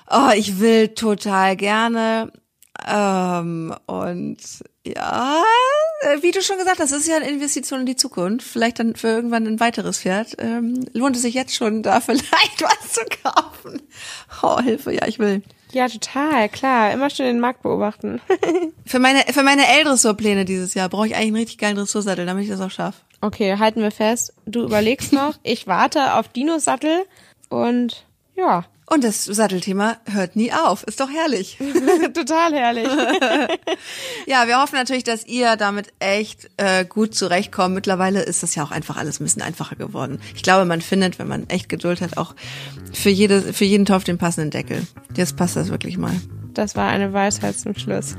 Oh, 0.09 0.31
ich 0.35 0.59
will 0.59 0.89
total 0.89 1.55
gerne. 1.55 2.31
Ähm, 2.87 3.75
und 3.87 4.37
ja, 4.85 5.43
äh, 6.01 6.21
wie 6.21 6.31
du 6.31 6.41
schon 6.41 6.57
gesagt 6.57 6.79
hast, 6.79 6.91
das 6.91 7.01
ist 7.01 7.07
ja 7.07 7.17
eine 7.17 7.29
Investition 7.29 7.81
in 7.81 7.85
die 7.85 7.95
Zukunft. 7.95 8.47
Vielleicht 8.47 8.79
dann 8.79 8.95
für 8.95 9.07
irgendwann 9.07 9.47
ein 9.47 9.59
weiteres 9.59 9.99
Pferd. 9.99 10.35
Ähm, 10.39 10.85
lohnt 10.93 11.15
es 11.15 11.23
sich 11.23 11.33
jetzt 11.33 11.55
schon, 11.55 11.83
da 11.83 11.99
vielleicht 12.01 12.61
was 12.61 12.93
zu 12.93 13.01
kaufen? 13.23 13.81
Oh, 14.41 14.59
Hilfe, 14.59 14.93
ja, 14.93 15.07
ich 15.07 15.19
will. 15.19 15.41
Ja, 15.71 15.87
total, 15.87 16.49
klar. 16.49 16.91
Immer 16.91 17.09
schön 17.09 17.27
den 17.27 17.39
Markt 17.39 17.61
beobachten. 17.61 18.21
für 18.85 18.99
meine, 18.99 19.19
für 19.31 19.43
meine 19.43 19.67
L-Dressurpläne 19.67 20.45
dieses 20.45 20.73
Jahr 20.73 20.89
brauche 20.89 21.07
ich 21.07 21.15
eigentlich 21.15 21.27
einen 21.27 21.35
richtig 21.35 21.57
geilen 21.59 21.75
Dressursattel, 21.75 22.25
damit 22.25 22.43
ich 22.43 22.49
das 22.49 22.61
auch 22.61 22.71
schaffe. 22.71 23.01
Okay, 23.21 23.57
halten 23.57 23.81
wir 23.81 23.91
fest. 23.91 24.33
Du 24.45 24.63
überlegst 24.63 25.13
noch. 25.13 25.37
Ich 25.43 25.67
warte 25.67 26.15
auf 26.15 26.29
Dinosattel 26.29 27.03
und 27.49 28.05
ja. 28.35 28.65
Und 28.91 29.03
das 29.03 29.25
Sattelthema 29.25 29.97
hört 30.05 30.35
nie 30.35 30.51
auf. 30.51 30.83
Ist 30.83 30.99
doch 30.99 31.09
herrlich. 31.11 31.59
Total 32.13 32.53
herrlich. 32.53 32.87
ja, 34.25 34.47
wir 34.47 34.59
hoffen 34.59 34.75
natürlich, 34.75 35.03
dass 35.03 35.27
ihr 35.27 35.57
damit 35.57 35.93
echt 35.99 36.49
äh, 36.57 36.85
gut 36.85 37.13
zurechtkommt. 37.13 37.75
Mittlerweile 37.75 38.23
ist 38.23 38.41
das 38.41 38.55
ja 38.55 38.63
auch 38.63 38.71
einfach 38.71 38.97
alles 38.97 39.19
ein 39.19 39.25
bisschen 39.25 39.43
einfacher 39.43 39.75
geworden. 39.75 40.19
Ich 40.35 40.41
glaube, 40.41 40.65
man 40.65 40.81
findet, 40.81 41.19
wenn 41.19 41.27
man 41.27 41.47
echt 41.49 41.69
Geduld 41.69 42.01
hat, 42.01 42.17
auch 42.17 42.33
für 42.91 43.11
jede, 43.11 43.53
für 43.53 43.65
jeden 43.65 43.85
Topf 43.85 44.05
den 44.05 44.17
passenden 44.17 44.49
Deckel. 44.49 44.81
Jetzt 45.15 45.37
passt 45.37 45.55
das 45.55 45.69
wirklich 45.69 45.97
mal. 45.97 46.15
Das 46.55 46.75
war 46.75 46.89
eine 46.89 47.13
Weisheit 47.13 47.59
zum 47.59 47.75
Schluss. 47.75 48.15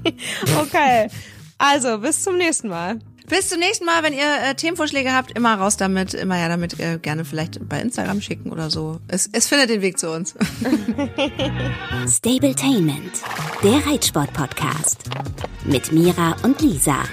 okay. 0.60 1.08
Also, 1.56 1.98
bis 1.98 2.22
zum 2.22 2.36
nächsten 2.36 2.68
Mal. 2.68 2.98
Bis 3.30 3.48
zum 3.48 3.60
nächsten 3.60 3.84
Mal, 3.84 4.02
wenn 4.02 4.12
ihr 4.12 4.26
äh, 4.42 4.54
Themenvorschläge 4.56 5.12
habt, 5.12 5.30
immer 5.36 5.54
raus 5.54 5.76
damit, 5.76 6.14
immer 6.14 6.36
ja 6.36 6.48
damit 6.48 6.80
äh, 6.80 6.98
gerne 6.98 7.24
vielleicht 7.24 7.66
bei 7.68 7.80
Instagram 7.80 8.20
schicken 8.20 8.50
oder 8.50 8.70
so. 8.70 8.98
Es, 9.06 9.30
es 9.32 9.46
findet 9.46 9.70
den 9.70 9.82
Weg 9.82 10.00
zu 10.00 10.10
uns. 10.10 10.34
Stabletainment, 12.08 13.12
der 13.62 13.86
Reitsport-Podcast 13.86 15.04
mit 15.64 15.92
Mira 15.92 16.34
und 16.42 16.60
Lisa. 16.60 17.04